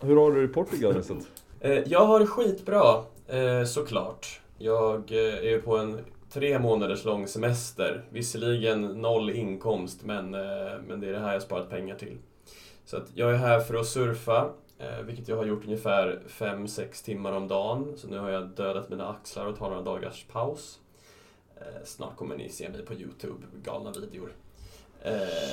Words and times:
Hur 0.00 0.16
har 0.16 0.30
du 0.32 0.38
det 0.46 0.50
i 0.50 0.54
Portugal 0.54 0.92
Vincent? 0.92 1.28
Eh, 1.60 1.78
Jag 1.86 2.06
har 2.06 2.20
det 2.20 2.26
skitbra, 2.26 3.04
eh, 3.26 3.64
såklart. 3.64 4.40
Jag 4.58 5.12
eh, 5.12 5.52
är 5.52 5.60
på 5.60 5.76
en 5.76 6.04
tre 6.30 6.58
månaders 6.58 7.04
lång 7.04 7.26
semester. 7.26 8.04
Visserligen 8.10 8.82
noll 8.82 9.30
inkomst, 9.30 10.04
men, 10.04 10.30
men 10.86 11.00
det 11.00 11.08
är 11.08 11.12
det 11.12 11.18
här 11.18 11.32
jag 11.32 11.42
sparat 11.42 11.70
pengar 11.70 11.94
till. 11.94 12.18
Så 12.84 12.96
att 12.96 13.10
jag 13.14 13.30
är 13.30 13.36
här 13.36 13.60
för 13.60 13.74
att 13.74 13.86
surfa, 13.86 14.50
vilket 15.04 15.28
jag 15.28 15.36
har 15.36 15.44
gjort 15.44 15.64
ungefär 15.64 16.20
5-6 16.28 17.04
timmar 17.04 17.32
om 17.32 17.48
dagen. 17.48 17.92
Så 17.96 18.08
nu 18.08 18.18
har 18.18 18.30
jag 18.30 18.48
dödat 18.48 18.88
mina 18.88 19.08
axlar 19.08 19.46
och 19.46 19.58
tar 19.58 19.70
några 19.70 19.82
dagars 19.82 20.26
paus. 20.32 20.80
Snart 21.84 22.16
kommer 22.16 22.36
ni 22.36 22.48
se 22.48 22.68
mig 22.68 22.84
på 22.84 22.94
Youtube, 22.94 23.46
galna 23.64 23.92
videor. 23.92 24.32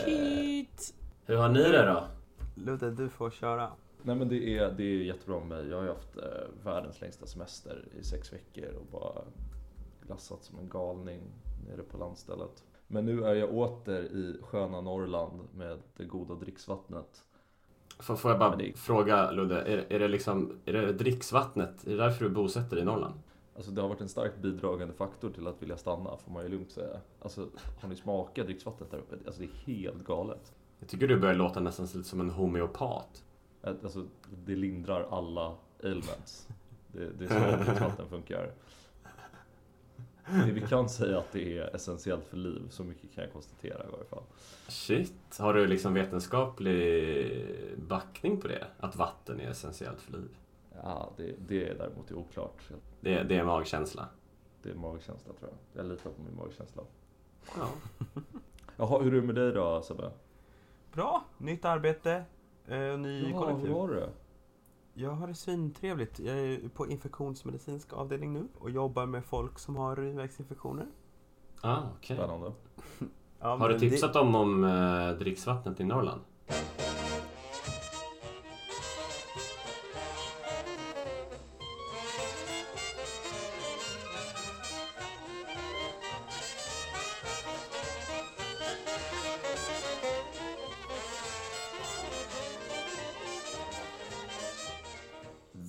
Shit! 0.05 0.93
Hur 1.25 1.35
har 1.35 1.49
ni 1.49 1.63
det 1.63 1.85
då? 1.85 2.03
Ludde, 2.55 2.91
du 2.91 3.09
får 3.09 3.29
köra. 3.31 3.71
Nej 4.05 4.15
men 4.15 4.27
det 4.29 4.57
är, 4.57 4.71
det 4.71 4.83
är 4.83 5.03
jättebra 5.03 5.39
med 5.39 5.47
mig. 5.47 5.67
Jag 5.67 5.77
har 5.77 5.83
ju 5.83 5.89
haft 5.89 6.17
eh, 6.17 6.23
världens 6.63 7.01
längsta 7.01 7.25
semester 7.25 7.85
i 7.99 8.03
sex 8.03 8.33
veckor 8.33 8.73
och 8.79 8.85
bara 8.91 9.21
glassat 10.07 10.43
som 10.43 10.59
en 10.59 10.69
galning 10.69 11.21
nere 11.67 11.81
på 11.83 11.97
landstället. 11.97 12.63
Men 12.87 13.05
nu 13.05 13.23
är 13.25 13.33
jag 13.35 13.53
åter 13.53 14.03
i 14.03 14.37
sköna 14.41 14.81
Norrland 14.81 15.39
med 15.55 15.79
det 15.97 16.05
goda 16.05 16.35
dricksvattnet. 16.35 17.23
Får, 17.99 18.15
får 18.15 18.31
jag 18.31 18.39
bara 18.39 18.55
det- 18.55 18.77
fråga 18.77 19.31
Ludde, 19.31 19.61
är, 19.61 19.85
är, 19.89 19.99
det 19.99 20.07
liksom, 20.07 20.59
är 20.65 20.73
det 20.73 20.93
dricksvattnet, 20.93 21.87
är 21.87 21.91
det 21.91 21.97
därför 21.97 22.25
du 22.25 22.31
bosätter 22.31 22.75
dig 22.75 22.81
i 22.81 22.85
Norrland? 22.85 23.15
Alltså 23.55 23.71
det 23.71 23.81
har 23.81 23.89
varit 23.89 24.01
en 24.01 24.09
starkt 24.09 24.37
bidragande 24.41 24.93
faktor 24.93 25.29
till 25.29 25.47
att 25.47 25.61
vilja 25.61 25.77
stanna, 25.77 26.17
får 26.17 26.31
man 26.31 26.43
ju 26.43 26.49
lugnt 26.49 26.71
säga. 26.71 26.99
Alltså, 27.21 27.47
har 27.81 27.89
ni 27.89 27.95
smakat 27.95 28.45
dricksvattnet 28.45 28.91
där 28.91 28.97
uppe? 28.97 29.15
Alltså 29.25 29.41
det 29.41 29.47
är 29.47 29.73
helt 29.75 30.03
galet. 30.03 30.53
Jag 30.79 30.89
tycker 30.89 31.07
du 31.07 31.19
börjar 31.19 31.35
låta 31.35 31.59
nästan 31.59 31.85
lite 31.85 32.03
som 32.09 32.19
en 32.19 32.29
homeopat. 32.29 33.23
Alltså, 33.65 34.05
det 34.45 34.55
lindrar 34.55 35.07
alla 35.11 35.55
ailments. 35.83 36.47
Det, 36.87 37.09
det 37.09 37.25
är 37.25 37.29
så 37.29 37.63
dricksvatten 37.63 38.09
funkar. 38.09 38.51
Det 40.45 40.51
vi 40.51 40.61
kan 40.61 40.89
säga 40.89 41.19
att 41.19 41.31
det 41.31 41.57
är 41.57 41.75
essentiellt 41.75 42.27
för 42.27 42.37
liv, 42.37 42.61
så 42.69 42.83
mycket 42.83 43.15
kan 43.15 43.23
jag 43.23 43.33
konstatera 43.33 43.83
i 43.83 43.91
varje 43.91 44.05
fall. 44.05 44.23
Shit, 44.67 45.37
har 45.39 45.53
du 45.53 45.67
liksom 45.67 45.93
vetenskaplig 45.93 47.45
backning 47.77 48.41
på 48.41 48.47
det? 48.47 48.67
Att 48.79 48.95
vatten 48.95 49.39
är 49.39 49.49
essentiellt 49.49 50.01
för 50.01 50.11
liv? 50.11 50.29
Ja, 50.83 51.11
det, 51.17 51.35
det 51.47 51.69
är 51.69 51.75
däremot 51.75 52.11
oklart. 52.11 52.63
Det, 53.01 53.23
det 53.23 53.37
är 53.37 53.43
magkänsla. 53.43 54.07
Det 54.63 54.69
är 54.69 54.75
magkänsla 54.75 55.33
tror 55.33 55.51
jag. 55.51 55.83
Jag 55.83 55.91
litar 55.91 56.09
på 56.09 56.21
min 56.21 56.35
magkänsla. 56.35 56.83
Ja. 57.57 57.69
Jaha, 58.77 59.01
hur 59.01 59.13
är 59.13 59.21
det 59.21 59.27
med 59.27 59.35
dig 59.35 59.51
då 59.51 59.81
Sebbe? 59.81 60.11
Bra! 60.93 61.25
Nytt 61.37 61.65
arbete. 61.65 62.23
Eh, 62.67 62.97
ny 62.99 63.29
Jaha, 63.31 63.41
kollektiv. 63.45 63.67
hur 63.67 63.75
har 63.79 63.87
du 63.87 63.93
det? 63.95 64.09
Jag 64.93 65.11
har 65.11 65.27
det 65.27 65.35
svintrevligt. 65.35 66.19
Jag 66.19 66.37
är 66.39 66.69
på 66.69 66.87
infektionsmedicinsk 66.87 67.93
avdelning 67.93 68.33
nu 68.33 68.47
och 68.59 68.69
jobbar 68.69 69.05
med 69.05 69.25
folk 69.25 69.59
som 69.59 69.75
har 69.75 69.99
urinvägsinfektioner. 69.99 70.87
Ah, 71.61 71.81
okej. 71.97 72.17
Spännande. 72.17 72.51
Ja, 73.39 73.55
Har 73.55 73.69
du 73.69 73.79
tipsat 73.79 74.13
dem 74.13 74.35
om 74.35 74.63
eh, 74.63 75.09
dricksvattnet 75.19 75.79
i 75.79 75.83
Norrland? 75.83 76.21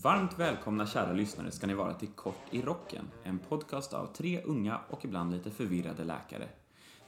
Varmt 0.07 0.39
välkomna 0.39 0.87
kära 0.87 1.13
lyssnare 1.13 1.51
ska 1.51 1.67
ni 1.67 1.75
vara 1.75 1.95
till 1.95 2.09
Kort 2.09 2.43
i 2.51 2.63
rocken, 2.63 3.11
en 3.25 3.39
podcast 3.39 3.95
av 3.95 4.07
tre 4.07 4.43
unga 4.43 4.81
och 4.91 5.05
ibland 5.05 5.33
lite 5.33 5.51
förvirrade 5.51 6.05
läkare. 6.05 6.49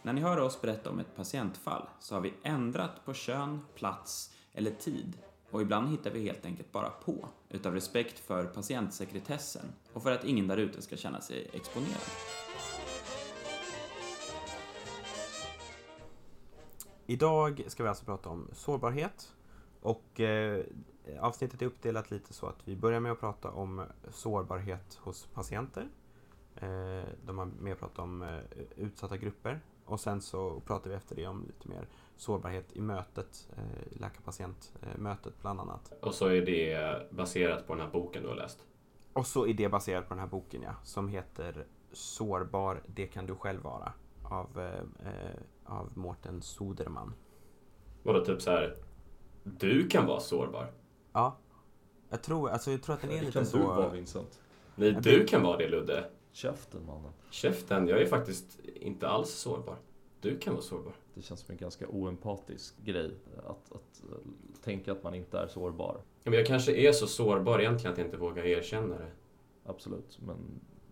När 0.02 0.12
ni 0.12 0.20
hör 0.20 0.40
oss 0.40 0.60
berätta 0.60 0.90
om 0.90 0.98
ett 0.98 1.16
patientfall 1.16 1.88
så 2.00 2.14
har 2.14 2.20
vi 2.20 2.34
ändrat 2.42 3.04
på 3.04 3.14
kön, 3.14 3.60
plats 3.74 4.34
eller 4.52 4.70
tid 4.70 5.18
och 5.50 5.62
ibland 5.62 5.88
hittar 5.88 6.10
vi 6.10 6.22
helt 6.22 6.44
enkelt 6.44 6.72
bara 6.72 6.90
på, 6.90 7.28
utav 7.48 7.74
respekt 7.74 8.18
för 8.18 8.44
patientsekretessen 8.44 9.66
och 9.92 10.02
för 10.02 10.12
att 10.12 10.24
ingen 10.24 10.48
där 10.48 10.56
ute 10.56 10.82
ska 10.82 10.96
känna 10.96 11.20
sig 11.20 11.50
exponerad. 11.52 12.02
Idag 17.06 17.64
ska 17.66 17.82
vi 17.82 17.88
alltså 17.88 18.04
prata 18.04 18.28
om 18.28 18.48
sårbarhet. 18.52 19.32
Och 19.80 20.20
eh, 20.20 20.64
avsnittet 21.20 21.62
är 21.62 21.66
uppdelat 21.66 22.10
lite 22.10 22.32
så 22.32 22.46
att 22.46 22.58
vi 22.64 22.76
börjar 22.76 23.00
med 23.00 23.12
att 23.12 23.20
prata 23.20 23.50
om 23.50 23.84
sårbarhet 24.10 24.94
hos 24.94 25.26
patienter. 25.26 25.88
Eh, 26.54 27.08
de 27.24 27.38
har 27.38 27.46
mer 27.60 27.74
pratat 27.74 27.98
om 27.98 28.22
eh, 28.22 28.38
utsatta 28.76 29.16
grupper. 29.16 29.60
Och 29.84 30.00
sen 30.00 30.20
så 30.20 30.60
pratar 30.60 30.90
vi 30.90 30.96
efter 30.96 31.16
det 31.16 31.26
om 31.26 31.44
lite 31.46 31.68
mer 31.68 31.86
sårbarhet 32.16 32.72
i 32.72 32.80
mötet, 32.80 33.48
eh, 33.56 34.00
läkar-patient-mötet 34.00 35.40
bland 35.40 35.60
annat. 35.60 35.92
Och 36.02 36.14
så 36.14 36.26
är 36.26 36.42
det 36.46 37.12
baserat 37.12 37.66
på 37.66 37.74
den 37.74 37.84
här 37.84 37.92
boken 37.92 38.22
du 38.22 38.28
har 38.28 38.36
läst. 38.36 38.64
Och 39.12 39.26
så 39.26 39.46
är 39.46 39.54
det 39.54 39.68
baserat 39.68 40.08
på 40.08 40.14
den 40.14 40.20
här 40.20 40.28
boken 40.28 40.62
ja, 40.62 40.74
som 40.84 41.08
heter 41.08 41.66
Sårbar, 41.92 42.82
det 42.86 43.06
kan 43.06 43.26
du 43.26 43.34
själv 43.34 43.62
vara. 43.62 43.92
Av, 44.22 44.58
eh, 44.58 45.08
eh, 45.08 45.36
av 45.64 45.90
Mårten 45.94 46.42
Soderman. 46.42 47.14
Vadå, 48.02 48.24
typ 48.24 48.42
så 48.42 48.50
här. 48.50 48.76
Du 49.42 49.88
kan 49.88 50.06
vara 50.06 50.20
sårbar. 50.20 50.72
Ja. 51.18 51.36
Jag 52.10 52.22
tror, 52.22 52.50
alltså, 52.50 52.70
jag 52.70 52.82
tror 52.82 52.94
att 52.94 53.00
den 53.00 53.10
är 53.10 53.14
Det 53.14 53.20
lite 53.20 53.32
kan 53.32 53.46
så... 53.46 53.56
du 53.56 53.64
vara 53.64 53.88
Vincent. 53.88 54.40
Nej, 54.76 54.92
du 55.02 55.26
kan 55.26 55.42
vara 55.42 55.56
det 55.56 55.68
Ludde. 55.68 56.10
Käften 56.32 56.86
mannen. 56.86 57.12
Käften, 57.30 57.88
jag 57.88 58.02
är 58.02 58.06
faktiskt 58.06 58.58
inte 58.74 59.08
alls 59.08 59.30
sårbar. 59.30 59.76
Du 60.20 60.38
kan 60.38 60.54
vara 60.54 60.62
sårbar. 60.62 60.92
Det 61.14 61.22
känns 61.22 61.40
som 61.40 61.52
en 61.52 61.56
ganska 61.56 61.88
oempatisk 61.88 62.74
grej 62.84 63.14
att, 63.36 63.72
att 63.72 64.02
eh, 64.10 64.18
tänka 64.64 64.92
att 64.92 65.02
man 65.02 65.14
inte 65.14 65.38
är 65.38 65.46
sårbar. 65.46 66.00
Ja, 66.22 66.30
men 66.30 66.38
jag 66.38 66.46
kanske 66.46 66.72
är 66.72 66.92
så 66.92 67.06
sårbar 67.06 67.60
egentligen 67.60 67.92
att 67.92 67.98
jag 67.98 68.06
inte 68.06 68.16
vågar 68.16 68.44
erkänna 68.44 68.98
det. 68.98 69.10
Absolut, 69.64 70.18
men 70.26 70.36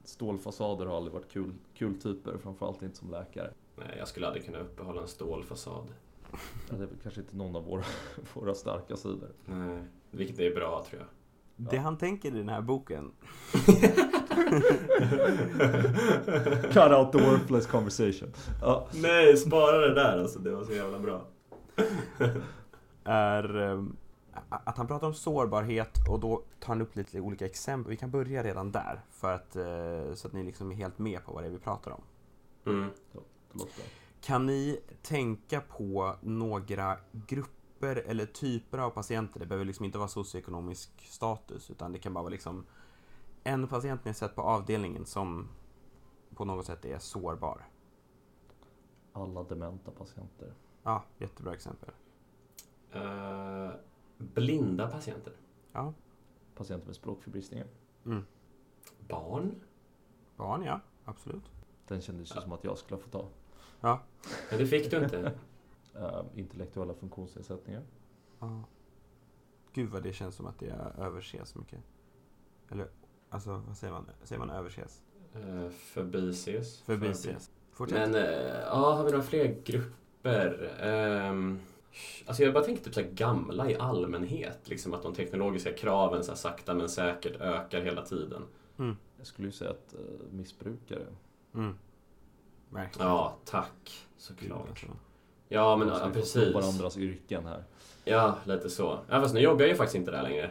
stålfasader 0.04 0.86
har 0.86 0.96
aldrig 0.96 1.14
varit 1.14 1.28
kul, 1.28 1.52
kul 1.74 2.00
typer, 2.00 2.38
framförallt 2.38 2.82
inte 2.82 2.96
som 2.96 3.10
läkare. 3.10 3.52
Nej, 3.76 3.94
jag 3.98 4.08
skulle 4.08 4.26
aldrig 4.26 4.44
kunna 4.44 4.58
uppehålla 4.58 5.00
en 5.02 5.08
stålfasad. 5.08 5.94
Det 6.70 6.74
är 6.74 6.78
väl 6.78 6.88
kanske 7.02 7.20
inte 7.20 7.36
någon 7.36 7.56
av 7.56 7.64
våra, 7.64 7.84
våra 8.34 8.54
starka 8.54 8.96
sidor. 8.96 9.32
Nej, 9.44 9.82
vilket 10.16 10.38
är 10.38 10.54
bra 10.54 10.84
tror 10.90 11.00
jag. 11.00 11.08
Det 11.70 11.76
han 11.76 11.98
tänker 11.98 12.28
i 12.28 12.38
den 12.38 12.48
här 12.48 12.62
boken, 12.62 13.12
Cut 16.72 16.92
out 16.92 17.12
the 17.12 17.18
worthless 17.18 17.66
conversation. 17.66 18.32
Ja, 18.60 18.88
Nej, 18.94 19.36
spara 19.36 19.78
det 19.78 19.94
där 19.94 20.18
alltså. 20.18 20.38
Det 20.38 20.50
var 20.50 20.64
så 20.64 20.72
jävla 20.72 20.98
bra. 20.98 21.26
är 23.04 23.72
eh, 23.72 23.82
att 24.48 24.76
han 24.76 24.86
pratar 24.86 25.06
om 25.06 25.14
sårbarhet 25.14 26.08
och 26.08 26.20
då 26.20 26.42
tar 26.60 26.68
han 26.68 26.82
upp 26.82 26.96
lite 26.96 27.20
olika 27.20 27.46
exempel. 27.46 27.90
Vi 27.90 27.96
kan 27.96 28.10
börja 28.10 28.42
redan 28.42 28.72
där 28.72 29.00
för 29.10 29.34
att, 29.34 29.56
eh, 29.56 30.14
så 30.14 30.28
att 30.28 30.32
ni 30.32 30.42
liksom 30.42 30.72
är 30.72 30.76
helt 30.76 30.98
med 30.98 31.24
på 31.24 31.32
vad 31.32 31.42
det 31.42 31.46
är 31.46 31.50
vi 31.52 31.58
pratar 31.58 31.90
om. 31.90 32.02
Mm. 32.66 32.88
det 33.12 33.18
låter 33.58 33.76
bra. 33.76 33.84
Kan 34.20 34.46
ni 34.46 34.80
tänka 35.02 35.60
på 35.60 36.16
några 36.20 36.96
grupper 37.12 37.55
eller 37.82 38.26
typer 38.26 38.78
av 38.78 38.90
patienter? 38.90 39.40
Det 39.40 39.46
behöver 39.46 39.64
liksom 39.64 39.84
inte 39.84 39.98
vara 39.98 40.08
socioekonomisk 40.08 41.06
status 41.06 41.70
utan 41.70 41.92
det 41.92 41.98
kan 41.98 42.14
bara 42.14 42.22
vara 42.22 42.30
liksom 42.30 42.66
en 43.44 43.68
patient 43.68 44.04
ni 44.04 44.08
har 44.08 44.14
sett 44.14 44.34
på 44.34 44.42
avdelningen 44.42 45.06
som 45.06 45.48
på 46.34 46.44
något 46.44 46.66
sätt 46.66 46.84
är 46.84 46.98
sårbar. 46.98 47.68
Alla 49.12 49.42
dementa 49.42 49.90
patienter. 49.90 50.54
Ja, 50.82 51.04
jättebra 51.18 51.54
exempel. 51.54 51.90
Eh, 52.92 53.70
blinda 54.18 54.88
patienter. 54.88 55.32
Ja, 55.72 55.94
Patienter 56.54 56.86
med 56.86 56.96
språkförbristningar. 56.96 57.66
mm. 58.06 58.24
Barn. 59.08 59.54
barn 60.36 60.62
ja, 60.62 60.80
absolut. 61.04 61.44
Den 61.88 62.00
kändes 62.00 62.36
ju 62.36 62.40
som 62.40 62.52
att 62.52 62.64
jag 62.64 62.78
skulle 62.78 63.00
få 63.00 63.08
ta. 63.08 63.28
Ja, 63.80 64.00
Men 64.50 64.58
det 64.58 64.66
fick 64.66 64.90
du 64.90 64.96
inte. 65.04 65.38
Eh, 66.00 66.24
intellektuella 66.34 66.94
funktionsnedsättningar. 66.94 67.82
Ja. 68.38 68.64
Gud 69.72 69.90
vad 69.90 70.02
det 70.02 70.12
känns 70.12 70.34
som 70.34 70.46
att 70.46 70.58
det 70.58 70.92
överses 70.98 71.54
mycket. 71.54 71.78
Eller, 72.70 72.88
alltså 73.30 73.62
vad 73.66 73.76
säger 73.76 73.92
man? 73.92 74.10
Säger 74.22 74.38
man 74.38 74.50
överses? 74.50 75.02
Uh, 75.36 75.68
förbises. 75.68 76.80
Förbises. 76.80 77.50
Fortsätt. 77.72 77.98
Men, 77.98 78.14
eh, 78.14 78.60
ja, 78.60 78.94
har 78.94 79.04
vi 79.04 79.10
några 79.10 79.24
fler 79.24 79.60
grupper? 79.64 80.76
Ehm, 80.80 81.58
alltså 82.26 82.42
jag 82.42 82.54
bara 82.54 82.64
tänker 82.64 82.84
typ 82.84 82.94
så 82.94 83.00
här 83.00 83.10
gamla 83.10 83.70
i 83.70 83.76
allmänhet. 83.76 84.68
Liksom 84.68 84.94
att 84.94 85.02
de 85.02 85.14
teknologiska 85.14 85.72
kraven 85.72 86.24
så 86.24 86.30
här 86.30 86.36
sakta 86.36 86.74
men 86.74 86.88
säkert 86.88 87.40
ökar 87.40 87.80
hela 87.80 88.02
tiden. 88.02 88.42
Mm. 88.78 88.96
Jag 89.18 89.26
skulle 89.26 89.48
ju 89.48 89.52
säga 89.52 89.70
att 89.70 89.94
eh, 89.94 90.00
missbrukare. 90.30 91.06
Mm. 91.54 91.74
Verkligen. 92.70 93.08
Ja, 93.08 93.36
tack. 93.44 93.72
Gud, 93.84 94.02
Såklart. 94.16 94.68
alltså. 94.68 94.86
Ja, 95.48 95.76
men 95.76 95.88
ja, 95.88 96.10
precis. 96.12 96.54
varandras 96.54 96.96
yrken 96.96 97.46
här. 97.46 97.64
Ja, 98.04 98.38
lite 98.44 98.70
så. 98.70 98.98
Ja, 99.08 99.20
fast 99.20 99.34
nu 99.34 99.40
jobbar 99.40 99.60
jag 99.60 99.68
ju 99.68 99.74
faktiskt 99.74 99.96
inte 99.96 100.10
där 100.10 100.22
längre. 100.22 100.50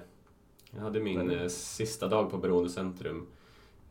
Jag 0.72 0.82
hade 0.82 1.00
min 1.00 1.32
eh, 1.32 1.48
sista 1.48 2.08
dag 2.08 2.32
på 2.32 2.38
Beroendecentrum 2.38 3.28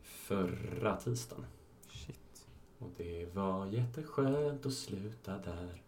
förra 0.03 0.95
tisdagen. 0.95 1.45
Shit. 1.89 2.47
Och 2.79 2.89
det 2.97 3.35
var 3.35 3.65
jätteskönt 3.65 4.65
att 4.65 4.73
sluta 4.73 5.31
där. 5.31 5.81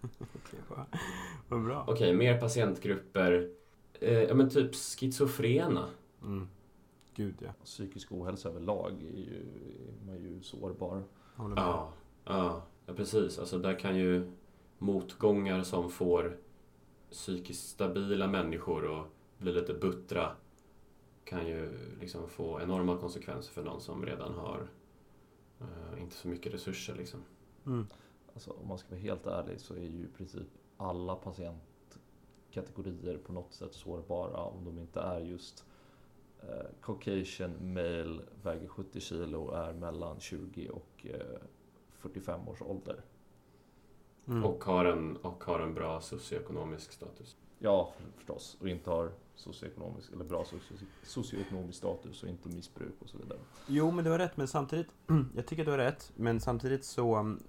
Okej, 0.18 0.60
vad, 0.68 0.84
vad 1.48 1.64
bra. 1.64 1.84
Okej, 1.86 2.14
mer 2.14 2.40
patientgrupper. 2.40 3.50
Eh, 4.00 4.22
ja 4.22 4.34
men 4.34 4.50
typ 4.50 4.74
schizofrena. 4.74 5.88
Mm. 6.22 6.48
Gud 7.14 7.34
ja. 7.38 7.50
Psykisk 7.64 8.12
ohälsa 8.12 8.48
överlag 8.48 8.92
är 9.02 9.18
ju, 9.18 9.42
är 10.02 10.06
man 10.06 10.16
ju 10.16 10.42
sårbar. 10.42 11.02
Ja, 11.36 11.92
ja 12.24 12.62
precis. 12.96 13.38
Alltså 13.38 13.58
där 13.58 13.78
kan 13.78 13.96
ju 13.96 14.32
motgångar 14.78 15.62
som 15.62 15.90
får 15.90 16.38
psykiskt 17.10 17.68
stabila 17.68 18.26
människor 18.26 19.00
att 19.00 19.06
bli 19.38 19.52
lite 19.52 19.74
buttra 19.74 20.36
kan 21.24 21.46
ju 21.46 21.78
liksom 22.00 22.28
få 22.28 22.60
enorma 22.60 22.98
konsekvenser 22.98 23.52
för 23.52 23.62
någon 23.62 23.80
som 23.80 24.06
redan 24.06 24.34
har 24.34 24.68
eh, 25.60 26.02
inte 26.02 26.14
så 26.14 26.28
mycket 26.28 26.54
resurser 26.54 26.94
liksom. 26.94 27.20
Mm. 27.66 27.86
Alltså, 28.34 28.50
om 28.50 28.68
man 28.68 28.78
ska 28.78 28.90
vara 28.90 29.00
helt 29.00 29.26
ärlig 29.26 29.60
så 29.60 29.74
är 29.74 29.80
ju 29.80 30.04
i 30.04 30.08
princip 30.16 30.48
alla 30.76 31.14
patientkategorier 31.14 33.18
på 33.18 33.32
något 33.32 33.54
sätt 33.54 33.74
sårbara 33.74 34.40
om 34.40 34.64
de 34.64 34.78
inte 34.78 35.00
är 35.00 35.20
just 35.20 35.64
eh, 36.42 36.66
Caucasian 36.82 37.74
male, 37.74 38.22
väger 38.42 38.68
70 38.68 39.00
kilo 39.00 39.42
och 39.42 39.58
är 39.58 39.72
mellan 39.72 40.20
20 40.20 40.68
och 40.68 41.06
eh, 41.06 41.40
45 41.92 42.48
års 42.48 42.62
ålder. 42.62 43.04
Mm. 44.28 44.44
Och, 44.44 44.64
har 44.64 44.84
en, 44.84 45.16
och 45.16 45.44
har 45.44 45.60
en 45.60 45.74
bra 45.74 46.00
socioekonomisk 46.00 46.92
status. 46.92 47.36
Ja, 47.58 47.92
förstås. 48.16 48.56
Och 48.60 48.68
inte 48.68 48.90
har 48.90 49.10
socioekonomisk, 49.34 50.12
eller 50.12 50.24
bra 50.24 50.42
socio- 50.44 50.86
socioekonomisk 51.02 51.78
status 51.78 52.22
och 52.22 52.28
inte 52.28 52.48
missbruk 52.48 52.94
och 53.02 53.08
så 53.08 53.18
vidare. 53.18 53.38
Jo, 53.66 53.90
men 53.90 54.04
du 54.04 54.10
har 54.10 54.18
rätt, 54.18 54.36
men 54.36 54.48
samtidigt, 54.48 54.86
jag 55.36 55.46
tycker 55.46 55.62
att 55.62 55.66
du 55.66 55.70
har 55.70 55.78
rätt, 55.78 56.12
men 56.16 56.40
samtidigt 56.40 56.84
så, 56.84 57.16
um, 57.16 57.40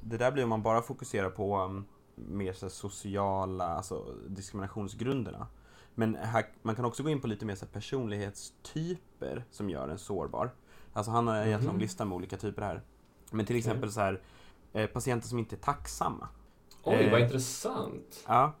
det 0.00 0.16
där 0.16 0.32
blir 0.32 0.42
om 0.42 0.48
man 0.48 0.62
bara 0.62 0.82
fokuserar 0.82 1.30
på 1.30 1.58
um, 1.58 1.84
mer 2.14 2.52
så 2.52 2.70
sociala, 2.70 3.64
alltså 3.68 4.14
diskriminationsgrunderna. 4.28 5.46
Men 5.94 6.14
här, 6.14 6.46
man 6.62 6.74
kan 6.76 6.84
också 6.84 7.02
gå 7.02 7.08
in 7.08 7.20
på 7.20 7.26
lite 7.26 7.46
mer 7.46 7.54
så 7.54 7.66
personlighetstyper 7.66 9.44
som 9.50 9.70
gör 9.70 9.88
en 9.88 9.98
sårbar. 9.98 10.50
Alltså 10.92 11.10
han 11.12 11.26
har 11.26 11.36
en 11.36 11.50
jättelång 11.50 11.74
Mhm. 11.74 11.80
lista 11.80 12.04
med 12.04 12.16
olika 12.16 12.36
typer 12.36 12.62
här. 12.62 12.82
Men 13.30 13.46
till 13.46 13.56
exempel 13.56 13.92
så 13.92 14.00
här, 14.00 14.20
patienter 14.92 15.28
som 15.28 15.38
inte 15.38 15.54
är 15.56 15.60
tacksamma. 15.60 16.28
Oj, 16.82 16.94
Eh. 16.94 17.10
vad 17.10 17.20
intressant! 17.20 18.24
Ja, 18.26 18.52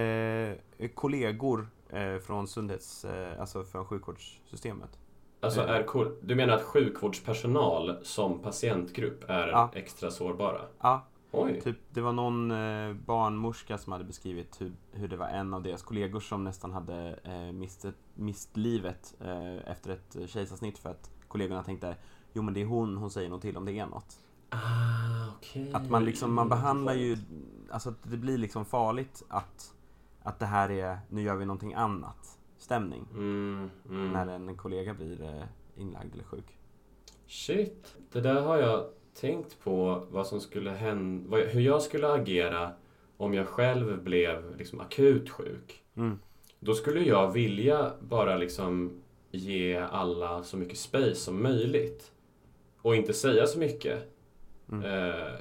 eh, 0.00 0.56
kollegor 0.94 1.68
eh, 1.90 2.18
från 2.18 2.48
sundhets, 2.48 3.04
eh, 3.04 3.40
alltså 3.40 3.64
från 3.64 3.84
sjukvårdssystemet. 3.84 4.98
Alltså, 5.40 5.60
eh. 5.60 5.70
är, 5.70 6.12
du 6.26 6.34
menar 6.34 6.54
att 6.54 6.62
sjukvårdspersonal 6.62 7.96
som 8.02 8.38
patientgrupp 8.38 9.24
är 9.28 9.48
Ja. 9.48 9.70
extra 9.74 10.10
sårbara? 10.10 10.60
Ja, 10.80 11.06
Oj! 11.30 11.60
Typ, 11.60 11.76
det 11.90 12.00
var 12.00 12.12
någon 12.12 12.50
eh, 12.50 12.92
barnmorska 12.94 13.78
som 13.78 13.92
hade 13.92 14.04
beskrivit 14.04 14.60
hur, 14.60 14.72
hur 14.92 15.08
det 15.08 15.16
var 15.16 15.26
en 15.28 15.54
av 15.54 15.62
deras 15.62 15.82
kollegor 15.82 16.20
som 16.20 16.44
nästan 16.44 16.72
hade 16.72 17.18
eh, 17.24 17.52
mist, 17.52 17.86
mist 18.14 18.56
livet 18.56 19.14
eh, 19.20 19.70
efter 19.70 19.90
ett 19.90 20.16
eh, 20.16 20.26
kejsarsnitt 20.26 20.78
för 20.78 20.90
att 20.90 21.10
kollegorna 21.28 21.62
tänkte 21.62 21.96
jo 22.32 22.42
men 22.42 22.54
det 22.54 22.60
är 22.62 22.66
hon, 22.66 22.96
hon 22.96 23.10
säger 23.10 23.28
nog 23.28 23.42
till 23.42 23.56
om 23.56 23.64
det 23.64 23.72
är 23.78 23.86
något. 23.86 24.18
Ah, 24.56 25.32
okej. 25.36 25.70
Att 25.72 25.90
man 25.90 26.04
liksom, 26.04 26.34
man 26.34 26.48
behandlar 26.48 26.94
ju, 26.94 27.16
alltså 27.70 27.88
att 27.88 28.10
det 28.10 28.16
blir 28.16 28.38
liksom 28.38 28.64
farligt 28.64 29.22
att, 29.28 29.74
att 30.22 30.38
det 30.38 30.46
här 30.46 30.70
är, 30.70 30.98
nu 31.08 31.22
gör 31.22 31.36
vi 31.36 31.44
någonting 31.44 31.74
annat, 31.74 32.38
stämning. 32.58 33.08
Mm, 33.12 33.70
mm. 33.88 34.12
När 34.12 34.26
en 34.26 34.56
kollega 34.56 34.94
blir 34.94 35.22
eh, 35.22 35.42
inlagd 35.76 36.14
eller 36.14 36.24
sjuk. 36.24 36.58
Shit. 37.26 37.96
Det 38.12 38.20
där 38.20 38.42
har 38.42 38.56
jag 38.56 38.86
tänkt 39.20 39.60
på 39.64 40.06
vad 40.10 40.26
som 40.26 40.40
skulle 40.40 40.70
hända, 40.70 41.30
vad, 41.30 41.40
hur 41.40 41.60
jag 41.60 41.82
skulle 41.82 42.12
agera 42.12 42.72
om 43.16 43.34
jag 43.34 43.46
själv 43.46 44.02
blev 44.02 44.56
liksom 44.58 44.80
akut 44.80 45.30
sjuk. 45.30 45.82
Mm. 45.94 46.18
Då 46.60 46.74
skulle 46.74 47.00
jag 47.00 47.32
vilja 47.32 47.92
bara 48.00 48.36
liksom 48.36 49.02
ge 49.30 49.76
alla 49.76 50.42
så 50.42 50.56
mycket 50.56 50.78
space 50.78 51.14
som 51.14 51.42
möjligt. 51.42 52.12
Och 52.82 52.96
inte 52.96 53.12
säga 53.12 53.46
så 53.46 53.58
mycket. 53.58 54.15
Mm. 54.72 54.84
Eh, 54.84 55.32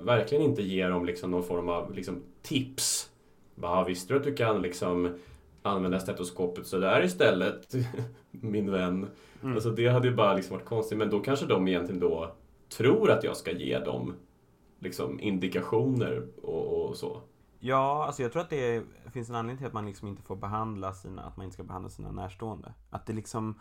verkligen 0.00 0.44
inte 0.44 0.62
ge 0.62 0.88
dem 0.88 1.04
liksom 1.04 1.30
någon 1.30 1.42
form 1.42 1.68
av 1.68 1.94
liksom 1.94 2.22
tips. 2.42 3.10
Bara, 3.54 3.84
visste 3.84 4.12
du 4.12 4.18
att 4.18 4.24
du 4.24 4.34
kan 4.34 4.62
liksom 4.62 5.18
använda 5.62 6.00
stetoskopet 6.00 6.66
sådär 6.66 7.04
istället, 7.04 7.74
min 8.30 8.70
vän? 8.70 9.08
Mm. 9.42 9.54
Alltså 9.54 9.70
det 9.70 9.88
hade 9.88 10.08
ju 10.08 10.14
bara 10.14 10.34
liksom 10.34 10.56
varit 10.56 10.68
konstigt. 10.68 10.98
Men 10.98 11.10
då 11.10 11.20
kanske 11.20 11.46
de 11.46 11.68
egentligen 11.68 12.00
då 12.00 12.34
tror 12.68 13.10
att 13.10 13.24
jag 13.24 13.36
ska 13.36 13.52
ge 13.52 13.78
dem 13.78 14.14
liksom 14.78 15.20
indikationer 15.20 16.26
och, 16.42 16.88
och 16.88 16.96
så. 16.96 17.22
Ja, 17.58 18.04
alltså 18.06 18.22
jag 18.22 18.32
tror 18.32 18.42
att 18.42 18.50
det 18.50 18.82
finns 19.12 19.28
en 19.28 19.34
anledning 19.34 19.58
till 19.58 19.66
att 19.66 19.72
man 19.72 19.86
liksom 19.86 20.08
inte 20.08 20.22
får 20.22 20.36
behandla 20.36 20.92
sina, 20.92 21.22
att 21.22 21.36
man 21.36 21.44
inte 21.44 21.54
ska 21.54 21.62
behandla 21.62 21.90
sina 21.90 22.12
närstående. 22.12 22.74
Att 22.90 23.06
det 23.06 23.12
liksom, 23.12 23.58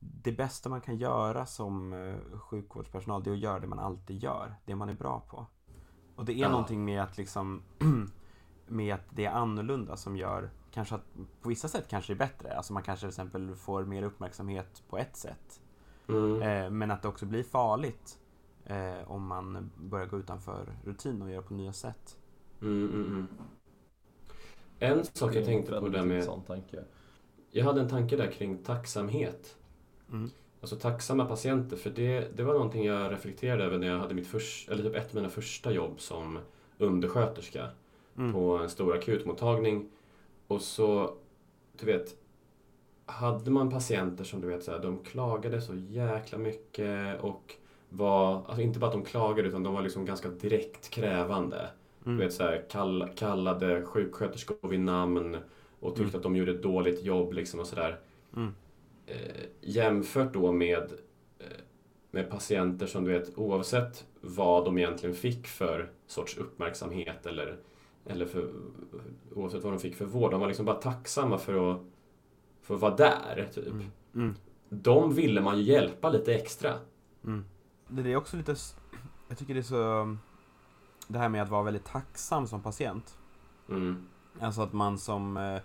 det 0.00 0.32
bästa 0.32 0.68
man 0.68 0.80
kan 0.80 0.96
göra 0.96 1.46
som 1.46 1.92
eh, 1.92 2.38
sjukvårdspersonal, 2.38 3.22
det 3.22 3.30
är 3.30 3.34
att 3.34 3.38
göra 3.38 3.58
det 3.60 3.66
man 3.66 3.78
alltid 3.78 4.22
gör. 4.22 4.54
Det 4.64 4.74
man 4.74 4.88
är 4.88 4.94
bra 4.94 5.20
på. 5.28 5.46
Och 6.16 6.24
det 6.24 6.32
är 6.32 6.36
Ja. 6.36 6.48
någonting 6.48 6.84
med 6.84 7.02
att 7.02 7.18
liksom, 7.18 7.62
med 8.66 8.94
att 8.94 9.04
det 9.10 9.24
är 9.24 9.30
annorlunda 9.30 9.96
som 9.96 10.16
gör, 10.16 10.50
kanske 10.70 10.94
att 10.94 11.04
på 11.42 11.48
vissa 11.48 11.68
sätt 11.68 11.88
kanske 11.88 12.14
det 12.14 12.16
är 12.16 12.28
bättre. 12.28 12.56
Alltså 12.56 12.72
man 12.72 12.82
kanske 12.82 13.00
till 13.00 13.08
exempel 13.08 13.54
får 13.54 13.84
mer 13.84 14.02
uppmärksamhet 14.02 14.82
på 14.88 14.98
ett 14.98 15.16
sätt. 15.16 15.60
Mm. 16.08 16.42
Eh, 16.42 16.70
men 16.70 16.90
att 16.90 17.02
det 17.02 17.08
också 17.08 17.26
blir 17.26 17.42
farligt 17.42 18.18
eh, 18.64 19.10
om 19.10 19.26
man 19.26 19.70
börjar 19.76 20.06
gå 20.06 20.18
utanför 20.18 20.76
rutin 20.84 21.22
och 21.22 21.30
göra 21.30 21.42
på 21.42 21.54
nya 21.54 21.72
sätt. 21.72 22.16
Mm, 22.62 22.88
mm, 22.88 23.06
mm. 23.06 23.28
En 24.78 25.04
sak 25.04 25.34
jag 25.34 25.44
tänkte 25.44 25.80
på 25.80 25.88
där 25.88 26.04
med... 26.04 26.24
Sån 26.24 26.42
tanke. 26.42 26.84
Jag 27.50 27.64
hade 27.64 27.80
en 27.80 27.88
tanke 27.88 28.16
där 28.16 28.32
kring 28.32 28.58
tacksamhet. 28.62 29.57
Mm. 30.12 30.30
Alltså 30.60 30.76
tacksamma 30.76 31.24
patienter, 31.24 31.76
för 31.76 31.90
det, 31.90 32.36
det 32.36 32.42
var 32.42 32.52
någonting 32.52 32.84
jag 32.84 33.12
reflekterade 33.12 33.64
över 33.64 33.78
när 33.78 33.86
jag 33.86 33.98
hade 33.98 34.14
mitt 34.14 34.26
första, 34.26 34.72
eller 34.72 34.82
typ 34.82 34.94
ett 34.96 35.08
av 35.08 35.14
mina 35.14 35.28
första 35.28 35.72
jobb 35.72 36.00
som 36.00 36.38
undersköterska 36.78 37.68
Mm. 38.18 38.32
på 38.32 38.56
en 38.56 38.68
stor 38.70 38.94
akutmottagning. 38.96 39.88
Och 40.46 40.60
så, 40.62 41.14
du 41.80 41.86
vet, 41.86 42.14
hade 43.06 43.50
man 43.50 43.70
patienter 43.70 44.24
som 44.24 44.40
du 44.40 44.48
vet 44.48 44.64
så 44.64 44.70
här, 44.70 44.78
de 44.78 44.98
klagade 44.98 45.60
så 45.60 45.74
jäkla 45.74 46.38
mycket 46.38 47.20
och 47.20 47.54
var, 47.88 48.34
alltså 48.46 48.60
inte 48.62 48.78
bara 48.78 48.86
att 48.86 48.92
de 48.92 49.04
klagade 49.04 49.48
utan 49.48 49.62
de 49.62 49.74
var 49.74 49.82
liksom 49.82 50.04
ganska 50.04 50.28
direkt 50.28 50.90
krävande. 50.90 51.68
Mm. 52.06 52.18
Du 52.18 52.24
vet 52.24 52.32
så 52.34 52.42
här, 52.42 52.64
kall, 52.70 53.08
kallade 53.16 53.82
sjuksköterskor 53.82 54.68
vid 54.68 54.80
namn 54.80 55.36
och 55.80 55.90
tyckte 55.96 56.02
Mm. 56.02 56.16
att 56.16 56.22
de 56.22 56.36
gjorde 56.36 56.52
ett 56.52 56.62
dåligt 56.62 57.02
jobb 57.04 57.32
liksom 57.32 57.60
och 57.60 57.66
sådär. 57.66 57.98
Mm. 58.36 58.54
Eh, 59.08 59.44
jämfört 59.60 60.32
då 60.32 60.52
med, 60.52 60.92
eh, 61.38 61.46
med 62.10 62.30
patienter 62.30 62.86
som 62.86 63.04
du 63.04 63.12
vet 63.12 63.38
oavsett 63.38 64.06
vad 64.20 64.64
de 64.64 64.78
egentligen 64.78 65.14
fick 65.14 65.46
för 65.46 65.90
sorts 66.06 66.36
uppmärksamhet 66.36 67.26
eller, 67.26 67.58
eller 68.06 68.26
för, 68.26 68.52
oavsett 69.34 69.64
vad 69.64 69.72
de 69.72 69.78
fick 69.78 69.96
för 69.96 70.04
vård. 70.04 70.30
De 70.30 70.40
var 70.40 70.46
liksom 70.46 70.66
bara 70.66 70.76
tacksamma 70.76 71.38
för 71.38 71.72
att, 71.72 71.80
för 72.62 72.74
att 72.74 72.80
vara 72.80 72.96
där. 72.96 73.48
Typ. 73.54 73.66
Mm. 73.66 73.90
Mm. 74.14 74.34
De 74.68 75.14
ville 75.14 75.40
man 75.40 75.58
ju 75.58 75.62
hjälpa 75.62 76.10
lite 76.10 76.34
extra. 76.34 76.74
Mm. 77.24 77.44
Det 77.88 78.12
är 78.12 78.16
också 78.16 78.36
lite, 78.36 78.56
jag 79.28 79.38
tycker 79.38 79.54
det 79.54 79.60
är 79.60 79.62
så, 79.62 80.16
det 81.06 81.18
här 81.18 81.28
med 81.28 81.42
att 81.42 81.48
vara 81.48 81.62
väldigt 81.62 81.84
tacksam 81.84 82.46
som 82.46 82.62
patient. 82.62 83.18
Mm. 83.68 84.06
Alltså 84.40 84.62
att 84.62 84.72
man 84.72 84.98
som 84.98 85.36
eh, 85.36 85.60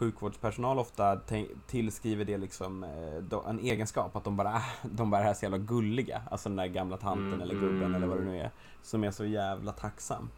sjukvårdspersonal 0.00 0.78
ofta 0.78 1.20
tillskriver 1.66 2.24
det 2.24 2.38
liksom 2.38 2.84
eh, 2.84 3.48
en 3.48 3.58
egenskap, 3.58 4.16
att 4.16 4.24
de 4.24 4.36
bara, 4.36 4.50
är- 4.52 4.62
de 4.82 5.10
bara 5.10 5.24
är 5.24 5.34
så 5.34 5.44
jävla 5.44 5.58
gulliga. 5.58 6.22
Alltså 6.30 6.48
den 6.48 6.56
där 6.56 6.66
gamla 6.66 6.96
tanten 6.96 7.26
Mm, 7.26 7.40
eller 7.40 7.54
gubben 7.54 7.76
mm. 7.82 7.94
eller 7.94 8.06
vad 8.06 8.16
det 8.18 8.24
nu 8.24 8.38
är. 8.40 8.50
Som 8.82 9.04
är 9.04 9.10
så 9.10 9.24
jävla 9.24 9.72
tacksam. 9.72 10.30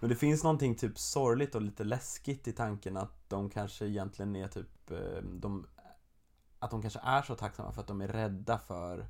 Men 0.00 0.08
det 0.10 0.16
finns 0.16 0.44
någonting 0.44 0.74
typ 0.74 0.98
sorgligt 0.98 1.54
och 1.54 1.62
lite 1.62 1.84
läskigt 1.84 2.48
i 2.48 2.52
tanken 2.52 2.96
att 2.96 3.28
de 3.28 3.50
kanske 3.50 3.86
egentligen 3.86 4.36
är 4.36 4.48
typ, 4.48 4.90
eh, 4.90 5.22
de, 5.22 5.66
att 6.58 6.70
de 6.70 6.82
kanske 6.82 7.00
är 7.02 7.22
så 7.22 7.34
tacksamma 7.34 7.72
för 7.72 7.80
att 7.80 7.86
de 7.86 8.00
är 8.00 8.08
rädda 8.08 8.58
för 8.58 9.06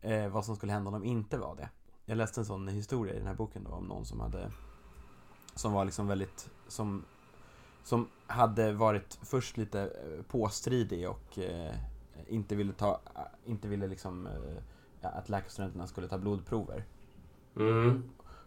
eh, 0.00 0.28
vad 0.28 0.44
som 0.44 0.56
skulle 0.56 0.72
hända 0.72 0.88
om 0.88 0.94
de 0.94 1.04
inte 1.04 1.38
var 1.38 1.56
det. 1.56 1.68
Jag 2.04 2.16
läste 2.18 2.40
en 2.40 2.44
sån 2.44 2.68
historia 2.68 3.14
i 3.14 3.18
den 3.18 3.26
här 3.26 3.34
boken 3.34 3.64
då 3.64 3.70
om 3.70 3.84
någon 3.84 4.04
som 4.04 4.20
hade 4.20 4.50
som 5.54 5.72
var 5.72 5.84
liksom 5.84 6.06
väldigt 6.06 6.50
som, 6.68 7.04
som 7.84 8.08
hade 8.26 8.72
varit 8.72 9.18
först 9.22 9.56
lite 9.56 9.80
eh, 9.80 10.22
påstridig 10.28 11.08
och 11.08 11.38
eh, 11.38 11.74
inte 12.28 12.56
ville 12.56 12.72
ta, 12.72 13.00
inte 13.44 13.68
ville 13.68 13.86
liksom 13.86 14.26
eh, 14.26 15.08
att 15.16 15.28
läkarstudenterna 15.28 15.86
skulle 15.86 16.08
ta 16.08 16.18
blodprover. 16.18 16.84
Mm. 17.56 18.02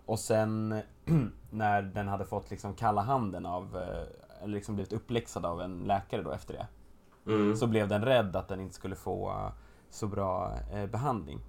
Och 0.06 0.20
sen 0.20 0.82
när 1.50 1.82
den 1.82 2.08
hade 2.08 2.26
fått 2.26 2.50
liksom 2.52 2.74
kalla 2.74 3.02
handen 3.02 3.46
av, 3.46 3.78
eh, 3.78 4.44
eller 4.44 4.54
liksom 4.54 4.76
blivit 4.76 4.94
uppläxad 4.94 5.46
av 5.46 5.62
en 5.62 5.80
läkare 5.80 6.22
då 6.22 6.32
efter 6.32 6.54
det. 6.54 6.68
Mm. 7.32 7.56
så 7.56 7.68
blev 7.68 7.88
den 7.88 8.06
rädd 8.06 8.36
att 8.36 8.48
den 8.48 8.62
inte 8.62 8.76
skulle 8.76 8.96
få 8.96 9.30
eh, 9.30 9.52
så 9.90 10.08
bra 10.08 10.54
eh, 10.74 10.86
behandling. 10.86 11.40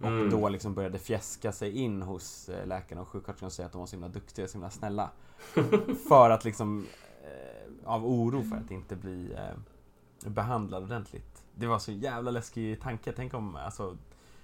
Och 0.00 0.06
Mm. 0.06 0.30
då 0.30 0.48
liksom 0.48 0.74
började 0.74 0.98
fjäska 0.98 1.52
sig 1.52 1.78
in 1.78 2.02
hos 2.02 2.48
eh, 2.48 2.66
läkaren 2.66 3.02
och 3.02 3.08
sjuksköterskan 3.08 3.46
och 3.46 3.52
säga 3.52 3.66
att 3.66 3.72
de 3.72 3.78
var 3.78 3.86
så 3.86 3.96
himla 3.96 4.08
duktiga 4.08 4.44
och 4.44 4.50
så 4.50 4.54
himla 4.54 4.70
snälla. 4.70 5.10
för 6.08 6.30
att 6.30 6.44
liksom, 6.44 6.86
eh, 7.22 7.88
av 7.88 8.06
oro 8.06 8.42
för 8.42 8.56
att 8.56 8.70
inte 8.70 8.96
bli 8.96 9.32
eh, 9.32 10.30
behandlad 10.30 10.82
ordentligt. 10.82 11.44
Det 11.54 11.66
var 11.66 11.78
så 11.78 11.92
jävla 11.92 12.30
läskig 12.30 12.80
tanke. 12.80 13.12
Tänk 13.12 13.34
om, 13.34 13.56
alltså, 13.56 13.96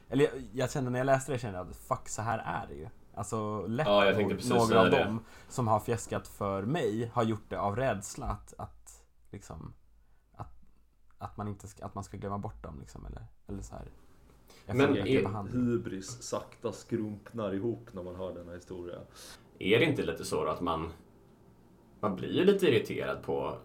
eller 0.08 0.24
jag, 0.24 0.32
jag 0.52 0.70
kände 0.70 0.90
när 0.90 0.98
jag 0.98 1.06
läste 1.06 1.32
det, 1.32 1.38
kände 1.38 1.58
jag 1.58 1.70
att 1.70 1.76
fuck, 1.76 2.08
så 2.08 2.22
här 2.22 2.38
är 2.38 2.66
det 2.66 2.74
ju. 2.74 2.88
Alltså 3.14 3.66
lätt 3.66 3.86
Ja, 3.86 4.04
några 4.48 4.80
av 4.80 4.90
dem 4.90 5.20
som 5.48 5.68
har 5.68 5.80
fjäskat 5.80 6.28
för 6.28 6.62
mig 6.62 7.10
har 7.14 7.22
gjort 7.22 7.44
det 7.50 7.60
av 7.60 7.76
rädsla 7.76 8.26
att, 8.26 8.54
att 8.58 9.02
liksom 9.30 9.74
att, 10.34 10.54
att, 11.18 11.36
man 11.36 11.48
inte 11.48 11.68
ska, 11.68 11.84
att 11.84 11.94
man 11.94 12.04
ska 12.04 12.16
glömma 12.16 12.38
bort 12.38 12.62
dem 12.62 12.80
liksom, 12.80 13.06
eller, 13.06 13.26
eller 13.46 13.62
så 13.62 13.74
här. 13.74 13.88
Jag 14.66 14.76
Men 14.76 14.96
är-. 14.96 15.52
Hybris 15.52 16.22
sakta 16.22 16.72
skrumpnar 16.72 17.54
ihop 17.54 17.88
när 17.92 18.02
man 18.02 18.14
hör 18.14 18.34
denna 18.34 18.52
historia. 18.52 18.98
Är 19.58 19.78
det 19.78 19.84
inte 19.84 20.02
lite 20.02 20.24
så 20.24 20.44
då 20.44 20.50
att 20.50 20.60
man, 20.60 20.88
man 22.00 22.16
blir 22.16 22.44
lite 22.44 22.66
irriterad 22.68 23.22
på 23.22 23.56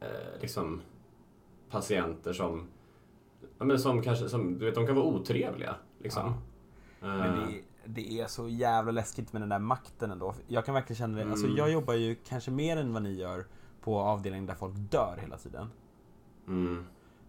eh, 0.00 0.40
liksom 0.40 0.80
patienter 1.70 2.32
som, 2.32 2.66
ja, 3.58 3.64
men 3.64 3.78
som 3.78 4.02
kanske, 4.02 4.28
som, 4.28 4.58
du 4.58 4.64
vet, 4.64 4.74
de 4.74 4.86
kan 4.86 4.96
vara 4.96 5.06
otrevliga. 5.06 5.74
Liksom. 6.02 6.34
Men 7.00 7.20
Eh, 7.20 7.48
det, 7.48 7.62
det 7.84 8.20
är 8.20 8.26
så 8.26 8.48
jävla 8.48 8.92
läskigt 8.92 9.32
med 9.32 9.42
den 9.42 9.48
där 9.48 9.58
makten 9.58 10.10
ändå. 10.10 10.34
Jag 10.48 10.64
kan 10.64 10.74
verkligen 10.74 10.96
känna 10.98 11.18
det. 11.18 11.30
Alltså 11.30 11.46
Mm. 11.46 11.56
jag 11.58 11.70
jobbar 11.72 11.94
ju 11.94 12.14
kanske 12.14 12.50
mer 12.50 12.76
än 12.76 12.92
vad 12.92 13.02
ni 13.02 13.12
gör 13.14 13.44
på 13.80 13.98
avdelningen 13.98 14.46
där 14.46 14.54
folk 14.54 14.74
dör 14.76 15.18
hela 15.22 15.36
tiden. 15.36 15.66
mm, 16.46 16.84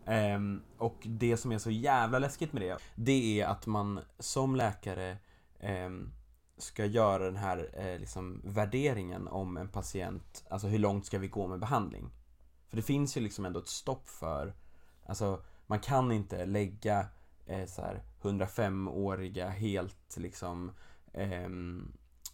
Um, 0.09 0.61
och 0.77 0.95
det 1.05 1.37
som 1.37 1.51
är 1.51 1.57
så 1.57 1.71
jävla 1.71 2.19
läskigt 2.19 2.53
med 2.53 2.61
det, 2.61 2.77
det 2.95 3.41
är 3.41 3.47
att 3.47 3.65
man 3.65 3.99
som 4.19 4.55
läkare 4.55 5.17
um, 5.63 6.11
ska 6.57 6.85
göra 6.85 7.25
den 7.25 7.35
här 7.35 7.69
eh, 7.73 7.99
liksom, 7.99 8.41
värderingen 8.43 9.27
om 9.27 9.57
en 9.57 9.67
patient, 9.67 10.45
alltså 10.49 10.67
hur 10.67 10.79
långt 10.79 11.05
ska 11.05 11.19
vi 11.19 11.27
gå 11.27 11.47
med 11.47 11.59
behandling? 11.59 12.09
För 12.67 12.75
det 12.77 12.81
finns 12.81 13.17
ju 13.17 13.21
liksom 13.21 13.45
ändå 13.45 13.59
ett 13.59 13.67
stopp 13.67 14.09
för, 14.09 14.53
alltså 15.05 15.43
man 15.67 15.79
kan 15.79 16.11
inte 16.11 16.45
lägga 16.45 17.05
eh, 17.45 17.65
så 17.65 17.81
här 17.81 18.03
105-åriga 18.21 19.49
helt 19.49 20.17
liksom 20.17 20.71
ehm, 21.13 21.91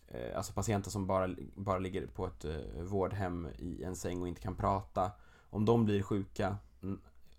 eh, 0.07 0.37
Alltså 0.37 0.53
patienter 0.53 0.91
som 0.91 1.07
bara, 1.07 1.35
bara 1.55 1.79
ligger 1.79 2.07
på 2.07 2.27
ett 2.27 2.45
eh, 2.45 2.81
vårdhem 2.81 3.47
i 3.57 3.83
en 3.83 3.95
säng 3.95 4.21
och 4.21 4.27
inte 4.27 4.41
kan 4.41 4.55
prata. 4.55 5.11
Om 5.49 5.65
de 5.65 5.85
blir 5.85 6.03
sjuka 6.03 6.57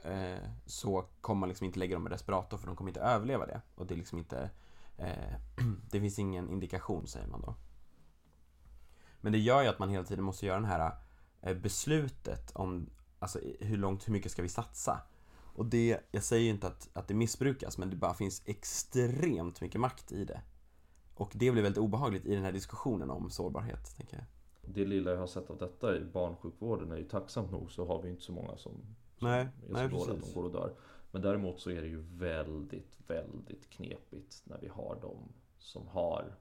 eh, 0.06 0.50
så 0.66 1.04
kommer 1.20 1.40
man 1.40 1.48
liksom 1.48 1.64
inte 1.64 1.78
lägga 1.78 1.96
dem 1.96 2.06
i 2.06 2.10
respirator 2.10 2.58
för 2.58 2.66
de 2.66 2.76
kommer 2.76 2.90
inte 2.90 3.00
överleva 3.00 3.46
det. 3.46 3.60
Och 3.74 3.86
det 3.86 3.94
är 3.94 3.96
liksom 3.96 4.18
inte 4.18 4.50
eh, 4.96 5.34
Det 5.90 6.00
finns 6.00 6.18
ingen 6.18 6.50
indikation 6.50 7.06
säger 7.06 7.26
man 7.26 7.40
då. 7.40 7.54
Men 9.20 9.32
det 9.32 9.38
gör 9.38 9.62
ju 9.62 9.68
att 9.68 9.78
man 9.78 9.88
hela 9.88 10.04
tiden 10.04 10.24
måste 10.24 10.46
göra 10.46 10.60
det 10.60 10.66
här 10.66 10.92
eh, 11.40 11.56
beslutet 11.56 12.50
om 12.54 12.90
alltså, 13.18 13.40
hur 13.60 13.76
långt, 13.76 14.08
hur 14.08 14.12
mycket 14.12 14.32
ska 14.32 14.42
vi 14.42 14.48
satsa? 14.48 15.00
Och 15.56 15.66
det, 15.66 16.00
jag 16.10 16.22
säger 16.22 16.44
ju 16.44 16.50
inte 16.50 16.66
att, 16.66 16.88
att 16.92 17.08
det 17.08 17.14
missbrukas 17.14 17.78
men 17.78 17.90
det 17.90 17.96
bara 17.96 18.14
finns 18.14 18.42
extremt 18.44 19.60
mycket 19.60 19.80
makt 19.80 20.12
i 20.12 20.24
det. 20.24 20.40
Och 21.14 21.30
det 21.34 21.50
blir 21.50 21.62
väldigt 21.62 21.78
obehagligt 21.78 22.26
i 22.26 22.34
den 22.34 22.44
här 22.44 22.52
diskussionen 22.52 23.10
om 23.10 23.30
sårbarhet, 23.30 23.96
tänker 23.96 24.16
jag. 24.16 24.24
Det 24.74 24.84
lilla 24.84 25.10
jag 25.10 25.18
har 25.18 25.26
sett 25.26 25.50
av 25.50 25.58
detta 25.58 25.96
i 25.96 26.00
barnsjukvården 26.00 26.92
är 26.92 26.96
ju 26.96 27.08
tacksamt 27.08 27.50
nog 27.50 27.70
så 27.70 27.86
har 27.86 28.02
vi 28.02 28.08
inte 28.08 28.22
så 28.22 28.32
många 28.32 28.56
som 28.56 28.96
Nej, 29.20 29.40
är 29.40 29.66
så 29.66 29.72
nej, 29.72 29.88
dåliga 29.88 30.02
att 30.02 30.18
precis. 30.18 30.34
de 30.34 30.40
går 30.40 30.44
och 30.46 30.52
dör. 30.52 30.74
Men 31.10 31.22
däremot 31.22 31.60
så 31.60 31.70
är 31.70 31.80
det 31.80 31.88
ju 31.88 32.00
väldigt, 32.00 32.96
väldigt 33.06 33.70
knepigt 33.70 34.42
när 34.44 34.58
vi 34.58 34.68
har 34.68 34.98
de 35.02 35.32
som 35.58 35.88
har 35.88 36.34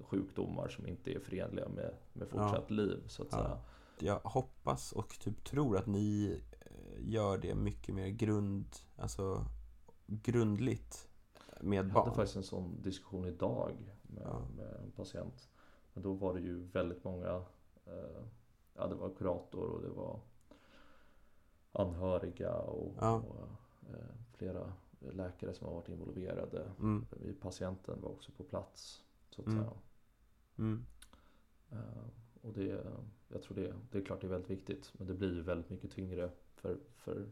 sjukdomar 0.00 0.68
som 0.68 0.86
inte 0.86 1.12
är 1.14 1.20
förenliga 1.20 1.68
med, 1.68 1.94
med 2.12 2.28
fortsatt 2.28 2.70
liv 2.70 3.02
så 3.06 3.22
att 3.22 3.28
Ja. 3.32 3.38
säga. 3.38 3.58
Jag 4.00 4.20
hoppas 4.30 4.92
och 4.92 5.08
typ 5.20 5.44
tror 5.44 5.76
att 5.76 5.86
ni 5.86 6.40
eh, 6.60 7.10
gör 7.10 7.38
det 7.38 7.54
mycket 7.54 7.94
mer 7.94 8.08
grund, 8.08 8.66
alltså 8.96 9.44
grundligt 10.06 11.08
med 11.60 11.76
Jag 11.78 11.82
hade 11.82 11.92
barn. 11.94 12.14
faktiskt 12.14 12.36
en 12.36 12.42
sån 12.42 12.82
diskussion 12.82 13.24
idag 13.26 13.72
med, 14.02 14.22
Ja. 14.26 14.40
med 14.56 14.74
en 14.84 14.90
patient. 14.90 15.48
Men 15.92 16.02
då 16.02 16.12
var 16.12 16.34
det 16.34 16.40
ju 16.40 16.64
väldigt 16.64 17.04
många, 17.04 17.44
eh, 17.86 18.22
ja 18.74 18.86
det 18.86 18.94
var 18.94 19.14
kurator 19.14 19.70
och 19.70 19.82
det 19.82 19.88
var 19.88 20.20
anhöriga 21.72 22.54
och, 22.54 22.94
Ja. 23.00 23.14
och 23.14 23.36
eh, 23.90 24.14
flera 24.32 24.72
läkare 24.98 25.54
som 25.54 25.66
har 25.66 25.74
varit 25.74 25.88
involverade. 25.88 26.70
Mm, 26.80 27.06
Vi 27.10 27.32
patienten 27.34 28.00
var 28.00 28.10
också 28.10 28.32
på 28.32 28.44
plats. 28.44 29.04
Så 29.30 29.40
att 29.42 29.46
Mm. 29.46 29.58
säga. 29.58 29.72
mm, 30.58 30.84
Eh, 31.70 32.04
och 32.42 32.52
det, 32.52 32.84
jag 33.28 33.42
tror 33.42 33.56
det, 33.56 33.74
det 33.90 33.98
är 33.98 34.04
klart 34.04 34.20
det 34.20 34.26
är 34.26 34.30
väldigt 34.30 34.50
viktigt. 34.50 34.92
Men 34.98 35.06
det 35.06 35.14
blir 35.14 35.34
ju 35.34 35.42
väldigt 35.42 35.70
mycket 35.70 35.90
tyngre 35.90 36.30
för, 36.54 36.78
för 36.96 37.26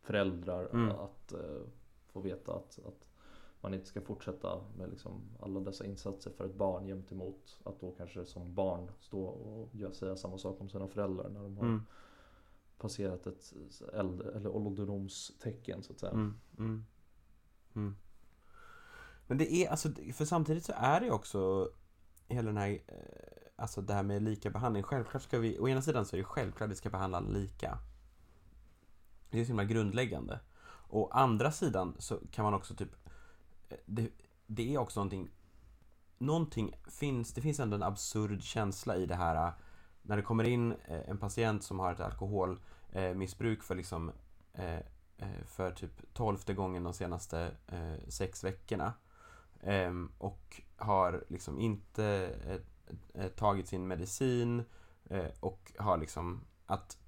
föräldrar 0.00 0.68
Mm. 0.72 0.90
att 0.90 1.32
eh, 1.32 1.60
få 2.08 2.20
veta 2.20 2.54
att, 2.54 2.78
att 2.86 3.08
man 3.60 3.74
inte 3.74 3.86
ska 3.86 4.00
fortsätta 4.00 4.60
med 4.76 4.90
liksom 4.90 5.20
alla 5.40 5.60
dessa 5.60 5.84
insatser 5.86 6.30
för 6.30 6.44
ett 6.44 6.54
barn 6.54 6.86
jämt 6.86 7.12
emot 7.12 7.58
att 7.64 7.80
då 7.80 7.90
kanske 7.92 8.24
som 8.24 8.54
barn 8.54 8.90
stå 9.00 9.24
och 9.24 9.94
säga 9.94 10.16
samma 10.16 10.38
sak 10.38 10.60
om 10.60 10.68
sina 10.68 10.88
föräldrar 10.88 11.28
när 11.28 11.42
de 11.42 11.56
har 11.56 11.64
mm, 11.64 11.82
passerat 12.78 13.26
ett 13.26 13.52
äldre, 13.92 14.32
eller 14.32 14.56
ålderdomstecken 14.56 15.82
så 15.82 15.92
att 15.92 16.00
säga. 16.00 16.12
mm, 16.12 16.40
mm, 16.58 16.84
mm. 17.74 17.96
Men 19.26 19.38
det 19.38 19.52
är 19.52 19.70
alltså, 19.70 19.88
för 20.14 20.24
samtidigt 20.24 20.64
så 20.64 20.72
är 20.76 21.00
det 21.00 21.10
också 21.10 21.70
hela 22.28 22.46
den 22.46 22.56
här, 22.56 22.70
eh, 22.86 23.50
alltså 23.56 23.80
det 23.82 23.94
här 23.94 24.02
med 24.02 24.22
lika 24.22 24.50
behandling. 24.50 24.82
Självklart 24.82 25.22
ska 25.22 25.38
vi, 25.38 25.58
å 25.58 25.68
ena 25.68 25.82
sidan 25.82 26.06
så 26.06 26.16
är 26.16 26.18
det 26.18 26.24
självklart 26.24 26.66
att 26.66 26.70
vi 26.70 26.76
ska 26.76 26.90
behandla 26.90 27.18
alla 27.18 27.28
lika. 27.28 27.78
Det 29.30 29.40
är 29.40 29.44
så 29.44 29.48
himla 29.48 29.64
grundläggande. 29.64 30.40
Å 30.88 31.08
andra 31.12 31.52
sidan 31.52 31.96
så 31.98 32.20
kan 32.30 32.44
man 32.44 32.54
också 32.54 32.74
typ, 32.74 32.90
eh, 33.68 33.76
det, 33.86 34.10
det 34.46 34.74
är 34.74 34.78
också 34.78 35.00
någonting, 35.00 35.30
någonting 36.18 36.74
finns, 36.86 37.34
det 37.34 37.40
finns 37.40 37.60
ändå 37.60 37.76
en 37.76 37.82
absurd 37.82 38.42
känsla 38.42 38.96
i 38.96 39.06
det 39.06 39.14
här 39.14 39.52
när 40.08 40.16
det 40.16 40.22
kommer 40.22 40.44
in 40.44 40.72
eh, 40.72 41.10
en 41.10 41.18
patient 41.18 41.64
som 41.64 41.78
har 41.78 41.92
ett 41.92 42.00
alkoholmissbruk 42.00 43.58
eh, 43.58 43.62
för 43.62 43.74
liksom 43.74 44.12
eh, 44.54 44.78
för 45.46 45.70
typ 45.70 46.14
tolfte 46.14 46.54
gången 46.54 46.84
de 46.84 46.94
senaste 46.94 47.50
sex 48.08 48.44
veckorna. 48.44 48.92
Ehm, 49.60 50.12
och 50.18 50.62
har 50.76 51.24
liksom 51.28 51.60
inte 51.60 52.30
tagit 53.36 53.68
sin 53.68 53.88
medicin 53.88 54.64
och 55.40 55.72
har 55.78 55.98
liksom 55.98 56.40
att 56.66 56.98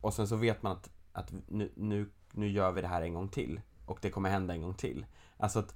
och 0.00 0.14
sen 0.14 0.28
så 0.28 0.36
vet 0.36 0.62
man 0.62 0.72
att, 0.72 0.90
att 1.12 1.32
nu, 1.48 1.72
nu, 1.76 2.10
nu 2.32 2.48
gör 2.48 2.72
vi 2.72 2.80
det 2.80 2.88
här 2.88 3.02
en 3.02 3.14
gång 3.14 3.28
till 3.28 3.60
och 3.86 3.98
det 4.02 4.10
kommer 4.10 4.30
hända 4.30 4.54
en 4.54 4.62
gång 4.62 4.74
till. 4.74 5.06
Alltså 5.36 5.58
att 5.58 5.74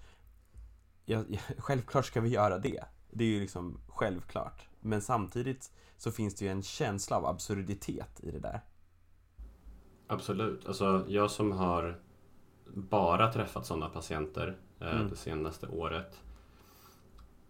ja, 1.05 1.25
självklart 1.59 2.07
ska 2.07 2.21
vi 2.21 2.29
göra 2.29 2.59
det. 2.59 2.85
Det 3.11 3.25
är 3.25 3.29
ju 3.29 3.41
liksom 3.41 3.81
självklart. 3.89 4.69
Men 4.81 5.03
samtidigt 5.03 5.73
så 5.97 6.11
finns 6.13 6.35
det 6.35 6.45
ju 6.45 6.51
en 6.51 6.63
känsla 6.63 7.17
av 7.17 7.27
absurditet 7.27 8.21
i 8.23 8.31
det 8.31 8.39
där. 8.39 8.61
Absolut. 10.07 10.67
Alltså, 10.67 11.05
jag 11.09 11.31
som 11.31 11.53
har 11.53 12.01
bara 12.75 13.33
träffat 13.33 13.67
sådana 13.67 13.89
patienter 13.89 14.57
eh, 14.81 14.95
Mm. 14.97 15.09
det 15.11 15.17
senaste 15.17 15.67
året. 15.67 16.21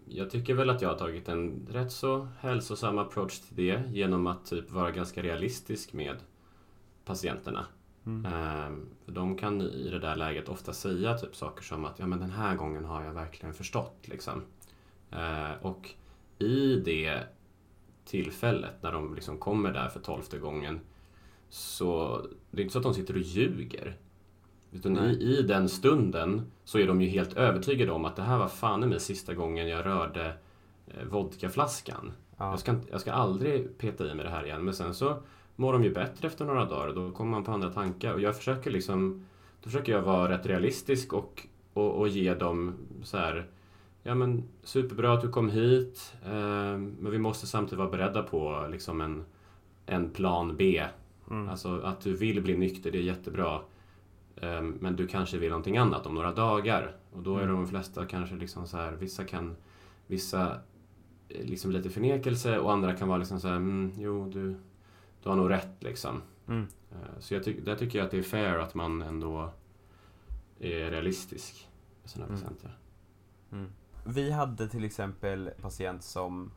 Jag 0.05 0.31
tycker 0.31 0.55
väl 0.55 0.71
att 0.71 0.83
jag 0.83 0.89
har 0.89 0.99
tagit 0.99 1.29
en 1.29 1.67
rätt 1.71 1.93
så 1.93 2.29
hälsosam 2.41 2.99
approach 2.99 3.39
till 3.39 3.57
det 3.57 3.83
genom 3.91 4.27
att 4.27 4.47
typ 4.47 4.71
vara 4.71 4.91
ganska 4.91 5.23
realistisk 5.23 5.93
med 5.93 6.17
patienterna. 7.05 7.67
Mm. 8.07 8.23
För 9.05 9.13
de 9.13 9.37
kan 9.37 9.61
i 9.63 9.91
det 9.91 9.99
där 9.99 10.17
läget 10.17 10.49
ofta 10.49 10.73
säga 10.73 11.19
typ 11.19 11.37
saker 11.37 11.63
som 11.63 11.85
att 11.85 11.99
ja 11.99 12.07
men 12.07 12.21
den 12.21 12.31
här 12.31 12.57
gången 12.57 12.85
har 12.85 13.05
jag 13.05 13.13
verkligen 13.13 13.55
förstått 13.55 13.99
liksom. 14.03 14.43
Eh, 15.13 15.53
och 15.63 15.91
i 16.39 16.77
det 16.77 17.21
tillfället 18.05 18.83
när 18.83 18.93
de 18.93 19.15
liksom 19.15 19.39
kommer 19.39 19.73
där 19.73 19.89
för 19.89 20.01
tolfte 20.01 20.39
gången 20.39 20.81
så 21.49 22.21
det 22.51 22.61
är 22.61 22.63
inte 22.63 22.73
så 22.73 22.79
att 22.79 22.83
de 22.83 22.95
sitter 22.95 23.15
och 23.15 23.21
ljuger. 23.21 23.97
Utan 24.73 24.99
i, 24.99 25.11
i 25.11 25.43
den 25.43 25.69
stunden 25.69 26.51
så 26.65 26.79
är 26.79 26.87
de 26.87 27.03
ju 27.03 27.09
helt 27.09 27.33
övertygade 27.33 27.93
om 27.93 28.05
att 28.05 28.17
det 28.17 28.23
här 28.23 28.39
var 28.39 28.49
fan 28.49 28.83
i 28.83 28.87
mig 28.87 29.01
sista 29.01 29.35
gången 29.35 29.69
jag 29.69 29.87
rörde 29.87 30.35
eh, 30.87 31.05
vodkaflaskan. 31.11 32.13
Ja. 32.37 32.51
Jag, 32.51 32.59
ska, 32.59 32.75
jag 32.91 33.01
ska 33.01 33.13
aldrig 33.13 33.79
peta 33.79 34.11
i 34.11 34.15
mig 34.15 34.25
det 34.25 34.31
här 34.31 34.45
igen. 34.45 34.65
Men 34.65 34.75
sen 34.75 34.95
så 34.95 35.23
mår 35.57 35.73
de 35.73 35.85
ju 35.85 35.95
bättre 35.95 36.29
efter 36.29 36.45
några 36.45 36.65
dagar 36.65 36.89
och 36.89 36.95
då 36.95 37.11
kommer 37.11 37.31
man 37.31 37.45
på 37.45 37.53
andra 37.53 37.73
tankar. 37.73 38.15
Och 38.15 38.21
jag 38.21 38.37
försöker 38.37 38.71
liksom 38.71 39.27
Då 39.63 39.71
försöker 39.71 39.93
jag 39.93 40.03
vara 40.03 40.33
rätt 40.33 40.47
realistisk 40.47 41.13
och, 41.13 41.47
och, 41.73 41.95
och 41.95 42.09
ge 42.09 42.35
dem 42.35 42.75
så 43.03 43.17
här 43.17 43.47
Ja 44.03 44.15
men 44.15 44.43
superbra 44.63 45.13
att 45.13 45.21
du 45.21 45.29
kom 45.29 45.51
hit 45.51 46.15
eh, 46.25 46.31
Men 46.79 47.11
vi 47.11 47.19
måste 47.19 47.47
samtidigt 47.47 47.79
vara 47.79 47.91
beredda 47.91 48.23
på 48.23 48.67
liksom 48.71 49.01
en, 49.01 49.25
en 49.87 50.11
plan 50.11 50.57
B 50.57 50.85
Mm. 51.31 51.49
Alltså 51.49 51.81
att 51.81 52.01
du 52.01 52.17
vill 52.17 52.43
bli 52.43 52.57
nykter, 52.57 52.91
det 52.91 52.99
är 52.99 53.03
jättebra. 53.03 53.61
Ehm, 54.37 54.79
Men 54.81 54.97
du 54.97 55.07
kanske 55.07 55.39
vill 55.39 55.49
någonting 55.51 55.77
annat 55.77 56.07
om 56.07 56.15
några 56.15 56.33
dagar. 56.33 56.97
Och 57.13 57.23
då 57.23 57.37
är 57.37 57.43
Mm. 57.43 57.55
de 57.55 57.67
flesta 57.67 58.07
kanske 58.07 58.35
liksom 58.37 58.67
så 58.67 58.77
här, 58.77 58.93
vissa 58.93 59.25
kan, 59.25 59.57
vissa 60.07 60.61
eh, 61.29 61.45
liksom 61.45 61.71
lite 61.71 61.91
förnekelse 61.91 62.59
och 62.59 62.73
andra 62.73 62.95
kan 62.97 63.09
vara 63.09 63.19
liksom 63.19 63.41
så 63.41 63.49
här, 63.49 63.57
mm, 63.57 63.93
jo 63.99 64.29
du, 64.33 64.55
du 65.23 65.29
har 65.29 65.37
nog 65.37 65.51
rätt 65.51 65.77
liksom. 65.83 66.23
Mm. 66.49 66.67
Eh, 66.93 66.97
Så 67.21 67.35
jag 67.35 67.45
ty- 67.45 67.61
där 67.61 67.77
tycker 67.77 67.99
jag 67.99 68.05
att 68.05 68.11
det 68.11 68.19
är 68.19 68.23
fair 68.23 68.59
att 68.59 68.75
man 68.75 69.03
ändå 69.03 69.51
är 70.61 70.91
realistisk 70.91 71.69
med 72.03 72.11
sina 72.11 72.25
Mm. 72.27 72.37
patienter. 72.41 72.77
Mm. 73.53 73.67
Vi 74.11 74.31
hade 74.31 74.69
till 74.69 74.85
exempel 74.85 75.49
en 75.49 75.63
patient 75.63 76.03
som 76.03 76.51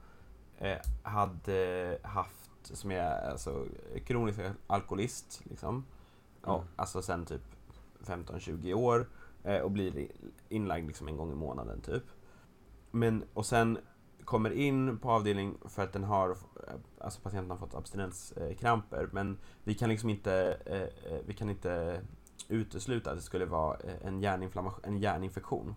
eh, 0.57 0.77
hade 1.03 1.97
haft, 2.03 2.51
som 2.63 2.91
är 2.91 3.29
alltså 3.29 3.65
kronisk 4.05 4.39
alkoholist, 4.67 5.41
liksom. 5.43 5.85
Mm. 6.47 6.61
alltså 6.75 7.01
sen 7.01 7.25
typ 7.25 7.41
15-20 8.05 8.73
år 8.73 9.07
eh, 9.43 9.59
och 9.59 9.71
blir 9.71 10.07
inlagd 10.49 10.87
liksom 10.87 11.07
en 11.07 11.17
gång 11.17 11.31
i 11.31 11.35
månaden 11.35 11.81
typ. 11.81 12.03
Men, 12.91 13.23
och 13.33 13.45
sen 13.45 13.77
kommer 14.25 14.51
in 14.51 14.99
på 14.99 15.11
avdelning 15.11 15.57
för 15.65 15.83
att 15.83 15.93
den 15.93 16.03
har, 16.03 16.29
eh, 16.29 16.73
alltså 16.99 17.21
patienten 17.21 17.51
har 17.51 17.57
fått 17.57 17.75
abstinenskramper 17.75 19.09
men 19.11 19.37
vi 19.63 19.73
kan 19.73 19.89
liksom 19.89 20.09
inte, 20.09 20.57
eh, 20.65 21.13
eh, 21.13 21.21
vi 21.25 21.33
kan 21.33 21.49
inte 21.49 22.01
utesluta 22.47 23.11
att 23.11 23.17
det 23.17 23.23
skulle 23.23 23.45
vara 23.45 23.77
eh, 23.77 24.07
en, 24.07 24.21
hjärninflammation, 24.21 24.83
en 24.83 24.97
hjärninfektion. 24.97 25.75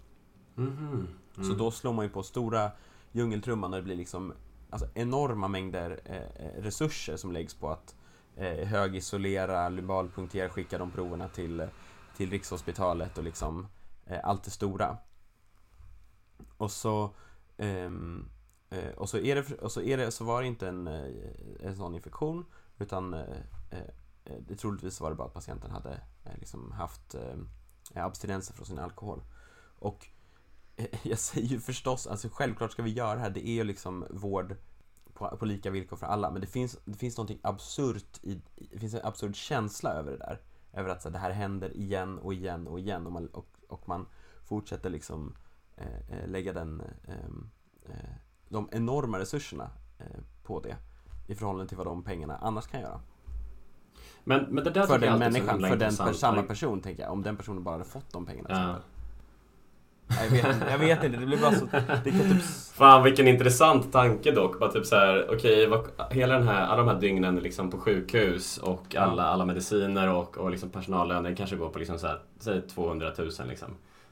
Mhm. 0.56 1.08
Så 1.34 1.40
Mm. 1.42 1.58
då 1.58 1.70
slår 1.70 1.92
man 1.92 2.04
ju 2.04 2.10
på 2.10 2.22
stora 2.22 2.70
djungeltrumman 3.12 3.72
och 3.72 3.76
det 3.78 3.82
blir 3.82 3.96
liksom 3.96 4.32
alltså, 4.70 4.88
enorma 4.94 5.48
mängder 5.48 6.00
eh, 6.04 6.46
eh, 6.46 6.62
resurser 6.62 7.16
som 7.16 7.32
läggs 7.32 7.54
på 7.54 7.70
att 7.70 7.94
eh, 8.36 8.66
högisolera, 8.66 9.68
lumbalpunktera, 9.68 10.48
skicka 10.48 10.78
de 10.78 10.90
proverna 10.90 11.28
till, 11.28 11.68
till 12.16 12.30
Rikshospitalet 12.30 13.18
och 13.18 13.24
liksom 13.24 13.66
eh, 14.06 14.20
allt 14.24 14.44
det 14.44 14.50
stora. 14.50 14.96
Och 16.56 16.70
så, 16.70 17.10
ehm, 17.56 18.28
eh, 18.70 18.90
och 18.96 19.08
så, 19.08 19.18
är 19.18 19.34
det, 19.34 19.52
och 19.60 19.72
så, 19.72 19.80
är 19.82 19.96
det, 19.96 20.10
så 20.10 20.24
var 20.24 20.40
det 20.42 20.48
inte 20.48 20.68
en, 20.68 20.86
eh, 20.86 21.12
en 21.60 21.76
sån 21.76 21.94
infektion 21.94 22.44
utan 22.78 23.14
eh, 23.14 23.24
det 24.40 24.56
troligtvis 24.56 25.00
var 25.00 25.10
det 25.10 25.16
bara 25.16 25.26
att 25.28 25.34
patienten 25.34 25.70
hade 25.70 26.00
liksom 26.34 26.72
haft 26.72 27.14
abstinenser 27.94 28.54
från 28.54 28.66
sin 28.66 28.78
alkohol. 28.78 29.22
Och 29.78 30.08
jag 31.02 31.18
säger 31.18 31.48
ju 31.48 31.60
förstås, 31.60 32.06
alltså 32.06 32.28
självklart 32.32 32.72
ska 32.72 32.82
vi 32.82 32.90
göra 32.90 33.14
det 33.14 33.20
här, 33.20 33.30
det 33.30 33.48
är 33.48 33.52
ju 33.52 33.64
liksom 33.64 34.06
vård 34.10 34.56
på, 35.14 35.36
på 35.36 35.44
lika 35.44 35.70
villkor 35.70 35.96
för 35.96 36.06
alla, 36.06 36.30
men 36.30 36.40
det 36.40 36.46
finns, 36.46 36.78
det 36.84 36.98
finns 36.98 37.16
någonting 37.16 37.40
absurt 37.42 38.18
i, 38.22 38.40
det 38.56 38.78
finns 38.78 38.94
en 38.94 39.04
absurd 39.04 39.36
känsla 39.36 39.92
över 39.92 40.10
det 40.10 40.18
där. 40.18 40.40
Över 40.72 40.90
att 40.90 41.02
så, 41.02 41.10
det 41.10 41.18
här 41.18 41.30
händer 41.30 41.76
igen 41.76 42.18
och 42.18 42.34
igen 42.34 42.66
och 42.66 42.80
igen 42.80 43.06
och 43.06 43.12
man, 43.12 43.26
och, 43.26 43.46
och 43.68 43.88
man 43.88 44.06
fortsätter 44.44 44.90
liksom 44.90 45.34
eh, 45.76 46.18
eh, 46.18 46.28
lägga 46.28 46.52
den, 46.52 46.82
eh, 47.08 47.14
eh, 47.84 48.10
de 48.48 48.68
enorma 48.72 49.18
resurserna 49.18 49.70
eh, 49.98 50.06
på 50.42 50.60
det 50.60 50.76
i 51.26 51.34
förhållande 51.34 51.68
till 51.68 51.76
vad 51.76 51.86
de 51.86 52.02
pengarna 52.02 52.36
annars 52.36 52.66
kan 52.66 52.80
göra. 52.80 53.00
Men, 54.24 54.44
men 54.44 54.64
det 54.64 54.70
där 54.70 54.86
För 54.86 54.98
den 54.98 55.18
människan, 55.18 55.60
för 55.60 55.76
den 55.76 55.96
per, 55.96 56.12
samma 56.12 56.42
person 56.42 56.80
tänker 56.80 57.02
jag, 57.02 57.12
om 57.12 57.22
den 57.22 57.36
personen 57.36 57.64
bara 57.64 57.72
hade 57.72 57.84
fått 57.84 58.12
de 58.12 58.26
pengarna. 58.26 58.48
Ja. 58.50 58.95
Jag 60.08 60.30
vet, 60.30 60.54
inte, 60.54 60.66
jag 60.70 60.78
vet 60.78 61.04
inte, 61.04 61.18
det 61.18 61.26
blir 61.26 61.38
bara 61.40 61.52
så... 61.52 61.66
Det 62.04 62.10
kan 62.10 62.20
typ... 62.20 62.42
Fan 62.74 63.02
vilken 63.02 63.28
intressant 63.28 63.92
tanke 63.92 64.30
dock. 64.30 64.60
Bara 64.60 64.72
typ 64.72 64.86
så 64.86 64.96
här, 64.96 65.26
okej, 65.30 65.66
vad- 65.68 66.12
hela 66.12 66.34
den 66.38 66.48
här, 66.48 66.66
alla 66.66 66.76
de 66.82 66.88
här 66.88 67.00
dygnen 67.00 67.36
liksom 67.36 67.70
på 67.70 67.78
sjukhus 67.78 68.58
och 68.58 68.96
alla, 68.96 69.22
alla 69.22 69.44
mediciner 69.44 70.08
och, 70.08 70.38
och 70.38 70.50
liksom 70.50 70.70
personallöner 70.70 71.34
kanske 71.34 71.56
går 71.56 71.68
på 71.68 71.78
liksom 71.78 71.98
så 71.98 72.06
här, 72.06 72.18
säg 72.38 72.60
200 72.60 73.12
000 73.18 73.28
liksom. 73.48 73.68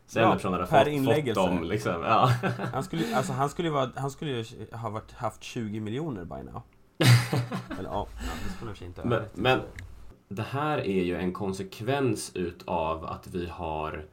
Sen 0.07 0.23
Ja, 0.23 0.29
den 0.29 0.37
personen 0.37 0.55
hade 0.55 0.67
per 0.67 0.77
fått, 0.79 0.85
fått 0.85 0.93
inläggelse. 0.93 1.41
dem 1.41 1.65
liksom. 1.65 2.03
Ja. 2.03 2.31
Han 2.73 2.83
skulle, 2.85 3.17
alltså, 3.17 3.33
han 3.33 3.49
skulle, 3.51 3.69
ju 3.69 3.75
vara, 3.75 3.91
han 3.97 4.11
skulle 4.11 4.31
ju 4.31 4.45
ha 4.73 4.89
varit, 4.91 5.13
haft 5.13 5.43
20 5.43 5.81
miljoner 5.81 6.25
by 6.25 6.35
now. 6.53 6.63
Eller 7.79 7.89
ja, 7.91 8.07
det 8.47 8.53
skulle 8.57 8.75
sig 8.75 8.87
inte 8.87 9.01
ha 9.01 9.09
Men, 9.09 9.23
men 9.35 9.61
det 10.29 10.43
här 10.51 10.79
är 10.79 11.03
ju 11.05 11.17
en 11.17 11.33
konsekvens 11.33 12.33
utav 12.35 13.05
att 13.05 13.27
vi 13.27 13.49
har 13.53 14.05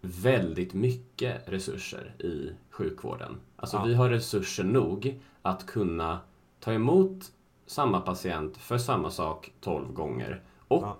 väldigt 0.00 0.74
mycket 0.74 1.42
resurser 1.46 2.14
i 2.18 2.50
sjukvården. 2.70 3.36
Alltså 3.56 3.76
Ja. 3.76 3.84
vi 3.84 3.94
har 3.94 4.08
resurser 4.10 4.64
nog 4.64 5.20
att 5.42 5.66
kunna 5.66 6.18
ta 6.60 6.72
emot 6.72 7.32
samma 7.66 8.00
patient 8.00 8.56
för 8.56 8.78
samma 8.78 9.10
sak 9.10 9.52
12 9.60 9.92
gånger 9.92 10.40
och 10.68 10.82
Ja. 10.82 10.96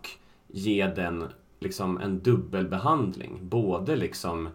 ge 0.47 0.87
den 0.87 1.29
liksom 1.61 1.99
en 1.99 2.19
dubbelbehandling. 2.19 3.39
Både 3.43 3.97
liksom 3.97 4.47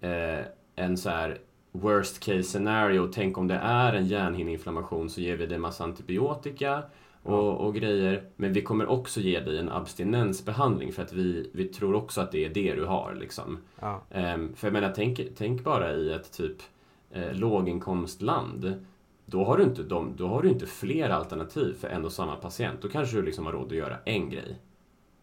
eh, 0.00 0.40
en 0.76 0.96
så 0.96 1.10
här 1.10 1.38
worst 1.72 2.20
case 2.20 2.42
scenario, 2.42 3.08
tänk 3.12 3.38
om 3.38 3.48
det 3.48 3.54
är 3.54 3.92
en 3.92 4.06
hjärnhinneinflammation 4.06 5.10
så 5.10 5.20
ger 5.20 5.36
vi 5.36 5.46
dig 5.46 5.58
massa 5.58 5.84
antibiotika 5.84 6.82
och, 7.22 7.66
och 7.66 7.74
grejer. 7.74 8.24
Men 8.36 8.52
vi 8.52 8.62
kommer 8.62 8.86
också 8.86 9.20
ge 9.20 9.40
dig 9.40 9.58
en 9.58 9.68
abstinensbehandling 9.68 10.92
för 10.92 11.02
att 11.02 11.12
vi, 11.12 11.50
vi 11.54 11.64
tror 11.64 11.94
också 11.94 12.20
att 12.20 12.32
det 12.32 12.44
är 12.44 12.48
det 12.54 12.74
du 12.74 12.84
har. 12.84 13.14
Liksom. 13.14 13.58
Ja, 13.80 14.02
Ehm, 14.10 14.54
för 14.54 14.66
jag 14.66 14.72
menar, 14.72 14.92
tänk, 14.96 15.20
tänk 15.36 15.64
bara 15.64 15.92
i 15.92 16.12
ett 16.12 16.32
typ 16.32 16.56
eh, 17.10 17.32
låginkomstland. 17.32 18.84
Då 19.26 19.44
har, 19.44 19.56
du 19.58 19.64
inte 19.64 19.82
de, 19.82 20.16
då 20.16 20.28
har 20.28 20.42
du 20.42 20.48
inte 20.48 20.66
fler 20.66 21.10
alternativ 21.10 21.74
för 21.80 21.88
en 21.88 22.04
och 22.04 22.12
samma 22.12 22.36
patient. 22.36 22.82
Då 22.82 22.88
kanske 22.88 23.16
du 23.16 23.22
liksom 23.22 23.46
har 23.46 23.52
råd 23.52 23.66
att 23.66 23.72
göra 23.78 23.96
en 24.04 24.30
grej. 24.30 24.58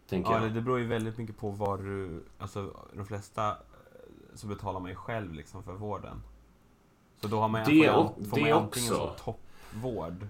Tänker 0.08 0.32
ja 0.32 0.38
det, 0.38 0.46
jag. 0.46 0.54
det 0.54 0.60
beror 0.60 0.78
ju 0.78 0.86
väldigt 0.86 1.18
mycket 1.18 1.36
på 1.36 1.50
vad 1.50 1.84
du... 1.84 2.24
Alltså 2.38 2.70
de 2.92 3.06
flesta 3.06 3.48
eh, 3.48 3.54
så 4.34 4.46
betalar 4.46 4.80
man 4.80 4.90
ju 4.90 4.96
själv 4.96 5.34
liksom 5.34 5.62
för 5.62 5.72
vården. 5.72 6.22
Så 7.20 7.28
då 7.28 7.40
har 7.40 7.48
man, 7.48 7.60
Det 7.66 7.86
får 7.86 8.02
man, 8.02 8.24
får 8.24 8.40
man 8.40 8.52
antingen 8.52 8.92
också. 8.92 8.94
som 8.94 9.34
toppvård. 9.72 10.28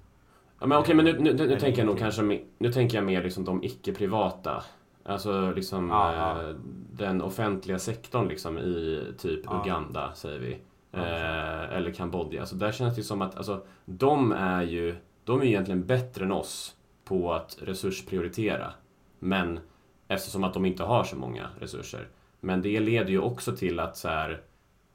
Ja, 0.61 0.67
men 0.67 0.79
okej, 0.79 0.95
men 0.95 1.05
nu, 1.05 1.19
nu, 1.19 1.33
nu, 1.33 1.47
nu 1.47 1.61
tänker 1.61 1.79
jag 1.79 1.87
nog 1.87 1.99
kanske 1.99 2.41
nu 2.59 2.73
tänker 2.73 2.99
jag 2.99 3.05
mer 3.05 3.23
liksom 3.23 3.45
de 3.45 3.65
icke-privata. 3.65 4.63
Alltså 5.05 5.51
liksom 5.51 5.91
eh, 5.91 6.55
den 6.93 7.23
offentliga 7.23 7.79
sektorn 7.79 8.29
liksom 8.29 8.59
i 8.59 9.05
typ 9.19 9.41
Ja. 9.45 9.63
Uganda, 9.63 10.15
säger 10.15 10.39
vi. 10.39 10.53
Eh, 10.93 11.77
eller 11.77 11.91
Kambodja. 11.91 12.41
Alltså 12.41 12.57
där 12.57 12.73
känns 12.73 12.97
det 12.97 13.03
som 13.03 13.23
att 13.23 13.37
alltså, 13.37 13.67
de 13.85 14.33
är 14.33 14.63
ju 14.63 14.97
de 15.25 15.41
är 15.41 15.45
ju 15.45 15.51
egentligen 15.51 15.87
bättre 15.87 16.25
än 16.25 16.33
oss 16.33 16.77
på 17.05 17.33
att 17.33 17.59
resursprioritera. 17.63 18.73
Men 19.19 19.61
eftersom 20.09 20.45
att 20.45 20.55
de 20.55 20.65
inte 20.65 20.83
har 20.83 21.05
så 21.05 21.17
många 21.17 21.49
resurser. 21.59 22.09
Men 22.41 22.63
det 22.63 22.81
leder 22.81 23.11
ju 23.11 23.19
också 23.19 23.57
till 23.57 23.81
att 23.81 23.97
så 23.97 24.09
här, 24.09 24.41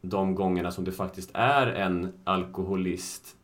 de 0.02 0.36
gångerna 0.36 0.72
som 0.72 0.84
det 0.84 0.92
faktiskt 0.92 1.32
är 1.34 1.68
en 1.68 2.14
alkoholist 2.24 3.38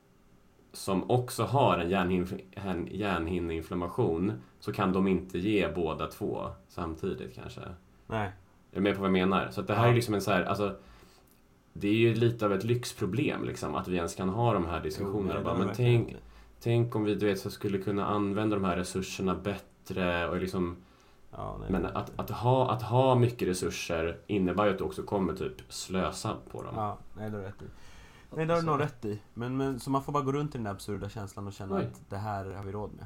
som 0.78 1.12
också 1.12 1.44
har 1.44 1.78
en 1.78 1.90
hjärnhin- 1.90 2.42
en 2.52 2.88
hjärnhinneinflammation 2.92 4.34
så 4.60 4.74
kan 4.74 4.94
de 4.94 5.08
inte 5.08 5.38
ge 5.40 5.68
båda 5.76 6.08
två 6.08 6.48
samtidigt 6.68 7.36
kanske. 7.36 7.62
Nej. 8.08 8.28
Är 8.72 8.76
du 8.76 8.82
med 8.82 8.96
på 8.96 9.02
vad 9.02 9.08
jag 9.08 9.14
menar? 9.14 9.48
Så 9.52 9.62
att 9.62 9.68
det 9.68 9.74
här 9.76 9.86
Ja. 9.86 9.92
är 9.92 9.96
liksom 9.96 10.14
en 10.14 10.22
så 10.22 10.32
här, 10.32 10.44
alltså 10.44 10.76
det 11.74 11.88
är 11.88 11.94
ju 11.94 12.14
lite 12.16 12.46
av 12.46 12.54
ett 12.54 12.64
lyxproblem 12.64 13.44
liksom 13.44 13.76
att 13.76 13.88
vi 13.88 13.96
ens 13.96 14.16
kan 14.16 14.30
ha 14.30 14.54
de 14.54 14.66
här 14.66 14.82
diskussionerna. 14.84 15.28
Jo, 15.30 15.34
nej, 15.36 15.44
bara, 15.44 15.54
är 15.56 15.66
men 15.66 15.76
tänk, 15.76 16.16
tänk 16.60 16.96
om 16.96 17.04
vi 17.04 17.16
du 17.16 17.26
vet, 17.26 17.40
så 17.40 17.50
skulle 17.50 17.78
kunna 17.78 18.06
använda 18.06 18.56
de 18.56 18.66
här 18.66 18.78
resurserna 18.78 19.36
bättre 19.36 20.30
och 20.30 20.38
liksom 20.38 20.76
Ja, 21.32 21.58
nej. 21.60 21.72
men 21.72 21.86
att, 21.86 22.12
att, 22.16 22.30
ha, 22.30 22.72
att 22.72 22.82
ha 22.82 23.16
mycket 23.16 23.48
resurser 23.48 24.18
innebär 24.28 24.66
ju 24.66 24.72
att 24.72 24.78
du 24.78 24.84
också 24.84 25.04
kommer 25.04 25.34
typ 25.34 25.54
slösa 25.70 26.36
på 26.52 26.64
dem. 26.64 26.74
Ja, 26.76 26.98
nej 27.18 27.30
det 27.30 27.38
du 27.38 27.44
rätt. 27.44 27.56
Nej 28.36 28.46
det 28.46 28.54
har 28.54 28.62
du 28.62 28.68
nog 28.68 28.80
rätt 28.80 29.06
i. 29.06 29.22
Men, 29.34 29.58
men, 29.58 29.80
så 29.80 29.90
man 29.90 30.04
får 30.04 30.12
bara 30.14 30.24
gå 30.24 30.32
runt 30.32 30.56
i 30.56 30.58
den 30.58 30.64
där 30.64 30.72
absurda 30.72 31.10
känslan 31.10 31.48
och 31.48 31.54
känna 31.54 31.76
Oj. 31.76 31.84
att 31.86 32.10
det 32.10 32.18
här 32.18 32.46
har 32.46 32.64
vi 32.64 32.72
råd 32.72 32.92
med. 32.94 33.06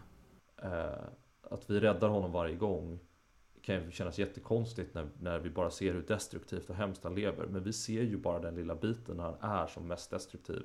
Eh, 0.58 1.00
att 1.42 1.70
vi 1.70 1.80
räddar 1.80 2.10
honom 2.10 2.32
varje 2.32 2.56
gång 2.56 3.00
kan 3.62 3.76
ju 3.76 3.92
kännas 3.92 4.20
jättekonstigt 4.20 4.94
när, 4.94 5.10
när 5.20 5.40
vi 5.40 5.50
bara 5.50 5.70
ser 5.70 5.94
hur 5.94 6.02
destruktivt 6.02 6.70
och 6.70 6.76
hemskt 6.76 7.04
han 7.04 7.16
lever. 7.16 7.46
Men 7.48 7.64
vi 7.64 7.74
ser 7.74 8.02
ju 8.02 8.18
bara 8.18 8.40
den 8.40 8.56
lilla 8.56 8.76
biten 8.76 9.18
när 9.18 9.24
han 9.24 9.38
är 9.42 9.68
som 9.68 9.88
mest 9.88 10.10
destruktiv 10.12 10.64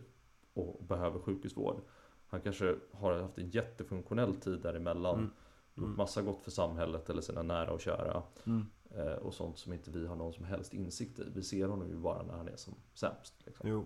och 0.55 0.85
behöver 0.85 1.21
sjukhusvård. 1.21 1.81
Han 2.29 2.41
kanske 2.41 2.77
har 2.93 3.13
haft 3.13 3.39
en 3.39 3.51
jättefunktionell 3.51 4.37
tid 4.37 4.61
däremellan. 4.61 5.15
Mm. 5.19 5.31
Gjort 5.75 5.85
Mm. 5.85 5.97
massa 5.97 6.23
gott 6.23 6.43
för 6.43 6.51
samhället 6.51 7.11
eller 7.11 7.23
sina 7.23 7.43
nära 7.43 7.71
och 7.71 7.81
kära. 7.81 8.23
Mm. 8.47 8.67
Eh, 8.97 9.13
och 9.13 9.35
sånt 9.35 9.59
som 9.59 9.73
inte 9.73 9.91
vi 9.91 10.07
har 10.07 10.17
någon 10.17 10.33
som 10.33 10.45
helst 10.45 10.75
insikt 10.75 11.19
i. 11.19 11.23
Vi 11.35 11.43
ser 11.43 11.69
honom 11.69 11.89
ju 11.89 11.97
bara 11.97 12.23
när 12.23 12.35
han 12.35 12.49
är 12.49 12.57
som 12.57 12.75
sämst. 12.95 13.35
Liksom. 13.47 13.69
Jo. 13.69 13.85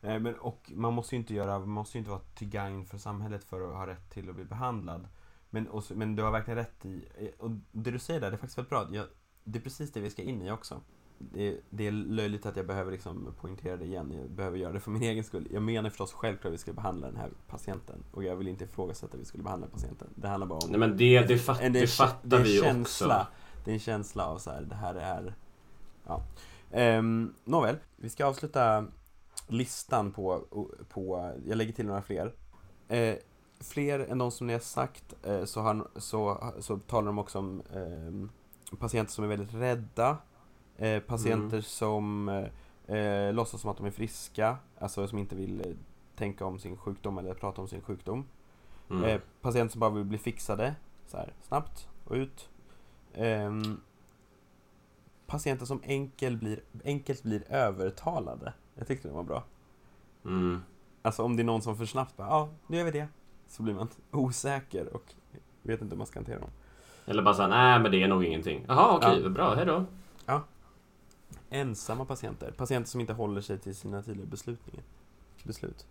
Nej, 0.00 0.20
men, 0.20 0.34
och 0.34 0.72
man 0.74 0.92
måste 0.94 1.14
ju 1.14 1.20
inte 1.20 1.34
göra, 1.34 1.58
man 1.58 1.68
måste 1.68 1.98
inte 1.98 2.10
vara 2.10 2.20
till 2.34 2.48
gagn 2.48 2.84
för 2.86 2.98
samhället 2.98 3.44
för 3.44 3.68
att 3.68 3.76
ha 3.76 3.86
rätt 3.86 4.10
till 4.10 4.28
att 4.28 4.34
bli 4.34 4.44
behandlad. 4.44 5.08
Men, 5.50 5.68
och, 5.68 5.84
men 5.94 6.16
du 6.16 6.22
har 6.22 6.30
verkligen 6.30 6.58
rätt 6.58 6.84
i, 6.86 7.04
och 7.38 7.50
det 7.72 7.90
du 7.90 7.98
säger 7.98 8.20
där, 8.20 8.30
det 8.30 8.36
är 8.36 8.38
faktiskt 8.38 8.58
väldigt 8.58 8.70
bra. 8.70 8.88
Jag, 8.92 9.06
det 9.44 9.58
är 9.58 9.62
precis 9.62 9.92
det 9.92 10.00
vi 10.00 10.10
ska 10.10 10.22
in 10.22 10.42
i 10.42 10.50
också. 10.50 10.80
det, 11.18 11.60
det 11.70 11.86
är 11.86 11.92
löjligt 11.92 12.46
att 12.46 12.56
jag 12.56 12.66
behöver 12.66 12.92
liksom 12.92 13.34
poängtera 13.40 13.76
det 13.76 13.84
igen. 13.84 14.12
Jag 14.20 14.30
behöver 14.30 14.58
göra 14.58 14.72
det 14.72 14.80
för 14.80 14.90
min 14.90 15.02
egen 15.10 15.24
skull. 15.24 15.48
Jag 15.50 15.62
menar 15.62 15.90
förstås 15.90 16.12
självklart 16.12 16.50
att 16.50 16.54
vi 16.54 16.58
ska 16.58 16.72
behandla 16.72 17.06
den 17.06 17.16
här 17.16 17.30
patienten. 17.46 18.04
Och 18.10 18.24
jag 18.24 18.36
vill 18.36 18.48
inte 18.48 18.64
ifrågasätta 18.64 19.14
att 19.14 19.20
vi 19.20 19.24
skulle 19.24 19.42
behandla 19.44 19.66
patienten. 19.68 20.08
Det 20.14 20.28
handlar 20.28 20.46
bara 20.46 20.58
om... 20.58 20.70
Nej 20.70 20.80
men 20.80 20.96
det, 20.96 21.20
det, 21.20 21.38
fatt, 21.38 21.60
en- 21.60 21.72
det 21.72 21.80
är- 21.80 21.86
fattar 21.86 22.38
det 22.38 22.42
vi 22.44 22.60
känsla, 22.60 23.20
också. 23.20 23.26
Det 23.64 23.70
är 23.70 23.74
en 23.74 23.80
känsla 23.80 24.26
av 24.26 24.38
så 24.38 24.50
här, 24.50 24.62
det 24.62 24.74
här 24.74 24.94
är... 24.94 25.34
Ja. 26.06 26.22
Um, 26.98 27.34
nåväl, 27.44 27.76
vi 27.96 28.10
ska 28.10 28.26
avsluta 28.26 28.86
listan 29.48 30.12
på, 30.12 30.44
på... 30.88 31.32
Jag 31.46 31.56
lägger 31.56 31.72
till 31.72 31.86
några 31.86 32.02
fler. 32.02 32.34
Eh, 32.88 33.14
fler 33.60 33.98
än 33.98 34.18
de 34.18 34.30
som 34.30 34.46
ni 34.46 34.52
har 34.52 34.60
sagt 34.60 35.14
eh, 35.26 35.44
så, 35.44 35.60
har, 35.60 35.88
så, 35.96 36.52
så 36.58 36.78
talar 36.78 37.06
de 37.06 37.18
också 37.18 37.38
om 37.38 37.62
ehm, 37.74 38.30
patienter 38.78 39.12
som 39.12 39.24
är 39.24 39.28
väldigt 39.28 39.54
rädda. 39.54 40.18
Eh, 40.76 41.00
patienter 41.00 41.56
Mm. 41.56 41.62
som 41.62 42.28
eh, 42.28 42.96
eh, 42.96 43.32
låtsas 43.32 43.60
som 43.60 43.70
att 43.70 43.76
de 43.76 43.86
är 43.86 43.90
friska, 43.90 44.56
alltså 44.78 45.08
som 45.08 45.18
inte 45.18 45.36
vill 45.36 45.60
eh, 45.60 45.76
tänka 46.16 46.44
om 46.44 46.58
sin 46.58 46.76
sjukdom 46.76 47.18
eller 47.18 47.34
prata 47.34 47.60
om 47.60 47.68
sin 47.68 47.80
sjukdom. 47.82 48.24
Mm. 48.90 49.04
Eh, 49.04 49.20
patienter 49.40 49.72
som 49.72 49.80
bara 49.80 49.90
vill 49.90 50.04
bli 50.04 50.18
fixade, 50.18 50.74
så 51.06 51.16
här, 51.16 51.34
snabbt 51.42 51.88
och 52.04 52.14
ut. 52.14 52.48
Ehm, 53.14 53.80
patienter 55.26 55.66
som 55.66 55.80
enkel 55.84 56.36
blir, 56.36 56.60
enkelt 56.84 57.22
blir 57.22 57.52
övertalade. 57.52 58.52
Jag 58.74 58.86
tyckte 58.86 59.08
det 59.08 59.14
var 59.14 59.22
bra. 59.22 59.44
Mm. 60.24 60.62
Alltså 61.02 61.22
om 61.22 61.36
det 61.36 61.42
är 61.42 61.44
någon 61.44 61.62
som 61.62 61.76
för 61.76 61.86
snabbt 61.86 62.16
bara, 62.16 62.28
ja, 62.28 62.48
nu 62.66 62.76
gör 62.76 62.84
vi 62.84 62.90
det. 62.90 63.08
Så 63.48 63.62
blir 63.62 63.74
man 63.74 63.88
osäker 64.10 64.94
och 64.94 65.14
vet 65.62 65.82
inte 65.82 65.94
hur 65.94 65.98
man 65.98 66.06
ska 66.06 66.18
hantera 66.18 66.38
dem. 66.38 66.50
Eller 67.06 67.22
bara 67.22 67.34
såhär, 67.34 67.48
nej 67.48 67.80
men 67.80 67.90
det 67.90 68.02
är 68.02 68.08
nog 68.08 68.24
ingenting. 68.24 68.64
Jaha 68.68 68.96
okej, 68.96 69.20
Ja. 69.22 69.28
bra, 69.28 69.54
hejdå. 69.54 69.84
Ensamma 71.50 72.04
patienter, 72.04 72.50
patienter 72.56 72.90
som 72.90 73.00
inte 73.00 73.12
håller 73.12 73.40
sig 73.40 73.58
till 73.58 73.76
sina 73.76 74.02
tidigare 74.02 74.26
beslutningar. 74.26 74.84
beslut. 75.44 75.86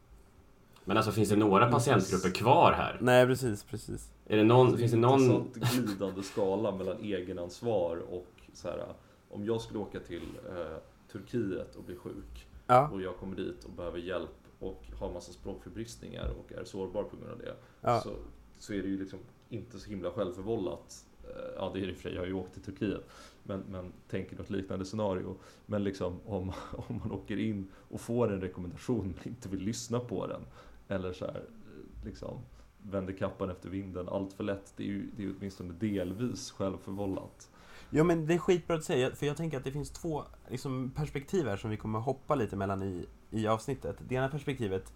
Men 0.85 0.97
alltså 0.97 1.11
finns 1.11 1.29
det 1.29 1.35
några 1.35 1.71
patientgrupper 1.71 2.29
kvar 2.29 2.71
här? 2.71 2.97
Nej, 3.01 3.25
precis, 3.25 3.63
precis. 3.63 4.11
Är 4.25 4.37
det 4.37 4.43
någon, 4.43 4.77
finns 4.77 4.91
det 4.91 4.97
någon... 4.97 5.21
intressant 5.21 5.73
glidande 5.73 6.23
skala 6.23 6.71
mellan 6.71 6.97
egenansvar 7.03 7.97
och 7.97 8.27
så 8.53 8.67
här, 8.67 8.85
om 9.29 9.45
jag 9.45 9.61
skulle 9.61 9.79
åka 9.79 9.99
till 9.99 10.23
eh, 10.49 10.77
Turkiet 11.11 11.75
och 11.75 11.83
bli 11.83 11.95
sjuk 11.95 12.47
Ja, 12.69 12.89
och 12.89 13.01
jag 13.01 13.17
kommer 13.17 13.35
dit 13.35 13.63
och 13.63 13.71
behöver 13.71 13.99
hjälp 13.99 14.29
och 14.59 14.83
har 14.99 15.13
massa 15.13 15.31
språkförbristningar 15.31 16.29
och 16.39 16.53
är 16.53 16.63
sårbar 16.63 17.03
på 17.03 17.17
grund 17.17 17.31
av 17.31 17.37
det. 17.37 17.55
ja, 17.81 18.01
Så, 18.01 18.15
så 18.57 18.73
är 18.73 18.81
det 18.81 18.87
ju 18.87 18.99
liksom 18.99 19.19
inte 19.49 19.79
så 19.79 19.89
himla 19.89 20.11
självförvållat. 20.11 21.05
Eh, 21.23 21.29
Ja 21.55 21.71
det 21.73 21.79
är 21.83 21.87
det 21.87 21.93
för 21.93 22.09
jag 22.09 22.21
har 22.21 22.27
ju 22.27 22.33
åkt 22.33 22.53
till 22.53 22.61
Turkiet. 22.63 23.09
Men, 23.43 23.63
men 23.69 23.93
tänk 24.09 24.37
något 24.37 24.49
liknande 24.49 24.85
scenario. 24.85 25.35
Men 25.65 25.83
liksom 25.83 26.19
om, 26.25 26.51
om 26.87 26.95
man 27.03 27.11
åker 27.11 27.37
in 27.37 27.67
och 27.89 28.01
får 28.01 28.33
en 28.33 28.41
rekommendation 28.41 29.13
men 29.17 29.27
inte 29.33 29.49
vill 29.49 29.59
lyssna 29.61 29.99
på 29.99 30.27
den. 30.27 30.41
Eller 30.87 31.13
så 31.13 31.25
här, 31.25 31.35
eh, 31.35 32.05
liksom 32.05 32.37
vänder 32.83 33.13
kappan 33.13 33.49
efter 33.49 33.69
vinden 33.69 34.09
allt 34.09 34.33
för 34.33 34.43
lätt. 34.43 34.73
Det 34.75 34.83
är 34.83 34.87
ju, 34.87 35.09
det 35.17 35.23
är 35.23 35.33
åtminstone 35.39 35.73
delvis 35.73 36.51
självförvållat. 36.51 37.49
Ja 37.89 38.03
men 38.03 38.25
det 38.25 38.33
är 38.33 38.37
skitbra 38.37 38.75
att 38.75 38.83
säga, 38.83 39.15
för 39.15 39.25
jag 39.25 39.37
tänker 39.37 39.57
att 39.57 39.63
det 39.63 39.71
finns 39.71 39.91
två 39.91 40.23
liksom, 40.47 40.91
perspektiv 40.95 41.47
här 41.47 41.57
som 41.57 41.69
vi 41.69 41.77
kommer 41.77 41.99
hoppa 41.99 42.35
lite 42.35 42.55
mellan 42.55 42.83
i, 42.83 43.05
i 43.29 43.47
avsnittet. 43.47 43.95
Det 44.07 44.15
ena 44.15 44.29
perspektivet, 44.29 44.93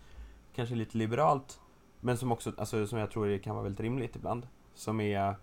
kanske 0.56 0.75
lite 0.75 0.97
liberalt, 0.97 1.60
men 1.99 2.17
som 2.17 2.32
också, 2.32 2.53
alltså, 2.58 2.88
som 2.88 2.99
jag 2.99 3.12
tror 3.12 3.38
kan 3.38 3.56
vara 3.56 3.63
väldigt 3.63 3.79
rimligt 3.79 4.15
ibland. 4.15 4.47
Som 4.73 4.99
är 4.99 5.36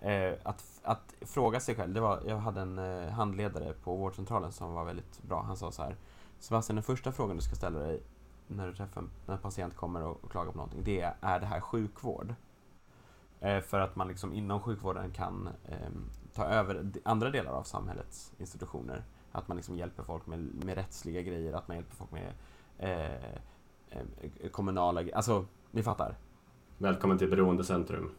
eh, 0.00 0.32
att, 0.42 0.64
att 0.82 1.14
fråga 1.20 1.60
sig 1.60 1.74
själv. 1.74 1.94
Det 1.94 2.00
var, 2.00 2.22
jag 2.26 2.36
hade 2.36 2.60
en 2.60 2.78
eh, 2.78 3.08
handledare 3.08 3.72
på 3.72 3.96
vårdcentralen 3.96 4.52
som 4.52 4.72
var 4.72 4.84
väldigt 4.84 5.22
bra. 5.22 5.42
Han 5.42 5.56
sa 5.56 5.72
så 5.72 5.82
här, 5.82 5.96
Sebastian, 6.38 6.76
den 6.76 6.82
första 6.82 7.12
frågan 7.12 7.36
du 7.36 7.42
ska 7.42 7.54
ställa 7.54 7.78
dig 7.78 8.02
när 8.46 8.66
du 8.66 8.74
träffar 8.74 9.00
en, 9.00 9.10
när 9.26 9.34
en 9.34 9.40
patient 9.40 9.76
kommer 9.76 10.02
och, 10.02 10.24
och 10.24 10.30
klagar 10.30 10.52
på 10.52 10.58
någonting, 10.58 10.84
det 10.84 11.00
är, 11.00 11.14
är 11.20 11.40
det 11.40 11.46
här 11.46 11.60
sjukvård? 11.60 12.34
Eh, 13.40 13.60
för 13.60 13.80
att 13.80 13.96
man 13.96 14.08
liksom 14.08 14.32
inom 14.32 14.60
sjukvården 14.60 15.12
kan 15.12 15.48
eh, 15.68 15.88
ta 16.38 16.44
över 16.44 16.86
andra 17.02 17.30
delar 17.30 17.52
av 17.52 17.62
samhällets 17.62 18.32
institutioner. 18.38 19.04
Att 19.32 19.48
man 19.48 19.56
liksom 19.56 19.76
hjälper 19.76 20.02
folk 20.02 20.26
med, 20.26 20.38
med 20.38 20.74
rättsliga 20.74 21.22
grejer, 21.22 21.52
att 21.52 21.68
man 21.68 21.76
hjälper 21.76 21.94
folk 21.94 22.10
med 22.10 22.32
eh, 22.78 23.34
eh, 23.90 24.50
kommunala 24.50 25.02
grejer. 25.02 25.16
Alltså, 25.16 25.46
ni 25.70 25.82
fattar. 25.82 26.16
Välkommen 26.78 27.18
till 27.18 27.30
Beroendecentrum. 27.30 28.10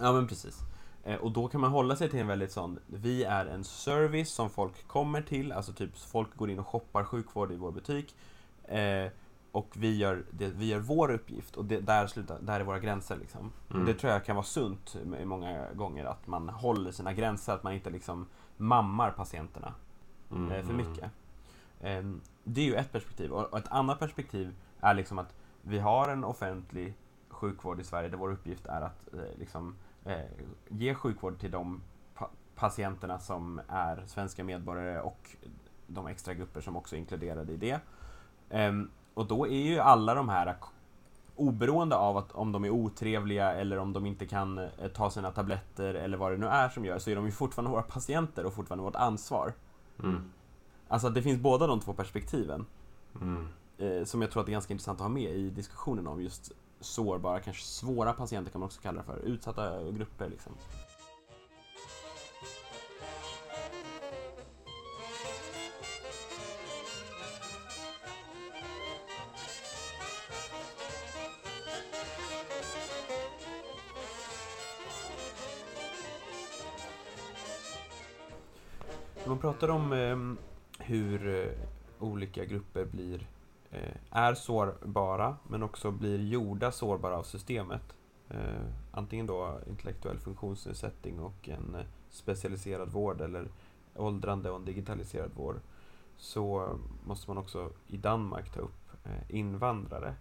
Ja 0.00 0.12
men 0.12 0.26
precis. 0.26 0.58
Eh, 1.04 1.16
och 1.16 1.32
då 1.32 1.48
kan 1.48 1.60
man 1.60 1.70
hålla 1.70 1.96
sig 1.96 2.10
till 2.10 2.20
en 2.20 2.26
väldigt 2.26 2.52
sån, 2.52 2.78
vi 2.86 3.24
är 3.24 3.46
en 3.46 3.64
service 3.64 4.30
som 4.30 4.50
folk 4.50 4.86
kommer 4.86 5.22
till, 5.22 5.52
alltså 5.52 5.72
typ 5.72 5.96
folk 5.96 6.36
går 6.36 6.50
in 6.50 6.58
och 6.58 6.66
shoppar 6.66 7.04
sjukvård 7.04 7.52
i 7.52 7.56
vår 7.56 7.72
butik. 7.72 8.16
Eh, 8.64 9.06
och 9.58 9.74
vi 9.76 9.96
gör, 9.96 10.24
det, 10.30 10.48
vi 10.48 10.66
gör 10.66 10.78
vår 10.78 11.10
uppgift 11.10 11.56
och 11.56 11.64
det, 11.64 11.80
där, 11.80 12.06
slutar, 12.06 12.38
där 12.40 12.60
är 12.60 12.64
våra 12.64 12.78
gränser 12.78 13.16
liksom. 13.16 13.52
Mm. 13.70 13.86
Det 13.86 13.94
tror 13.94 14.12
jag 14.12 14.24
kan 14.24 14.36
vara 14.36 14.46
sunt 14.46 14.96
många 15.24 15.72
gånger, 15.74 16.04
att 16.04 16.26
man 16.26 16.48
håller 16.48 16.90
sina 16.90 17.12
gränser, 17.12 17.52
att 17.52 17.62
man 17.62 17.72
inte 17.72 17.90
liksom 17.90 18.26
mammar 18.56 19.10
patienterna 19.10 19.74
Mm, 20.30 20.52
eh, 20.52 20.64
för 20.64 20.72
mm. 20.72 20.76
mycket. 20.76 21.10
Ehm, 21.80 22.20
Det 22.44 22.60
är 22.60 22.64
ju 22.64 22.74
ett 22.74 22.92
perspektiv. 22.92 23.32
Och 23.32 23.52
och 23.52 23.58
ett 23.58 23.68
annat 23.68 23.98
perspektiv 23.98 24.54
är 24.80 24.94
liksom 24.94 25.18
att 25.18 25.34
vi 25.62 25.78
har 25.78 26.08
en 26.08 26.24
offentlig 26.24 26.94
sjukvård 27.28 27.80
i 27.80 27.84
Sverige 27.84 28.08
där 28.08 28.18
vår 28.18 28.32
uppgift 28.32 28.66
är 28.66 28.80
att 28.80 29.14
eh, 29.14 29.38
liksom, 29.38 29.76
eh, 30.04 30.20
ge 30.68 30.94
sjukvård 30.94 31.38
till 31.40 31.50
de 31.50 31.82
pa- 32.14 32.30
patienterna 32.54 33.18
som 33.18 33.60
är 33.68 34.04
svenska 34.06 34.44
medborgare 34.44 35.00
och 35.00 35.36
de 35.86 36.06
extra 36.06 36.34
grupper 36.34 36.60
som 36.60 36.76
också 36.76 36.96
är 36.96 37.00
inkluderade 37.00 37.52
i 37.52 37.56
det. 37.56 37.80
Ehm, 38.50 38.90
Och 39.18 39.26
då 39.26 39.46
är 39.46 39.62
ju 39.62 39.78
alla 39.78 40.14
de 40.14 40.28
här 40.28 40.56
Oberoende 41.36 41.96
av 41.96 42.16
att 42.16 42.32
om 42.32 42.52
de 42.52 42.64
är 42.64 42.70
otrevliga 42.70 43.52
eller 43.52 43.78
om 43.78 43.92
de 43.92 44.06
inte 44.06 44.26
kan 44.26 44.58
eh, 44.58 44.68
ta 44.94 45.10
sina 45.10 45.30
tabletter 45.30 45.94
eller 45.94 46.18
vad 46.18 46.32
det 46.32 46.36
nu 46.36 46.46
är 46.46 46.68
som 46.68 46.84
gör 46.84 46.98
så 46.98 47.10
är 47.10 47.16
de 47.16 47.26
ju 47.26 47.32
fortfarande 47.32 47.70
våra 47.70 47.82
patienter 47.82 48.44
och 48.46 48.52
fortfarande 48.52 48.84
vårt 48.84 48.96
ansvar. 48.96 49.52
Mm. 50.02 50.30
Alltså 50.88 51.10
det 51.10 51.22
finns 51.22 51.40
båda 51.40 51.66
de 51.66 51.80
två 51.80 51.92
perspektiven. 51.92 52.66
Mm. 53.20 53.48
Eh, 53.78 54.04
som 54.04 54.22
jag 54.22 54.30
tror 54.30 54.40
att 54.40 54.46
det 54.46 54.50
är 54.50 54.52
ganska 54.52 54.72
intressant 54.72 54.98
att 55.00 55.02
ha 55.02 55.08
med 55.08 55.30
i 55.30 55.50
diskussionen 55.50 56.06
om 56.06 56.22
just 56.22 56.52
sårbara, 56.80 57.40
kanske 57.40 57.64
svåra 57.64 58.12
patienter 58.12 58.50
kan 58.52 58.60
man 58.60 58.66
också 58.66 58.80
kalla 58.82 58.98
det 58.98 59.04
för. 59.06 59.18
Utsatta 59.18 59.90
grupper 59.90 60.28
liksom. 60.28 60.52
Man 79.28 79.38
pratar 79.38 79.68
om 79.68 79.92
ehm, 79.92 80.38
hur 80.78 81.28
eh, 81.28 81.52
olika 81.98 82.44
grupper 82.44 82.84
blir 82.84 83.28
eh, 83.70 83.96
är 84.10 84.34
sårbara 84.34 85.36
men 85.48 85.62
också 85.62 85.90
blir 85.90 86.18
gjorda 86.18 86.72
sårbara 86.72 87.16
av 87.18 87.22
systemet. 87.22 87.96
Eh, 88.28 88.66
antingen 88.90 89.26
då 89.26 89.60
intellektuell 89.66 90.18
funktionsnedsättning 90.18 91.20
och 91.20 91.48
en 91.48 91.74
eh, 91.74 91.86
specialiserad 92.10 92.88
vård 92.88 93.20
eller 93.20 93.48
åldrande 93.96 94.50
och 94.50 94.56
en 94.56 94.64
digitaliserad 94.64 95.30
vård. 95.34 95.60
Så 96.16 96.78
måste 97.04 97.30
man 97.30 97.38
också 97.38 97.72
i 97.86 97.96
Danmark 97.96 98.52
ta 98.52 98.60
upp 98.60 98.90
eh, 99.04 99.36
invandrare. 99.36 100.14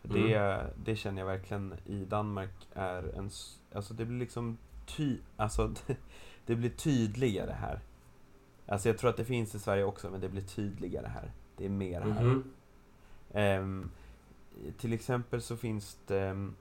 För 0.00 0.08
det, 0.08 0.66
det 0.84 0.96
känner 0.96 1.22
jag 1.22 1.26
verkligen 1.26 1.74
i 1.86 2.04
Danmark 2.04 2.68
är 2.72 3.18
en... 3.18 3.30
Alltså 3.74 3.94
det 3.94 4.04
blir 4.04 4.18
liksom 4.18 4.58
ty... 4.86 5.18
Alltså 5.36 5.68
det, 5.68 5.96
det 6.46 6.56
blir 6.56 6.70
tydligare 6.70 7.52
här. 7.52 7.80
Alltså 8.66 8.88
jag 8.88 8.98
tror 8.98 9.10
att 9.10 9.16
det 9.16 9.24
finns 9.24 9.54
i 9.54 9.58
Sverige 9.58 9.84
också 9.84 10.10
men 10.10 10.20
det 10.20 10.28
blir 10.28 10.42
tydligare 10.42 11.06
här. 11.06 11.32
Det 11.56 11.64
är 11.64 11.68
mer 11.70 12.00
här. 12.00 12.22
Mhm. 12.24 12.44
Ehm, 13.32 13.90
till 14.78 14.92
exempel 14.92 15.42
så 15.42 15.56
finns 15.56 15.98
det 16.06 16.20
ehm, 16.20 16.54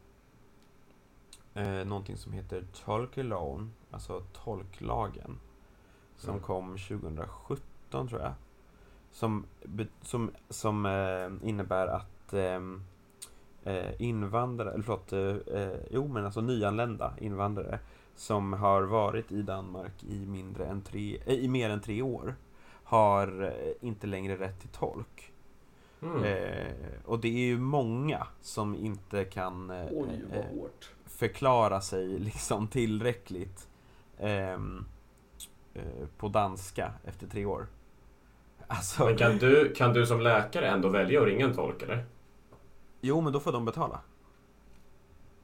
eh, 1.54 1.86
någonting 1.86 2.18
som 2.18 2.34
heter 2.34 2.64
Tolkelån, 2.86 3.74
alltså 3.92 4.24
tolklagen. 4.34 5.40
Som 6.16 6.30
Mm. 6.30 6.44
kom 6.44 6.78
2017 6.78 8.08
tror 8.08 8.22
jag. 8.22 8.34
Som, 9.12 9.46
som, 10.02 10.32
som 10.50 10.86
eh, 10.86 11.50
innebär 11.50 11.88
att 11.88 12.34
eh, 12.34 14.02
invandrare, 14.02 14.72
eller 14.74 14.84
förlåt, 14.84 15.14
eh, 15.14 15.80
jo 15.92 16.08
men 16.08 16.26
alltså 16.26 16.42
nyanlända 16.42 17.14
invandrare 17.20 17.80
som 18.16 18.54
har 18.54 18.82
varit 18.82 19.32
i 19.32 19.42
Danmark 19.42 20.04
i, 20.04 20.26
mindre 20.26 20.66
än 20.66 20.82
tre, 20.82 21.18
eh, 21.26 21.34
i 21.34 21.48
mer 21.48 21.70
än 21.70 21.82
tre 21.82 22.02
år 22.02 22.36
har 22.84 23.44
eh, 23.44 23.88
inte 23.88 24.08
längre 24.08 24.36
rätt 24.36 24.60
till 24.60 24.70
tolk. 24.70 25.32
Mm. 26.02 26.24
Eh, 26.24 26.74
och 27.06 27.20
det 27.20 27.28
är 27.28 27.46
ju 27.46 27.60
många 27.60 28.28
som 28.42 28.76
inte 28.76 29.26
kan 29.26 29.70
eh, 29.70 29.88
Oj 29.92 30.24
eh, 30.32 30.46
förklara 31.06 31.82
sig 31.82 32.08
liksom 32.20 32.68
tillräckligt 32.68 33.68
ehm, 34.20 34.86
eh, 35.74 36.08
på 36.18 36.28
danska 36.28 36.94
efter 37.04 37.28
tre 37.28 37.46
år. 37.46 37.68
Alltså, 38.68 39.06
Men 39.06 39.18
kan 39.18 39.38
du, 39.38 39.74
kan 39.74 39.94
du 39.94 40.06
som 40.06 40.22
läkare 40.22 40.68
ändå 40.68 40.90
välja 40.90 41.22
att 41.22 41.28
ringa 41.28 41.46
en 41.46 41.54
tolk 41.54 41.82
eller? 41.82 42.06
jo 43.02 43.22
men 43.22 43.34
då 43.34 43.40
får 43.40 43.52
de 43.52 43.66
betala. 43.66 44.00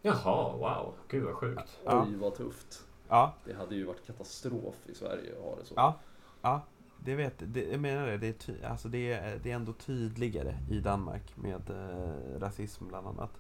Jaha, 0.01 0.57
wow. 0.57 0.93
Gud 1.07 1.23
vad 1.23 1.35
sjukt. 1.35 1.79
Ja. 1.85 2.05
Oj 2.09 2.15
vad 2.15 2.35
tufft. 2.35 2.85
Ja, 3.09 3.33
Det 3.45 3.53
hade 3.53 3.75
ju 3.75 3.85
varit 3.85 4.07
katastrof 4.07 4.75
i 4.85 4.95
Sverige 4.95 5.31
att 5.37 5.43
ha 5.43 5.55
det 5.55 5.65
så. 5.65 5.73
ja, 5.77 5.99
ja. 6.41 6.61
Det 7.05 7.15
vet 7.15 7.33
det, 7.39 7.63
jag 7.71 7.79
menar 7.79 8.07
det. 8.07 8.17
Det 8.17 8.27
är, 8.27 8.33
ty, 8.33 8.63
alltså 8.63 8.87
det, 8.87 9.13
är, 9.13 9.39
det 9.43 9.51
är 9.51 9.55
ändå 9.55 9.73
tydligare 9.73 10.57
i 10.71 10.79
Danmark 10.79 11.37
med 11.37 11.69
eh, 11.69 12.39
rasism 12.39 12.87
bland 12.87 13.07
annat. 13.07 13.31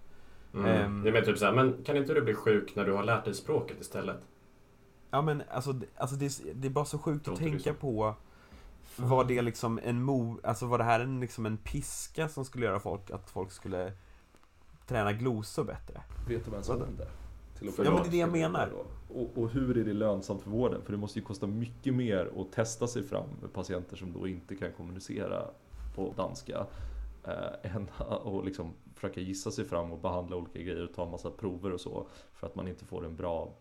Mm. 0.53 1.03
Det 1.03 1.09
är 1.09 1.13
mer 1.13 1.21
typ 1.21 1.37
såhär, 1.37 1.53
men 1.53 1.83
kan 1.83 1.97
inte 1.97 2.13
du 2.13 2.21
bli 2.21 2.33
sjuk 2.33 2.75
när 2.75 2.85
du 2.85 2.93
har 2.93 3.03
lärt 3.03 3.25
dig 3.25 3.33
språket 3.33 3.81
istället? 3.81 4.17
Ja 5.11 5.21
men 5.21 5.43
alltså, 5.51 5.73
det- 5.73 5.87
alltså 5.95 6.15
det, 6.15 6.25
är, 6.25 6.53
det 6.53 6.67
är 6.67 6.71
bara 6.71 6.85
så 6.85 6.97
sjukt 6.99 7.27
att 7.27 7.35
tänka 7.37 7.73
på 7.73 8.15
Var 8.95 9.23
det 9.23 9.41
liksom 9.41 9.79
en 9.83 10.03
mo, 10.03 10.39
alltså 10.43 10.65
var 10.65 10.77
det 10.77 10.83
här 10.83 10.99
en, 10.99 11.19
liksom 11.19 11.45
en 11.45 11.57
piska 11.57 12.29
som 12.29 12.45
skulle 12.45 12.65
göra 12.65 12.79
folk, 12.79 13.11
att 13.11 13.29
folk 13.29 13.51
skulle 13.51 13.91
träna 14.89 15.13
glosor 15.13 15.63
bättre? 15.63 16.01
Vet 16.27 16.45
de 16.45 16.51
ens 16.51 16.69
Vadå? 16.69 16.83
om 16.85 16.95
det? 16.97 17.07
Till 17.59 17.69
att 17.69 17.77
Ja, 17.77 17.83
men 17.91 18.01
det 18.03 18.07
är 18.07 18.11
det 18.11 18.17
jag 18.17 18.31
menar. 18.31 18.69
Och, 19.09 19.37
och 19.37 19.49
hur 19.49 19.77
är 19.77 19.83
det 19.85 19.93
lönsamt 19.93 20.41
för 20.41 20.49
vården? 20.49 20.81
För 20.85 20.91
det 20.91 20.97
måste 20.97 21.19
ju 21.19 21.25
kosta 21.25 21.47
mycket 21.47 21.93
mer 21.93 22.31
att 22.37 22.51
testa 22.51 22.87
sig 22.87 23.03
fram 23.03 23.25
med 23.41 23.53
patienter 23.53 23.95
som 23.95 24.13
då 24.13 24.27
inte 24.27 24.55
kan 24.55 24.71
kommunicera 24.71 25.45
på 25.95 26.13
danska. 26.17 26.65
Eh, 27.23 27.33
än 27.75 27.87
att 27.97 28.45
liksom 28.45 28.73
försöka 28.95 29.21
gissa 29.21 29.51
sig 29.51 29.65
fram 29.65 29.91
och 29.91 29.99
behandla 29.99 30.35
olika 30.35 30.59
grejer 30.59 30.83
och 30.83 30.93
ta 30.95 31.05
en 31.05 31.11
massa 31.11 31.31
prover 31.31 31.71
och 31.73 31.81
så. 31.81 32.07
För 32.33 32.47
att 32.47 32.55
man 32.55 32.67
inte 32.67 32.85
får 32.85 33.05
en 33.05 33.15
bra 33.15 33.53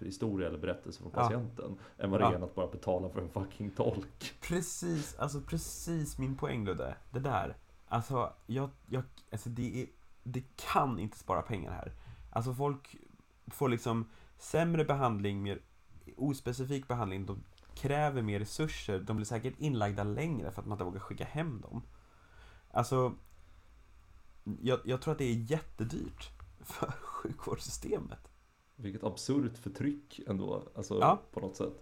historia 0.00 0.48
eller 0.48 0.58
berättelse 0.58 1.00
från 1.02 1.12
Ja. 1.14 1.20
patienten. 1.22 1.78
Än 1.98 2.10
vad 2.10 2.20
det 2.20 2.24
Ja. 2.24 2.32
är 2.34 2.42
att 2.44 2.54
bara 2.54 2.66
betala 2.66 3.08
för 3.08 3.20
en 3.20 3.28
fucking 3.28 3.70
tolk. 3.70 4.34
Precis, 4.42 5.16
alltså 5.18 5.40
precis 5.40 6.18
min 6.18 6.36
poäng 6.36 6.64
Ludde. 6.64 6.94
Det 7.10 7.18
där. 7.20 7.56
Alltså, 7.88 8.32
jag, 8.46 8.70
jag, 8.86 9.02
alltså 9.32 9.48
det, 9.48 9.82
är, 9.82 9.86
det 10.22 10.56
kan 10.56 10.98
inte 10.98 11.18
spara 11.18 11.42
pengar 11.42 11.72
här. 11.72 11.92
Alltså 12.30 12.54
folk 12.54 12.96
får 13.46 13.68
liksom 13.68 14.08
sämre 14.38 14.84
behandling, 14.84 15.42
mer 15.42 15.60
ospecifik 16.16 16.88
behandling. 16.88 17.26
De 17.26 17.42
kräver 17.74 18.22
mer 18.22 18.38
resurser. 18.38 18.98
De 19.00 19.16
blir 19.16 19.26
säkert 19.26 19.54
inlagda 19.58 20.04
längre 20.04 20.50
för 20.52 20.60
att 20.62 20.66
man 20.66 20.76
inte 20.76 20.84
vågar 20.84 21.00
skicka 21.00 21.24
hem 21.24 21.60
dem. 21.60 21.82
Alltså, 22.70 23.14
jag, 24.60 24.80
jag 24.84 25.02
tror 25.02 25.12
att 25.12 25.18
det 25.18 25.24
är 25.24 25.34
jättedyrt 25.50 26.30
för 26.60 26.86
sjukvårdssystemet. 27.02 28.28
Vilket 28.76 29.04
absurt 29.04 29.58
förtryck 29.58 30.20
ändå. 30.26 30.68
Alltså 30.76 30.98
Ja. 31.00 31.20
på 31.32 31.40
något 31.40 31.56
sätt. 31.56 31.72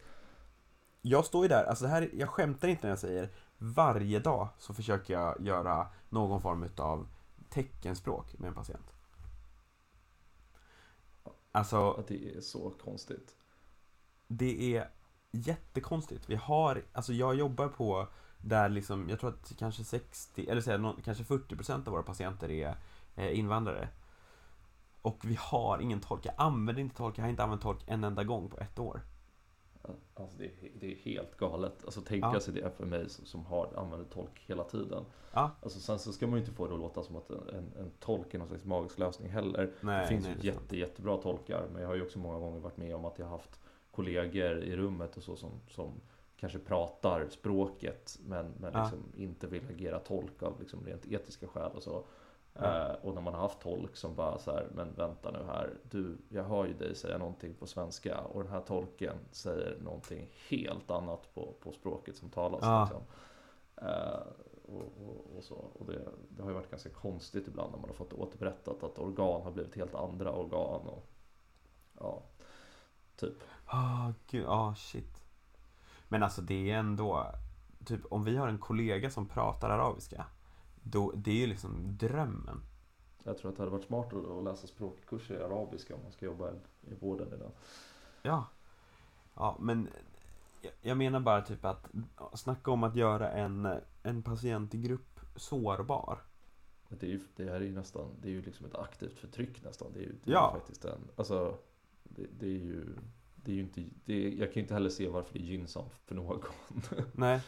Jag 1.03 1.25
står 1.25 1.45
ju 1.45 1.49
där, 1.49 1.65
alltså 1.65 1.87
här, 1.87 2.11
jag 2.15 2.29
skämtar 2.29 2.69
inte 2.69 2.83
när 2.83 2.91
jag 2.91 2.99
säger 2.99 3.31
varje 3.59 4.19
dag 4.19 4.49
så 4.59 4.75
försöker 4.75 5.15
jag 5.15 5.41
göra 5.41 5.87
någon 6.09 6.41
form 6.41 6.69
av 6.77 7.07
teckenspråk 7.51 8.39
med 8.39 8.49
en 8.49 8.55
patient. 8.55 8.93
Alltså, 11.53 11.91
Att 11.91 12.09
det 12.09 12.37
är 12.37 12.41
så 12.41 12.71
konstigt. 12.71 13.35
det 14.29 14.77
är 14.77 14.91
jättekonstigt. 15.31 16.31
Vi 16.31 16.37
har, 16.37 16.83
alltså 16.93 17.13
jag 17.13 17.35
jobbar 17.35 17.69
på 17.69 18.09
där 18.39 18.69
liksom, 18.69 19.09
jag 19.09 19.21
tror 19.21 19.31
att 19.31 19.53
kanske 19.59 19.85
60, 19.85 20.49
eller 20.49 20.61
säga, 20.61 20.95
kanske 21.05 21.25
40% 21.25 21.87
av 21.87 21.93
våra 21.93 22.03
patienter 22.03 22.51
är 22.51 22.77
eh, 23.17 23.39
invandrare. 23.39 23.89
Och 25.03 25.21
vi 25.25 25.39
har 25.41 25.79
ingen 25.79 26.01
tolk, 26.01 26.27
jag 26.27 26.35
använder 26.39 26.83
inte 26.83 26.97
tolk, 26.97 27.19
jag 27.19 27.23
har 27.23 27.31
inte 27.31 27.43
använt 27.43 27.63
tolk 27.63 27.85
en 27.87 28.05
enda 28.05 28.25
gång 28.25 28.49
på 28.49 28.59
ett 28.59 28.79
år. 28.79 29.03
Alltså 30.15 30.39
det, 30.39 30.45
är, 30.45 30.51
det 30.81 30.93
är 30.93 30.97
helt 30.97 31.37
galet. 31.37 31.85
Alltså 31.85 32.01
tänka 32.01 32.31
Ja. 32.35 32.41
sig 32.41 32.55
det 32.55 32.71
för 32.77 32.87
mig 32.87 33.09
som, 33.09 33.27
som 33.27 33.47
har, 33.47 33.73
använder 33.77 34.07
tolk 34.07 34.45
hela 34.47 34.65
tiden. 34.65 35.05
Ja. 35.33 35.51
Alltså 35.63 35.81
sen 35.81 35.99
så 35.99 36.13
ska 36.13 36.27
man 36.27 36.35
ju 36.35 36.41
inte 36.41 36.53
få 36.53 36.67
det 36.67 36.75
att 36.75 36.81
låta 36.81 37.03
som 37.03 37.17
att 37.17 37.31
en, 37.31 37.49
en, 37.49 37.73
en 37.79 37.91
tolk 38.01 38.35
är 38.35 38.39
någon 38.39 38.49
slags 38.49 38.65
magisk 38.65 38.99
lösning 38.99 39.29
heller. 39.31 39.73
Nej, 39.81 40.03
det 40.03 40.09
finns 40.09 40.25
nej, 40.25 40.33
ju 40.33 40.53
sant. 40.53 40.63
jätte, 40.63 40.77
jättebra 40.77 41.17
tolkar. 41.17 41.67
Men 41.73 41.83
jag 41.83 41.89
har 41.89 41.95
ju 41.95 42.03
också 42.03 42.19
många 42.19 42.39
gånger 42.39 42.61
varit 42.61 42.77
med 42.77 42.95
om 42.95 43.05
att 43.05 43.19
jag 43.19 43.27
har 43.27 43.33
haft 43.33 43.61
kollegor 43.91 44.59
i 44.63 44.77
rummet 44.77 45.17
och 45.17 45.23
så 45.23 45.37
som, 45.37 45.51
som 45.71 45.93
kanske 46.37 46.59
pratar 46.59 47.29
språket 47.31 48.19
men, 48.23 48.53
men 48.61 48.73
Ja. 48.75 48.83
liksom 48.83 49.03
inte 49.17 49.47
vill 49.47 49.63
agera 49.71 49.99
tolk 49.99 50.43
av 50.43 50.61
liksom 50.61 50.85
rent 50.87 51.07
etiska 51.07 51.47
skäl 51.47 51.71
och 51.75 51.83
så. 51.83 52.05
Eh, 52.59 52.93
och 53.03 53.15
när 53.15 53.23
man 53.23 53.35
har 53.35 53.41
haft 53.41 53.61
tolk 53.61 53.97
som 53.97 54.15
bara 54.15 54.39
så 54.39 54.51
här, 54.51 54.69
men 54.75 54.95
vänta 54.95 55.31
nu 55.31 55.39
här, 55.47 55.75
du, 55.91 56.19
jag 56.29 56.45
hör 56.45 56.67
ju 56.67 56.75
dig 56.75 56.95
säga 56.95 57.19
någonting 57.19 57.55
på 57.55 57.67
svenska 57.67 58.21
och 58.21 58.43
den 58.43 58.53
här 58.53 58.61
tolken 58.61 59.17
säger 59.31 59.79
någonting 59.81 60.31
helt 60.49 60.91
annat 60.91 61.35
på, 61.35 61.55
på 61.61 61.73
språket 61.73 62.17
som 62.17 62.31
talas. 62.31 62.61
Ja. 62.63 62.83
Liksom. 62.83 63.03
Eh, 63.77 64.21
och, 64.63 65.09
och, 65.09 65.37
och 65.37 65.45
så. 65.45 65.55
Och 65.55 65.87
det, 65.87 66.09
det 66.29 66.43
har 66.43 66.51
ju 66.51 66.55
varit 66.55 66.71
ganska 66.71 66.91
konstigt 66.91 67.49
ibland 67.49 67.73
när 67.73 67.79
man 67.79 67.91
har 67.91 67.97
fått 67.97 68.13
återberättat 68.13 68.83
att 68.83 68.99
organ 68.99 69.43
har 69.43 69.51
blivit 69.51 69.77
helt 69.77 69.95
andra 69.95 70.33
organ. 70.33 70.89
Och, 70.89 71.09
ja, 72.01 72.23
typ. 73.17 73.43
Ah, 73.67 74.13
gud, 74.27 74.47
ah 74.49 74.75
shit. 74.75 75.23
Men 76.09 76.23
alltså 76.23 76.43
det 76.43 76.71
är 76.71 76.79
ändå, 76.79 77.27
typ 77.85 78.01
om 78.11 78.25
vi 78.25 78.37
har 78.37 78.49
en 78.49 78.59
kollega 78.59 79.11
som 79.11 79.27
pratar 79.27 79.71
arabiska, 79.71 80.27
då, 80.91 81.13
det 81.17 81.31
är 81.31 81.35
ju 81.35 81.47
liksom 81.47 81.97
drömmen. 81.99 82.61
Jag 83.25 83.39
tror 83.39 83.51
att 83.51 83.57
det 83.57 83.63
hade 83.63 83.73
varit 83.73 83.85
smart 83.85 84.13
att, 84.13 84.45
läsa 84.45 84.67
språkkurser 84.67 85.35
i 85.41 85.43
arabiska 85.43 85.95
om 85.95 86.03
man 86.03 86.13
ska 86.13 86.27
jobba 86.27 86.51
i, 86.81 86.95
vården 87.01 87.29
idag. 87.33 87.51
Ja. 88.23 88.45
Ja, 89.35 89.57
men 89.61 89.89
jag, 90.83 90.97
menar 90.97 91.21
bara 91.21 91.43
typ 91.43 91.65
att 91.65 91.89
snacka 92.35 92.71
om 92.71 92.83
att 92.85 92.97
göra 92.97 93.31
en, 93.31 93.69
en 94.03 94.23
patientgrupp 94.23 95.21
sårbar. 95.37 96.19
Det, 96.89 97.07
är 97.07 97.11
ju, 97.11 97.21
det 97.37 97.45
här 97.45 97.53
är 97.55 97.61
ju 97.61 97.73
nästan, 97.75 98.11
det 98.23 98.29
är 98.29 98.33
ju 98.33 98.43
liksom 98.43 98.67
ett 98.67 98.75
aktivt 98.75 99.19
förtryck 99.19 99.65
nästan. 99.65 99.93
Det 99.93 99.99
är 99.99 100.03
ju, 100.03 100.15
det 100.25 100.31
är 100.31 100.35
Ja. 100.35 100.53
ju 100.55 100.61
faktiskt 100.61 100.85
en, 100.85 101.01
alltså 101.17 101.59
det, 102.05 102.27
det 102.39 102.47
är 102.47 102.51
ju, 102.59 102.97
det 103.35 103.51
är 103.53 103.55
ju 103.55 103.61
inte, 103.63 103.85
det 104.05 104.27
är, 104.27 104.31
jag 104.31 104.49
kan 104.49 104.55
ju 104.55 104.61
inte 104.61 104.75
heller 104.75 104.91
se 104.91 105.09
varför 105.09 105.33
det 105.33 105.39
är 105.39 105.45
gynnsamt 105.45 105.93
för 106.05 106.15
någon. 106.15 106.43
Nej. 107.13 107.41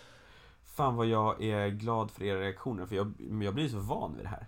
Fan 0.72 0.96
vad 0.96 1.06
jag 1.06 1.42
är 1.42 1.68
glad 1.68 2.10
för 2.10 2.24
era 2.24 2.40
reaktioner, 2.40 2.86
för 2.86 2.96
jag, 2.96 3.12
jag 3.42 3.54
blir 3.54 3.68
så 3.68 3.78
van 3.78 4.14
vid 4.16 4.24
det 4.24 4.28
här. 4.28 4.46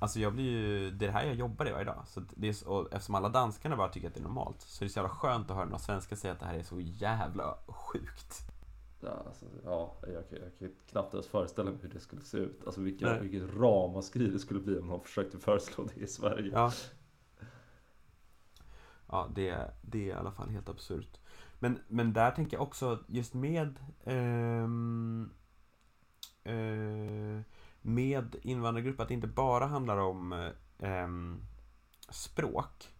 Alltså 0.00 0.20
jag 0.20 0.32
blir 0.32 0.44
ju, 0.50 0.90
det 0.90 1.04
är 1.04 1.06
det 1.06 1.12
här 1.12 1.24
jag 1.24 1.34
jobbar 1.34 1.68
i 1.68 1.72
varje 1.72 1.84
dag. 1.84 2.02
Så 2.06 2.20
det 2.36 2.48
är, 2.48 2.52
så- 2.52 2.88
eftersom 2.92 3.14
alla 3.14 3.28
danskarna 3.28 3.76
bara 3.76 3.88
tycker 3.88 4.08
att 4.08 4.14
det 4.14 4.20
är 4.20 4.24
normalt, 4.24 4.60
så 4.60 4.84
är 4.84 4.86
det 4.86 4.92
så 4.92 4.98
jävla 4.98 5.14
skönt 5.14 5.50
att 5.50 5.56
höra 5.56 5.64
några 5.66 5.78
svenskar 5.78 6.16
säga 6.16 6.32
att 6.32 6.40
det 6.40 6.46
här 6.46 6.54
är 6.54 6.62
så 6.62 6.80
jävla 6.80 7.58
sjukt. 7.66 8.40
Ja, 9.00 9.22
alltså, 9.26 9.44
ja 9.64 9.96
jag, 10.02 10.28
kan, 10.28 10.38
jag 10.38 10.58
kan 10.58 10.68
knappt 10.90 11.14
ens 11.14 11.26
föreställa 11.28 11.70
mig 11.70 11.80
hur 11.82 11.88
det 11.88 12.00
skulle 12.00 12.22
se 12.22 12.38
ut. 12.38 12.62
Alltså 12.66 12.80
vilka, 12.80 13.06
Nej. 13.06 13.20
vilket 13.20 13.54
ramaskri 13.56 14.26
det 14.30 14.38
skulle 14.38 14.60
bli 14.60 14.78
om 14.78 14.86
någon 14.86 15.00
försökte 15.00 15.38
föreslå 15.38 15.84
det 15.94 16.00
i 16.00 16.06
Sverige. 16.06 16.50
Ja. 16.54 16.72
Ja, 19.08 19.28
det, 19.34 19.70
det 19.82 19.98
är 20.02 20.06
i 20.06 20.12
alla 20.12 20.32
fall 20.32 20.48
helt 20.48 20.68
absurt. 20.68 21.18
Men, 21.58 21.78
men 21.88 22.12
där 22.12 22.30
tänker 22.30 22.56
jag 22.56 22.62
också, 22.62 23.04
just 23.08 23.34
med 23.34 23.78
ehm, 24.04 25.30
eh, 26.44 27.42
med 27.80 28.36
invandrargrupper, 28.42 29.02
att 29.02 29.08
det 29.08 29.14
inte 29.14 29.26
bara 29.26 29.66
handlar 29.66 29.96
om 29.96 30.50
ehm, 30.78 31.40
språk. 32.08 32.94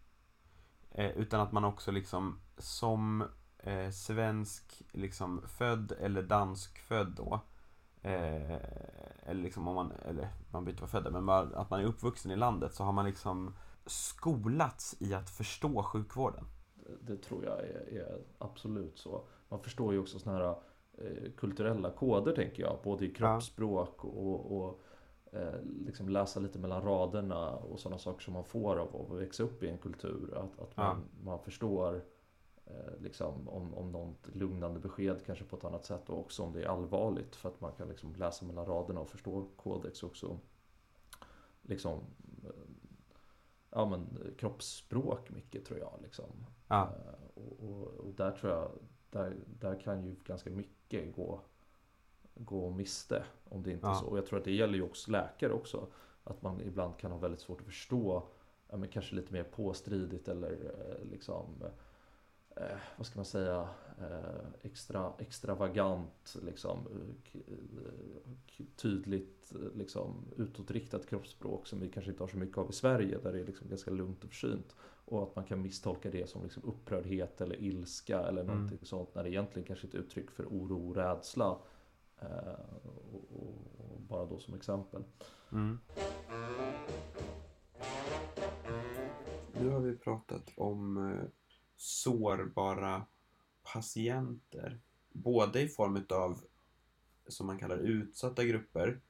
Eh, 0.91 1.11
utan 1.11 1.41
att 1.41 1.53
man 1.53 1.65
också 1.65 1.91
liksom 1.91 2.41
som 2.59 3.25
eh, 3.59 3.91
svensk 3.91 4.83
liksom 4.93 5.43
född 5.47 5.93
eller 5.93 6.23
dansk 6.23 6.79
född 6.79 7.15
då. 7.17 7.41
Eh, 8.03 8.59
eller 9.23 9.43
liksom 9.43 9.69
om 9.69 9.75
man, 9.75 9.93
eller 9.93 10.29
man 10.51 10.65
byter 10.65 10.81
vara 10.81 10.89
född 10.89 11.13
men 11.13 11.29
att 11.29 11.71
man 11.71 11.81
är 11.81 11.85
uppvuxen 11.85 12.31
i 12.31 12.37
landet 12.37 12.75
så 12.75 12.85
har 12.85 12.93
man 12.93 13.05
liksom 13.05 13.55
skolats 13.87 14.97
i 15.01 15.15
att 15.15 15.31
förstå 15.31 15.83
sjukvården. 15.83 16.45
Det, 17.01 17.17
tror 17.17 17.45
jag 17.45 17.59
är, 17.59 17.99
är 17.99 18.19
absolut 18.39 18.99
så. 18.99 19.23
Man 19.49 19.61
förstår 19.61 19.93
ju 19.93 19.99
också 19.99 20.19
sådana 20.19 20.39
här 20.39 20.55
eh, 20.99 21.33
kulturella 21.37 21.91
koder 21.91 22.33
tänker 22.33 22.63
jag. 22.63 22.79
Både 22.83 23.07
i 23.07 23.15
kroppsspråk 23.15 24.05
och, 24.05 24.59
och 24.59 24.81
eh, 25.33 25.63
liksom 25.87 26.09
läsa 26.09 26.41
lite 26.41 26.59
mellan 26.59 26.83
raderna 26.83 27.51
och 27.51 27.81
sådana 27.81 27.99
saker 27.99 28.23
som 28.23 28.35
man 28.35 28.45
får 28.45 28.77
av 28.77 29.13
att 29.13 29.19
växa 29.19 29.43
upp 29.43 29.63
i 29.63 29.69
en 29.69 29.79
kultur. 29.79 30.35
Att, 30.37 30.61
att 30.61 30.77
man, 30.77 31.05
man 31.25 31.39
förstår 31.39 32.03
eh, 32.67 33.01
liksom, 33.01 33.49
om, 33.49 33.75
om 33.75 33.93
något 33.93 34.29
lugnande 34.33 34.81
besked 34.81 35.25
kanske 35.27 35.45
på 35.45 35.57
ett 35.57 35.65
annat 35.65 35.85
sätt 35.85 36.09
och 36.09 36.19
också 36.19 36.43
om 36.43 36.53
det 36.53 36.63
är 36.63 36.69
allvarligt. 36.69 37.37
För 37.37 37.49
att 37.49 37.61
man 37.61 37.73
kan 37.73 37.89
liksom 37.89 38.15
läsa 38.15 38.45
mellan 38.47 38.67
raderna 38.67 39.01
och 39.01 39.09
förstå 39.09 39.49
kodex 39.57 40.03
också. 40.03 40.39
Liksom, 41.63 42.01
ja 43.71 43.87
men 43.87 44.35
kroppsspråk 44.39 45.31
mycket 45.31 45.65
tror 45.65 45.79
jag. 45.79 45.99
Liksom. 46.03 46.47
Ja, 46.69 46.83
Eh, 47.07 47.15
Och, 47.35 47.69
och, 47.69 47.87
och 47.87 48.15
där 48.15 48.31
tror 48.31 48.53
jag, 48.53 48.71
där, 49.11 49.37
där 49.47 49.81
kan 49.81 50.05
ju 50.05 50.17
ganska 50.25 50.51
mycket 50.51 51.15
gå, 51.17 51.41
gå 52.35 52.71
miste 52.71 53.25
om 53.45 53.63
det 53.63 53.71
inte 53.73 53.87
Ja. 53.87 53.95
så. 53.95 54.07
Och 54.07 54.19
jag 54.19 54.27
tror 54.27 54.39
att 54.39 54.45
det 54.45 54.53
gäller 54.55 54.75
ju 54.75 54.83
också 54.83 55.11
läkare 55.11 55.53
också. 55.53 55.87
Att 56.25 56.43
man 56.43 56.61
ibland 56.61 56.97
kan 56.99 57.11
ha 57.13 57.19
väldigt 57.19 57.41
svårt 57.41 57.61
att 57.61 57.67
förstå, 57.67 58.23
ja, 58.69 58.77
men 58.77 58.89
kanske 58.89 59.15
lite 59.17 59.33
mer 59.33 59.45
påstridigt 59.45 60.29
eller 60.29 60.51
eh, 60.53 61.05
liksom, 61.11 61.63
eh, 62.57 62.77
vad 62.97 63.07
ska 63.07 63.19
man 63.19 63.25
säga, 63.25 63.61
eh, 63.61 63.88
extra, 64.63 65.13
extravagant, 65.19 66.37
liksom, 66.43 66.89
k- 67.33 68.65
tydligt 68.77 69.53
liksom, 69.75 70.25
utåtriktat 70.37 71.07
kroppsspråk 71.07 71.67
som 71.67 71.81
vi 71.81 71.89
kanske 71.89 72.11
inte 72.11 72.23
har 72.23 72.29
så 72.29 72.37
mycket 72.37 72.59
av 72.59 72.71
i 72.71 72.73
Sverige 72.73 73.19
där 73.19 73.33
det 73.33 73.41
är 73.41 73.45
liksom 73.47 73.69
ganska 73.69 73.91
lugnt 73.91 74.25
och 74.25 74.31
försynt. 74.31 74.77
Och 75.05 75.23
att 75.23 75.37
man 75.37 75.45
kan 75.45 75.63
misstolka 75.63 76.11
det 76.11 76.29
som 76.31 76.43
liksom 76.43 76.63
upprördhet 76.65 77.41
eller 77.41 77.63
ilska 77.63 78.19
eller 78.21 78.43
Mm. 78.43 78.55
någonting 78.55 78.79
sånt 78.87 79.15
när 79.15 79.23
det 79.23 79.31
egentligen 79.31 79.67
kanske 79.67 79.87
är 79.87 79.89
ett 79.89 79.95
uttryck 79.95 80.31
för 80.31 80.45
oro 80.47 80.89
och 80.89 80.97
rädsla. 80.97 81.59
Eh, 82.21 82.77
och, 83.13 83.25
och, 83.33 83.55
och 83.95 84.01
bara 84.01 84.27
då 84.27 84.39
som 84.39 84.55
exempel. 84.55 85.05
Mm. 85.53 85.79
Nu 89.61 89.69
har 89.71 89.81
vi 89.81 89.97
pratat 89.97 90.51
om 90.57 90.97
eh, 91.13 91.25
sårbara 91.77 93.03
patienter. 93.73 94.81
Både 95.13 95.61
i 95.61 95.69
form 95.69 96.05
av 96.11 96.41
som 97.27 97.47
man 97.47 97.59
kallar 97.59 97.79
utsatta 97.79 98.45
grupper. 98.45 99.01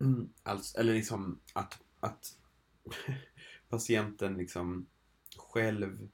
Mm, 0.00 0.32
alltså, 0.42 0.78
eller 0.78 0.94
liksom 0.94 1.40
att, 1.52 1.82
att 2.00 2.38
patienten 3.68 4.34
liksom 4.34 4.86
själv 5.36 6.08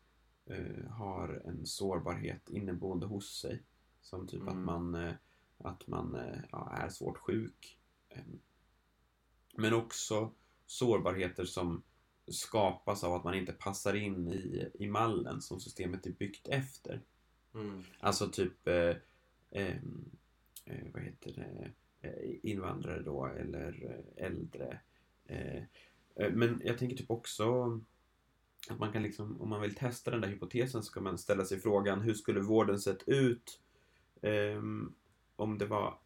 eh, 0.46 0.90
har 0.90 1.42
en 1.44 1.66
sårbarhet 1.66 2.48
inneboende 2.50 3.06
hos 3.06 3.40
sig. 3.40 3.62
Som 4.02 4.26
typ 4.26 4.42
att 4.42 4.48
Mm. 4.54 4.64
man, 4.64 4.94
eh, 4.94 5.14
att 5.58 5.86
man 5.86 6.14
eh, 6.14 6.38
ja, 6.52 6.70
är 6.72 6.88
svårt 6.88 7.18
sjuk. 7.18 7.78
Eh, 8.08 8.22
Men 9.56 9.74
också 9.74 10.32
sårbarheter 10.66 11.44
som 11.44 11.82
skapas 12.26 13.04
av 13.04 13.14
att 13.14 13.24
man 13.24 13.34
inte 13.34 13.52
passar 13.52 13.94
in 13.94 14.28
i, 14.28 14.70
i 14.74 14.86
mallen 14.86 15.42
som 15.42 15.60
systemet 15.60 16.06
är 16.06 16.12
byggt 16.12 16.48
efter. 16.48 17.02
Mm. 17.54 17.82
Alltså 18.00 18.28
typ 18.28 18.68
eh, 18.68 18.96
eh, 19.50 19.76
vad 20.92 21.02
heter 21.02 21.32
det, 21.32 21.70
eh, 22.08 22.38
invandrare 22.42 23.02
då 23.02 23.26
eller 23.26 23.84
eh, 24.16 24.24
äldre. 24.26 24.80
Eh, 25.26 25.62
men 26.32 26.60
jag 26.64 26.78
tänker 26.78 26.96
typ 26.96 27.10
också 27.10 27.80
att 28.68 28.78
man 28.78 28.92
kan 28.92 29.02
liksom, 29.02 29.40
om 29.40 29.48
man 29.48 29.60
vill 29.60 29.74
testa 29.74 30.10
den 30.10 30.20
där 30.20 30.28
hypotesen 30.28 30.82
så 30.82 30.92
kan 30.92 31.02
man 31.02 31.18
ställa 31.18 31.44
sig 31.44 31.60
frågan 31.60 32.00
hur 32.00 32.14
skulle 32.14 32.40
vården 32.40 32.78
sett 32.80 33.08
ut 33.08 33.60
om 35.36 35.58
det 35.58 35.66
var, 35.66 35.98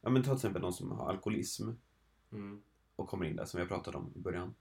ja 0.00 0.10
men 0.10 0.22
ta 0.22 0.30
till 0.30 0.36
exempel 0.36 0.62
någon 0.62 0.72
som 0.72 0.90
har 0.90 1.08
alkoholism 1.08 1.70
Mm. 2.32 2.62
och 2.96 3.08
kommer 3.08 3.26
in 3.26 3.36
där 3.36 3.44
som 3.44 3.60
har 3.60 3.66
pratat 3.66 3.94
om 3.94 4.12
i 4.16 4.18
början. 4.18 4.54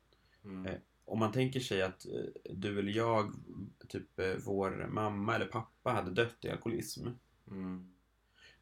Mm. 0.43 0.81
Om 1.11 1.19
man 1.19 1.31
tänker 1.31 1.59
sig 1.59 1.81
att 1.81 2.05
eh, 2.05 2.53
du 2.53 2.79
eller 2.79 2.91
jag, 2.91 3.33
typ 3.87 4.19
eh, 4.19 4.35
vår 4.45 4.87
mamma 4.91 5.35
eller 5.35 5.45
pappa 5.45 5.91
hade 5.91 6.11
dött 6.11 6.45
i 6.45 6.49
alkoholism. 6.49 7.07
Mm. 7.47 7.93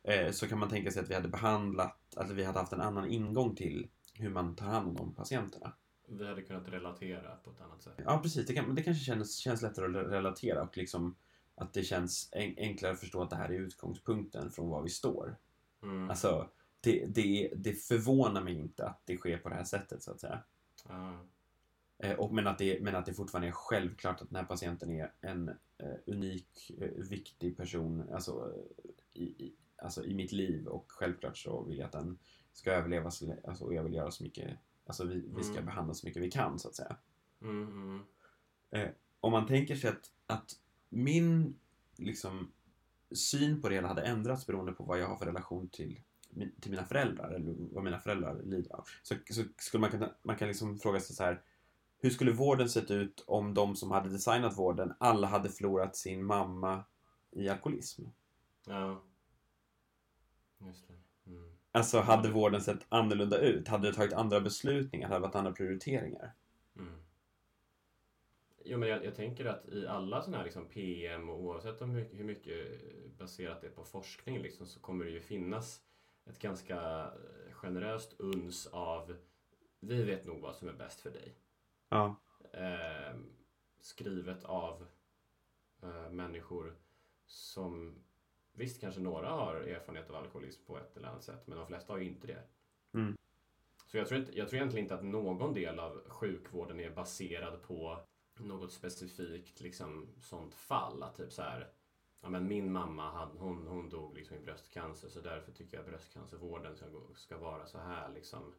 eh, 0.04 0.32
Så 0.32 0.48
kan 0.48 0.60
man 0.60 0.70
tänka 0.70 0.92
sig 0.92 1.04
att 1.04 1.10
vi 1.10 1.14
hade 1.14 1.28
behandlat, 1.28 2.16
att 2.16 2.32
vi 2.32 2.44
hade 2.44 2.60
haft 2.60 2.74
en 2.74 2.82
annan 2.82 3.10
ingång 3.10 3.56
till 3.56 3.90
hur 4.14 4.30
man 4.30 4.56
tar 4.56 4.66
hand 4.66 5.00
om 5.00 5.16
patienterna. 5.16 5.74
Vi 6.08 6.28
hade 6.28 6.42
kunnat 6.42 6.68
relatera 6.68 7.36
på 7.36 7.52
ett 7.52 7.62
annat 7.62 7.82
sätt. 7.82 7.94
Ja 7.98 8.20
precis, 8.24 8.48
det, 8.48 8.54
kan, 8.54 8.76
det 8.76 8.84
kanske 8.84 9.04
känns, 9.04 9.38
känns 9.38 9.62
lättare 9.62 9.86
att 9.86 10.12
relatera 10.12 10.64
och 10.64 10.78
liksom 10.78 11.16
att 11.56 11.74
det 11.74 11.84
känns 11.84 12.30
en, 12.32 12.56
enklare 12.58 12.94
att 12.94 13.00
förstå 13.00 13.22
att 13.22 13.30
det 13.30 13.36
här 13.36 13.50
är 13.50 13.60
utgångspunkten 13.60 14.52
från 14.52 14.70
var 14.70 14.84
vi 14.84 14.90
står. 14.90 15.38
Mm. 15.84 16.10
Alltså, 16.10 16.50
det, 16.82 17.06
det, 17.06 17.54
det 17.56 17.74
förvånar 17.74 18.44
mig 18.44 18.54
inte 18.54 18.88
att 18.88 19.02
det 19.06 19.18
sker 19.18 19.38
på 19.38 19.50
det 19.50 19.56
här 19.56 19.64
sättet 19.64 20.04
så 20.04 20.12
att 20.12 20.20
säga. 20.20 20.44
Ja. 20.88 21.26
Eh, 22.04 22.20
och, 22.20 22.34
men, 22.34 22.48
att 22.48 22.58
det, 22.58 22.82
men 22.82 22.96
att 22.96 23.06
det 23.06 23.14
fortfarande 23.14 23.48
är 23.48 23.52
självklart 23.52 24.22
att 24.22 24.30
den 24.30 24.36
här 24.36 24.46
patienten 24.46 24.92
är 24.92 25.12
en 25.22 25.50
eh, 25.78 25.96
unik, 26.06 26.72
eh, 26.82 26.90
viktig 27.10 27.58
person 27.58 28.10
alltså, 28.14 28.54
i, 29.14 29.24
i, 29.24 29.56
alltså, 29.78 30.06
i 30.06 30.14
mitt 30.16 30.32
liv 30.32 30.68
och 30.68 30.86
självklart 30.92 31.38
så 31.38 31.64
vill 31.64 31.78
jag 31.78 31.86
att 31.86 31.92
den 31.92 32.20
ska 32.54 32.72
överleva 32.72 33.12
så, 33.12 33.36
alltså, 33.48 33.66
och 33.66 33.74
jag 33.74 33.84
vill 33.84 33.94
göra 33.94 34.12
så 34.12 34.24
mycket, 34.24 34.58
alltså 34.86 35.06
vi, 35.06 35.24
vi 35.36 35.44
ska 35.44 35.54
Mm. 35.54 35.66
behandla 35.66 35.94
så 35.94 36.08
mycket 36.08 36.24
vi 36.24 36.32
kan 36.32 36.60
så 36.60 36.68
att 36.68 36.76
säga. 36.76 36.96
Mm. 37.42 38.04
Mm. 38.72 38.94
Om 39.20 39.32
man 39.32 39.48
tänker 39.48 39.76
sig 39.76 39.90
att, 39.90 40.12
att 40.28 40.52
min 40.90 41.60
liksom, 41.98 42.52
syn 43.12 43.62
på 43.62 43.70
det 43.70 43.76
hela 43.76 43.88
hade 43.88 44.02
ändrats 44.02 44.48
beroende 44.48 44.72
på 44.72 44.84
vad 44.84 45.00
jag 45.00 45.08
har 45.08 45.18
för 45.18 45.26
relation 45.26 45.70
till, 45.70 46.02
till 46.62 46.72
mina 46.72 46.86
föräldrar 46.86 47.32
eller 47.32 47.56
vad 47.58 47.84
mina 47.84 48.00
föräldrar 48.00 48.42
lider 48.44 48.76
av. 48.76 48.88
Så, 49.04 49.16
så 49.32 49.44
skulle 49.58 49.82
man 49.82 49.92
kunna 49.92 50.16
man 50.24 50.36
kan 50.36 50.48
liksom 50.48 50.80
fråga 50.80 51.00
sig 51.00 51.16
så 51.16 51.24
här. 51.24 51.42
Hur 52.02 52.10
skulle 52.10 52.32
vården 52.32 52.70
sett 52.70 52.92
ut 52.92 53.24
om 53.28 53.54
de 53.54 53.76
som 53.76 53.92
hade 53.92 54.10
designat 54.10 54.58
vården 54.58 54.94
alla 54.98 55.28
hade 55.28 55.50
förlorat 55.50 55.96
sin 55.96 56.26
mamma 56.26 56.84
i 57.32 57.50
alkoholism? 57.50 58.04
Ja. 58.68 59.02
Just 60.58 60.88
det. 60.88 60.94
Mm. 61.32 61.52
Alltså 61.72 62.00
hade 62.00 62.30
vården 62.30 62.62
sett 62.62 62.86
annorlunda 62.90 63.38
ut? 63.38 63.68
Hade 63.68 63.88
det 63.88 63.94
tagit 63.94 64.14
andra 64.14 64.42
beslutningar? 64.42 65.08
Hade 65.08 65.20
det 65.20 65.28
varit 65.28 65.36
andra 65.36 65.52
prioriteringar? 65.52 66.34
Mm. 66.76 66.96
Jo, 68.66 68.78
men 68.78 68.90
jag, 68.90 69.06
jag 69.06 69.16
tänker 69.16 69.46
att 69.46 69.70
i 69.70 69.88
alla 69.88 70.22
sådana 70.22 70.38
här 70.38 70.44
liksom 70.44 70.66
PM, 70.66 71.30
och 71.30 71.40
oavsett 71.40 71.82
om 71.82 71.90
hur, 71.90 72.10
hur 72.12 72.24
mycket 72.24 72.82
baserat 73.18 73.62
det 73.62 73.68
är 73.68 73.72
på 73.72 73.84
forskning, 73.84 74.40
liksom, 74.40 74.68
så 74.68 74.80
kommer 74.80 75.06
det 75.06 75.12
ju 75.12 75.22
finnas 75.22 75.82
ett 76.26 76.40
ganska 76.40 77.10
generöst 77.52 78.16
uns 78.18 78.68
av 78.68 79.16
vi 79.80 80.04
vet 80.04 80.26
nog 80.26 80.40
vad 80.40 80.56
som 80.56 80.68
är 80.68 80.74
bäst 80.74 81.02
för 81.02 81.12
dig. 81.12 81.36
Ja. 81.89 82.15
Eh, 82.54 83.15
skrivet 83.80 84.43
av 84.43 84.88
eh, 85.82 86.10
människor 86.10 86.75
som 87.25 88.04
Visst, 88.60 88.82
kanske 88.82 89.02
några 89.02 89.30
har 89.30 89.56
erfarenhet 89.56 90.10
av 90.10 90.15
alkoholism 90.15 90.65
på 90.65 90.78
ett 90.78 90.97
eller 90.97 91.08
annat 91.08 91.23
sätt, 91.23 91.47
men 91.47 91.58
de 91.58 91.67
flesta 91.67 91.93
har 91.93 91.97
ju 91.99 92.06
inte 92.06 92.28
det. 92.28 92.43
Mm. 92.93 93.17
Så 93.86 93.97
jag 93.97 94.08
tror, 94.08 94.19
inte, 94.19 94.38
jag 94.38 94.49
tror 94.49 94.58
egentligen 94.58 94.86
inte 94.86 94.95
att 94.95 95.04
någon 95.04 95.54
del 95.54 95.80
av 95.80 96.02
sjukvården 96.08 96.80
är 96.80 96.89
baserad 96.89 97.62
på 97.62 97.99
något 98.38 98.71
specifikt 98.71 99.62
liksom, 99.62 100.08
sånt 100.21 100.56
fall. 100.56 101.04
Att 101.04 101.15
typ 101.15 101.32
så 101.32 101.41
här, 101.41 101.71
ja, 102.21 102.30
men 102.30 102.47
min 102.47 102.71
mamma 102.71 103.12
hade, 103.12 103.39
hon, 103.39 103.67
hon 103.67 103.89
dog 103.89 104.15
liksom 104.15 104.38
i 104.38 104.39
bröstcancer 104.39 105.10
så 105.10 105.21
därför 105.21 105.52
tycker 105.52 105.78
jag 105.78 105.86
bröstcancervården 105.86 106.75
ska, 106.75 106.89
gå- 106.89 107.13
ska 107.15 107.38
vara 107.38 107.65
så 107.65 107.78
här. 107.78 108.10
Liksom. 108.13 108.54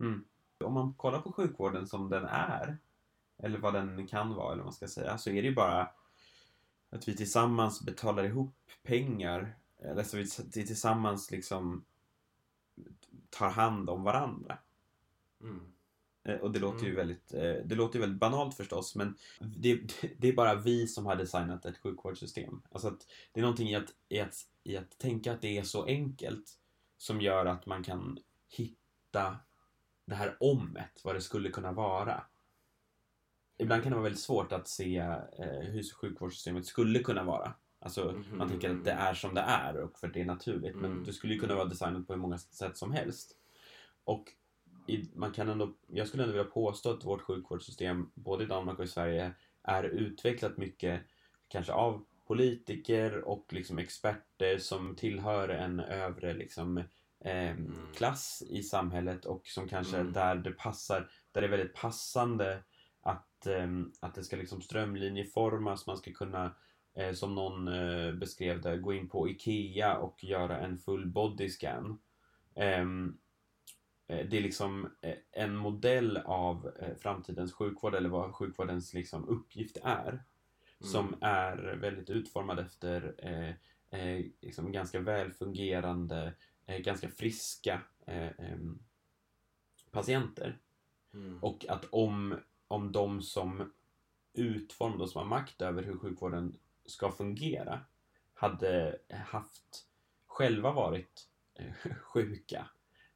Mm. 0.00 0.24
Om 0.64 0.74
man 0.74 0.94
kollar 0.94 1.20
på 1.20 1.32
sjukvården 1.32 1.86
som 1.86 2.10
den 2.10 2.24
är, 2.24 2.78
eller 3.38 3.58
vad 3.58 3.74
den 3.74 4.06
kan 4.06 4.34
vara, 4.34 4.46
eller 4.46 4.62
vad 4.62 4.66
man 4.66 4.72
ska 4.72 4.88
säga, 4.88 5.18
så 5.18 5.30
är 5.30 5.42
det 5.42 5.48
ju 5.48 5.54
bara 5.54 5.90
att 6.90 7.08
vi 7.08 7.16
tillsammans 7.16 7.82
betalar 7.82 8.24
ihop 8.24 8.54
pengar, 8.82 9.56
eller 9.78 10.02
så 10.02 10.16
vi 10.16 10.26
vi 10.54 10.66
tillsammans 10.66 11.30
liksom 11.30 11.84
tar 13.30 13.50
hand 13.50 13.90
om 13.90 14.02
varandra. 14.02 14.58
Mm. 15.40 15.60
Eh, 16.24 16.36
Och 16.40 16.50
det 16.52 16.58
låter 16.58 16.84
ju 16.86 16.92
Mm. 16.92 16.96
väldigt, 16.96 17.34
eh, 17.34 17.66
det 17.66 17.74
låter 17.74 17.94
ju 17.94 18.00
väldigt 18.00 18.20
banalt 18.20 18.54
förstås, 18.56 18.96
men 18.96 19.16
det, 19.40 19.74
det 20.18 20.28
är 20.28 20.32
bara 20.32 20.54
vi 20.54 20.86
som 20.86 21.06
har 21.06 21.16
designat 21.16 21.66
ett 21.66 21.78
sjukvårdssystem. 21.78 22.62
Alltså 22.72 22.88
att 22.88 23.06
det 23.32 23.40
är 23.40 23.42
någonting 23.42 23.68
i 23.68 23.74
att, 23.74 23.94
i, 24.08 24.20
att, 24.20 24.34
i 24.64 24.76
att 24.76 24.98
tänka 24.98 25.32
att 25.32 25.40
det 25.42 25.58
är 25.58 25.62
så 25.62 25.84
enkelt 25.84 26.58
som 26.98 27.20
gör 27.20 27.46
att 27.46 27.66
man 27.66 27.82
kan 27.82 28.18
hitta 28.48 29.36
det 30.12 30.16
här 30.18 30.36
omet, 30.40 31.00
vad 31.04 31.14
det 31.14 31.20
skulle 31.20 31.48
kunna 31.50 31.72
vara. 31.72 32.22
Ibland 33.58 33.82
kan 33.82 33.92
det 33.92 33.96
vara 33.96 34.02
väldigt 34.04 34.20
svårt 34.22 34.52
att 34.52 34.68
se 34.68 34.96
eh, 34.98 35.60
hur 35.60 35.94
sjukvårdssystemet 35.94 36.66
skulle 36.66 36.98
kunna 36.98 37.24
vara. 37.24 37.54
Alltså 37.78 38.12
Mhm. 38.12 38.38
man 38.38 38.48
tänker 38.48 38.70
att 38.70 38.84
det 38.84 38.90
är 38.92 39.14
som 39.14 39.34
det 39.34 39.40
är 39.40 39.76
och 39.76 39.98
för 39.98 40.08
det 40.08 40.20
är 40.20 40.24
naturligt. 40.24 40.76
Men 40.76 40.92
Mm. 40.92 41.04
det 41.04 41.12
skulle 41.12 41.34
ju 41.34 41.40
kunna 41.40 41.54
vara 41.54 41.64
designat 41.64 42.06
på 42.06 42.12
hur 42.12 42.20
många 42.20 42.38
sätt 42.38 42.76
som 42.76 42.92
helst. 42.92 43.36
Och 44.04 44.32
i, 44.86 45.10
man 45.14 45.32
kan 45.32 45.48
ändå, 45.48 45.74
jag 45.86 46.08
skulle 46.08 46.22
ändå 46.22 46.32
vilja 46.32 46.50
påstå 46.50 46.90
att 46.90 47.04
vårt 47.04 47.22
sjukvårdssystem, 47.22 48.10
både 48.14 48.44
i 48.44 48.46
Danmark 48.46 48.78
och 48.78 48.84
i 48.84 48.88
Sverige, 48.88 49.32
är 49.62 49.84
utvecklat 49.84 50.56
mycket 50.56 51.00
kanske 51.48 51.72
av 51.72 52.04
politiker 52.26 53.24
och 53.24 53.46
liksom 53.52 53.78
experter 53.78 54.58
som 54.58 54.94
tillhör 54.96 55.48
en 55.48 55.80
övre 55.80 56.34
liksom, 56.34 56.82
eh, 57.24 57.56
klass 57.94 58.42
i 58.48 58.62
samhället 58.62 59.24
och 59.24 59.46
som 59.46 59.68
kanske 59.68 59.96
Mm. 59.98 60.12
där 60.12 60.34
det 60.34 60.50
passar, 60.52 61.10
där 61.32 61.40
det 61.40 61.46
är 61.46 61.50
väldigt 61.50 61.74
passande 61.74 62.62
att, 63.00 63.46
ehm, 63.46 63.92
att 64.00 64.14
det 64.14 64.24
ska 64.24 64.36
liksom 64.36 64.62
strömlinjeformas, 64.62 65.86
man 65.86 65.96
ska 65.96 66.12
kunna 66.12 66.54
eh, 66.94 67.12
som 67.12 67.34
någon 67.34 67.68
eh, 67.68 68.12
beskrev 68.12 68.60
det, 68.60 68.76
gå 68.78 68.92
in 68.92 69.08
på 69.08 69.28
IKEA 69.28 69.96
och 69.96 70.24
göra 70.24 70.58
en 70.58 70.78
full 70.78 71.06
body 71.06 71.48
scan. 71.48 71.98
Ehm, 72.54 73.18
eh, 74.08 74.26
det 74.28 74.36
är 74.36 74.42
liksom 74.42 74.90
eh, 75.00 75.16
en 75.32 75.56
modell 75.56 76.16
av 76.16 76.70
eh, 76.80 76.94
framtidens 76.96 77.52
sjukvård 77.52 77.94
eller 77.94 78.08
vad 78.08 78.34
sjukvårdens 78.34 78.94
liksom 78.94 79.28
uppgift 79.28 79.76
är. 79.84 80.22
Som 80.80 81.06
Mm. 81.06 81.18
är 81.22 81.56
väldigt 81.76 82.10
utformad 82.10 82.58
efter 82.58 83.14
eh, 83.18 83.54
eh, 84.00 84.24
liksom 84.40 84.72
ganska 84.72 85.00
välfungerande, 85.00 86.22
eh, 86.26 86.32
ganska 86.66 87.08
friska 87.08 87.80
eh, 88.06 88.30
patienter. 89.90 90.58
Mm. 91.14 91.38
Och 91.42 91.66
att 91.68 91.84
om, 91.90 92.36
om 92.68 92.92
de 92.92 93.22
som 93.22 93.72
utformar, 94.34 94.98
de 94.98 95.08
som 95.08 95.18
har 95.18 95.28
makt 95.28 95.62
över 95.62 95.82
hur 95.82 95.98
sjukvården 95.98 96.56
ska 96.86 97.12
fungera, 97.12 97.80
hade 98.34 98.98
haft 99.10 99.86
själva 100.26 100.72
varit 100.72 101.28
eh, 101.54 101.72
sjuka, 102.02 102.66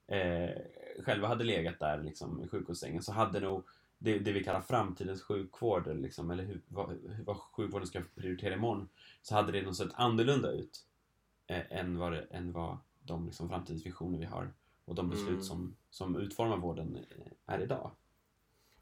eh, 0.06 0.50
själva 1.04 1.28
hade 1.28 1.44
legat 1.44 1.78
där 1.78 2.02
liksom, 2.02 2.44
i 2.44 2.48
sjukvårdssängen 2.48 3.02
så 3.02 3.12
hade 3.12 3.40
nog 3.40 3.64
det, 3.98 4.18
det 4.18 4.32
vi 4.32 4.44
kallar 4.44 4.60
framtidens 4.60 5.22
sjukvård, 5.22 5.96
liksom, 5.96 6.30
eller 6.30 6.44
hur, 6.44 6.60
vad, 6.68 6.88
hur, 6.88 7.24
vad 7.24 7.36
sjukvården 7.36 7.86
ska 7.86 8.02
prioritera 8.14 8.54
imorgon, 8.54 8.88
så 9.22 9.34
hade 9.34 9.52
det 9.52 9.62
nog 9.62 9.76
sett 9.76 9.94
annorlunda 9.94 10.50
ut 10.50 10.86
eh, 11.46 11.72
än, 11.72 11.98
vad 11.98 12.26
än 12.30 12.52
vad 12.52 12.78
de 13.06 13.26
liksom, 13.26 13.48
framtidsvisioner 13.48 14.18
vi 14.18 14.24
har 14.24 14.52
och 14.84 14.94
de 14.94 15.10
beslut 15.10 15.28
Mm. 15.28 15.42
som, 15.42 15.76
som 15.90 16.16
utformar 16.16 16.56
vården 16.56 16.96
eh, 16.96 17.32
är 17.54 17.60
idag. 17.60 17.90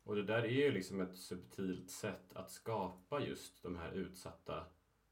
Och 0.05 0.17
det 0.17 0.23
där 0.23 0.43
är 0.43 0.49
ju 0.49 0.73
liksom 0.73 1.01
ett 1.01 1.17
subtilt 1.19 1.91
sätt 1.91 2.33
att 2.35 2.51
skapa 2.51 3.21
just 3.21 3.63
de 3.63 3.77
här 3.77 3.93
utsatta 3.93 4.65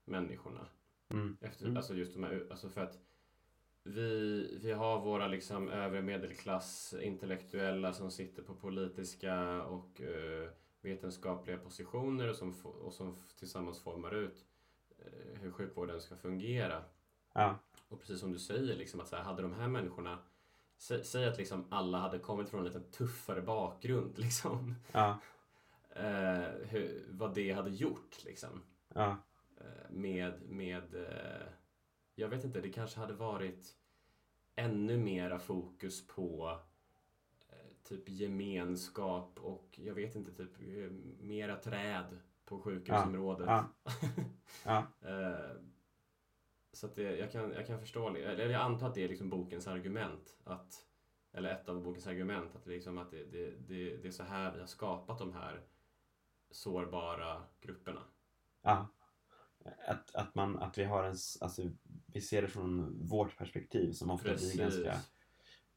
människorna. 0.05 0.67
Mm. 1.09 1.37
Efter, 1.41 1.65
Mm. 1.65 1.77
Alltså 1.77 1.95
just 1.95 2.15
de 2.15 2.23
här, 2.25 2.47
alltså 2.51 2.69
för 2.69 2.81
att 2.81 2.99
vi, 3.85 4.59
vi 4.63 4.73
har 4.73 5.01
våra 5.01 5.29
liksom 5.29 5.69
övre 5.69 6.03
medelklass 6.03 6.95
intellektuella 7.03 7.93
som 7.93 8.11
sitter 8.11 8.43
på 8.43 8.55
politiska 8.55 9.63
och 9.63 10.01
eh, 10.01 10.51
vetenskapliga 10.81 11.59
positioner 11.59 12.31
och 12.31 12.37
som, 12.37 12.55
och 12.65 12.93
som 12.93 13.17
tillsammans 13.39 13.83
formar 13.83 14.15
ut 14.15 14.45
eh, 14.99 15.41
hur 15.41 15.51
sjukvården 15.51 16.01
ska 16.01 16.17
fungera. 16.17 16.83
Ja. 17.33 17.59
Och 17.93 18.01
precis 18.01 18.21
som 18.21 18.33
du 18.33 18.39
säger, 18.39 18.77
liksom, 18.77 19.01
att 19.01 19.09
så 19.09 19.17
här, 19.17 19.23
hade 19.23 19.43
de 19.43 19.53
här 19.53 19.69
människorna 19.69 20.19
Sä, 20.77 21.05
säg 21.05 21.25
att 21.25 21.39
liksom 21.39 21.65
alla 21.69 21.99
hade 21.99 22.19
kommit 22.19 22.49
från 22.49 22.61
en 22.61 22.67
lite 22.67 22.81
tuffare 22.81 23.43
bakgrund, 23.43 24.19
liksom. 24.19 24.75
Ja. 24.93 25.19
Eh, 25.91 26.49
hur, 26.69 27.07
vad 27.11 27.35
det 27.35 27.53
hade 27.53 27.71
gjort, 27.71 28.25
liksom. 28.25 28.63
Ja. 28.95 29.17
Eh, 29.57 29.91
med, 29.91 30.43
med 30.43 30.95
eh, 30.95 31.47
jag 32.15 32.29
vet 32.29 32.45
inte, 32.45 32.61
det 32.61 32.73
kanske 32.73 33.01
hade 33.01 33.15
varit 33.15 33.77
ännu 34.55 34.97
mera 34.97 35.39
fokus 35.39 36.07
på 36.07 36.59
eh, 37.49 37.89
typ 37.89 38.09
gemenskap 38.09 39.39
och 39.41 39.69
jag 39.83 39.95
vet 39.95 40.15
inte, 40.17 40.33
typ 40.33 40.61
eh, 40.61 40.91
mera 41.21 41.57
träd 41.57 42.19
på 42.45 42.61
sjukhusområdet. 42.61 43.47
Ja. 43.47 43.65
Ja. 44.65 44.87
Så 46.73 46.87
att 46.87 46.95
det, 46.95 47.17
jag, 47.17 47.33
kan, 47.33 47.53
jag 47.53 47.67
kan 47.67 47.81
förstå, 47.81 48.11
det. 48.11 48.25
eller 48.25 48.51
jag 48.51 48.63
antar 48.63 48.89
att 48.89 48.95
det 48.95 49.05
är 49.05 49.09
liksom 49.09 49.31
bokens 49.31 49.67
argument. 49.67 50.37
Att, 50.45 50.87
eller 51.33 51.51
ett 51.51 51.69
av 51.69 51.83
bokens 51.83 52.07
argument. 52.07 52.57
Att, 52.57 52.67
liksom 52.67 52.99
att 52.99 53.11
det, 53.11 53.25
det, 53.25 53.51
det, 53.51 53.97
det 53.97 54.09
är 54.09 54.13
så 54.13 54.23
här 54.23 54.53
vi 54.55 54.61
har 54.61 54.67
skapat 54.67 55.19
de 55.19 55.33
här 55.33 55.61
sårbara 56.51 57.43
grupperna. 57.61 58.03
Ja. 58.63 58.89
Att, 59.89 60.15
att, 60.15 60.35
man, 60.35 60.59
att 60.59 60.79
vi 60.79 60.85
har 60.85 61.05
en, 61.05 61.17
alltså, 61.41 61.63
vi 62.07 62.21
ser 62.21 62.43
det 62.43 62.49
från 62.49 62.99
vårt 63.09 63.37
perspektiv 63.37 63.93
som 63.93 64.11
ofta 64.11 64.35
blir 64.35 64.59
ganska, 64.59 65.01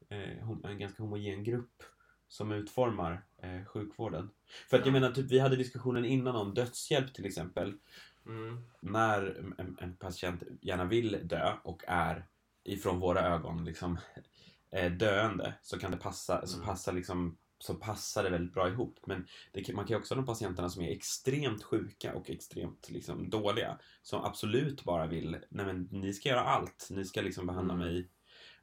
eh, 0.08 0.50
en 0.64 0.78
ganska 0.78 1.02
homogen 1.02 1.44
grupp 1.44 1.82
som 2.28 2.52
utformar 2.52 3.22
eh, 3.36 3.64
sjukvården. 3.64 4.30
För 4.68 4.76
att 4.76 4.86
jag 4.86 4.94
Ja. 4.94 5.00
menar, 5.00 5.14
typ, 5.14 5.30
vi 5.30 5.38
hade 5.38 5.56
diskussionen 5.56 6.04
innan 6.04 6.36
om 6.36 6.54
dödshjälp 6.54 7.14
till 7.14 7.26
exempel. 7.26 7.78
Mm. 8.26 8.62
När 8.80 9.44
en, 9.58 9.76
en 9.80 9.96
patient 9.96 10.42
gärna 10.62 10.84
vill 10.84 11.20
dö 11.28 11.56
och 11.64 11.82
är 11.86 12.26
ifrån 12.64 13.00
våra 13.00 13.20
ögon 13.20 13.64
liksom 13.64 13.98
eh, 14.70 14.92
döende 14.92 15.54
så 15.62 15.78
kan 15.78 15.90
det 15.90 15.96
passa, 15.96 16.46
så 16.46 16.56
Mm. 16.56 16.66
passar 16.66 16.92
liksom 16.92 17.38
så 17.58 17.74
passar 17.74 18.24
det 18.24 18.30
väldigt 18.30 18.54
bra 18.54 18.68
ihop. 18.68 18.98
Men 19.06 19.26
det, 19.52 19.74
man 19.74 19.84
kan 19.86 19.94
ju 19.94 20.00
också 20.00 20.14
ha 20.14 20.20
de 20.20 20.26
patienterna 20.26 20.68
som 20.68 20.82
är 20.82 20.90
extremt 20.90 21.62
sjuka 21.62 22.14
och 22.14 22.30
extremt 22.30 22.90
liksom, 22.90 23.30
dåliga. 23.30 23.78
Som 24.02 24.24
absolut 24.24 24.84
bara 24.84 25.06
vill, 25.06 25.36
nej 25.48 25.66
men 25.66 25.88
ni 25.90 26.12
ska 26.12 26.28
göra 26.28 26.40
allt. 26.44 26.88
Ni 26.90 27.04
ska 27.04 27.20
liksom 27.20 27.46
behandla 27.46 27.74
Mm. 27.74 27.86
mig. 27.86 28.10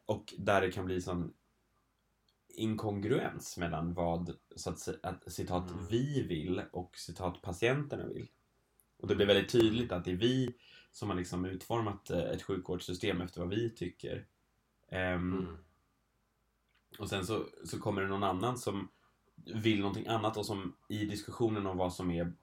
Och 0.05 0.33
där 0.37 0.61
det 0.61 0.71
kan 0.71 0.85
bli 0.85 1.01
sån 1.01 1.33
inkongruens 2.55 3.57
mellan 3.57 3.93
vad, 3.93 4.35
så 4.55 4.69
att, 4.69 4.87
att 5.03 5.31
citat, 5.33 5.71
Mm. 5.71 5.85
vi 5.89 6.21
vill 6.27 6.61
och 6.71 6.97
citat, 6.97 7.41
patienterna 7.41 8.07
vill. 8.07 8.27
Och 9.03 9.09
det 9.09 9.15
blir 9.15 9.25
väldigt 9.25 9.51
tydligt 9.51 9.91
att 9.91 10.05
det 10.05 10.11
är 10.11 10.15
vi 10.15 10.53
som 10.91 11.09
har 11.09 11.15
liksom 11.15 11.45
utformat 11.45 12.09
eh, 12.09 12.19
ett 12.19 12.43
sjukvårdssystem 12.43 13.21
efter 13.21 13.39
vad 13.39 13.49
vi 13.49 13.69
tycker. 13.69 14.25
Ehm, 14.91 15.33
Mm. 15.33 15.57
och 16.99 17.09
sen 17.09 17.25
så, 17.25 17.45
så 17.65 17.79
kommer 17.79 18.01
det 18.01 18.07
någon 18.07 18.23
annan 18.23 18.57
som 18.57 18.87
vill 19.35 19.79
någonting 19.79 20.07
annat 20.07 20.37
och 20.37 20.45
som 20.45 20.75
i 20.89 21.05
diskussionen 21.05 21.67
om 21.67 21.77
vad 21.77 21.93
som 21.93 22.11
är 22.11 22.33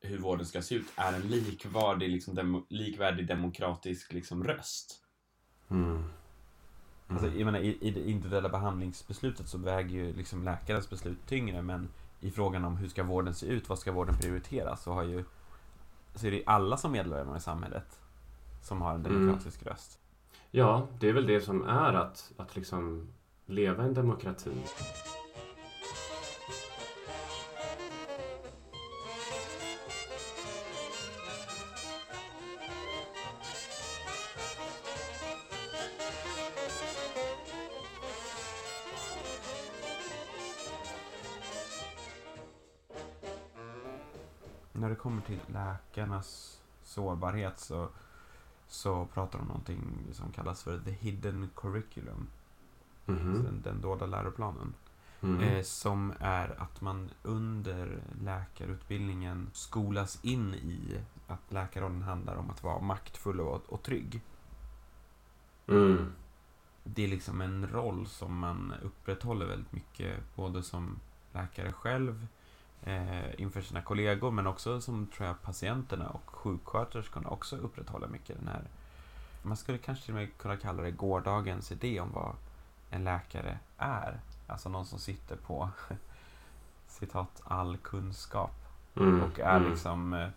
hur 0.00 0.18
vården 0.18 0.46
ska 0.46 0.62
se 0.62 0.74
ut 0.74 0.86
är 0.96 1.12
en 1.12 1.28
likvärdig, 1.28 2.08
liksom, 2.08 2.34
demo, 2.34 2.66
likvärdig 2.68 3.26
demokratisk 3.26 4.12
liksom, 4.12 4.44
röst. 4.44 5.04
Mm. 5.68 6.04
Alltså, 7.08 7.26
jag 7.26 7.44
menar, 7.44 7.60
i, 7.60 7.78
I 7.80 7.90
det 7.90 8.10
individuella 8.10 8.48
behandlingsbeslutet 8.48 9.48
så 9.48 9.58
väger 9.58 9.90
ju 9.90 10.12
liksom 10.12 10.44
läkarens 10.44 10.90
beslut 10.90 11.26
tyngre 11.26 11.62
men 11.62 11.88
i 12.20 12.30
frågan 12.30 12.64
om 12.64 12.76
hur 12.76 12.88
ska 12.88 13.02
vården 13.02 13.34
se 13.34 13.46
ut, 13.46 13.68
vad 13.68 13.78
ska 13.78 13.92
vården 13.92 14.16
prioritera 14.16 14.76
så 14.76 14.92
har 14.92 15.02
ju 15.02 15.24
så 16.14 16.26
är 16.26 16.30
det 16.30 16.42
alla 16.46 16.76
som 16.76 16.92
medlemmar 16.92 17.36
i 17.36 17.40
samhället 17.40 18.00
som 18.62 18.82
har 18.82 18.94
en 18.94 19.06
Mm. 19.06 19.20
demokratisk 19.20 19.62
röst. 19.66 19.98
Ja, 20.50 20.86
det 21.00 21.08
är 21.08 21.12
väl 21.12 21.26
det 21.26 21.40
som 21.40 21.64
är 21.64 21.92
att, 21.92 22.32
att 22.36 22.56
liksom 22.56 23.08
leva 23.46 23.82
en 23.84 23.94
demokrati. 23.94 24.50
Kommer 45.02 45.22
till 45.22 45.40
läkarnas 45.46 46.60
sårbarhet 46.82 47.58
så, 47.58 47.88
så 48.68 49.06
pratar 49.06 49.38
de 49.38 49.42
om 49.42 49.48
någonting 49.48 49.82
som 50.12 50.32
kallas 50.32 50.62
för 50.62 50.78
the 50.78 50.90
hidden 50.90 51.50
curriculum. 51.56 52.26
Alltså 53.06 53.42
den, 53.42 53.60
den 53.62 53.80
dolda 53.80 54.06
läroplanen. 54.06 54.74
Mm. 55.22 55.40
Eh, 55.40 55.62
som 55.62 56.12
är 56.20 56.62
att 56.62 56.80
man 56.80 57.10
under 57.22 58.02
läkarutbildningen 58.22 59.50
skolas 59.52 60.24
in 60.24 60.54
i 60.54 61.00
att 61.26 61.52
läkarrollen 61.52 62.02
handlar 62.02 62.36
om 62.36 62.50
att 62.50 62.62
vara 62.62 62.80
maktfull 62.80 63.40
och, 63.40 63.62
och 63.72 63.82
trygg. 63.82 64.20
Mm. 65.66 66.12
Det 66.84 67.04
är 67.04 67.08
liksom 67.08 67.40
en 67.40 67.68
roll 67.68 68.06
som 68.06 68.38
man 68.38 68.74
upprätthåller 68.82 69.46
väldigt 69.46 69.72
mycket, 69.72 70.36
både 70.36 70.62
som 70.62 71.00
läkare 71.32 71.72
själv, 71.72 72.26
eh, 72.82 73.40
inför 73.40 73.60
sina 73.60 73.82
kollegor, 73.82 74.30
men 74.30 74.46
också 74.46 74.80
som 74.80 75.06
tror 75.06 75.26
jag 75.28 75.42
patienterna 75.42 76.08
och 76.08 76.30
sjuksköterskorna 76.30 77.28
också 77.28 77.56
upprätthåller 77.56 78.08
mycket 78.08 78.38
den 78.38 78.48
här. 78.48 78.62
Man 79.42 79.56
skulle 79.56 79.78
kanske 79.78 80.04
till 80.04 80.14
och 80.14 80.20
med 80.20 80.38
kunna 80.38 80.56
kalla 80.56 80.82
det 80.82 80.90
gårdagens 80.90 81.72
idé 81.72 82.00
om 82.00 82.12
vad 82.12 82.34
en 82.90 83.04
läkare 83.04 83.58
är. 83.78 84.20
Alltså 84.46 84.68
någon 84.68 84.86
som 84.86 84.98
sitter 84.98 85.36
på 85.36 85.68
citat 86.86 87.42
all 87.44 87.76
kunskap 87.76 88.50
Mm. 88.96 89.22
och 89.22 89.40
är 89.40 89.56
Mm. 89.56 89.70
liksom 89.70 90.12
eh, 90.12 90.28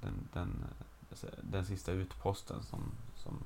den, 0.00 0.28
den, 0.32 0.64
den 1.42 1.64
sista 1.64 1.92
utposten 1.92 2.62
som, 2.62 2.80
som, 3.14 3.44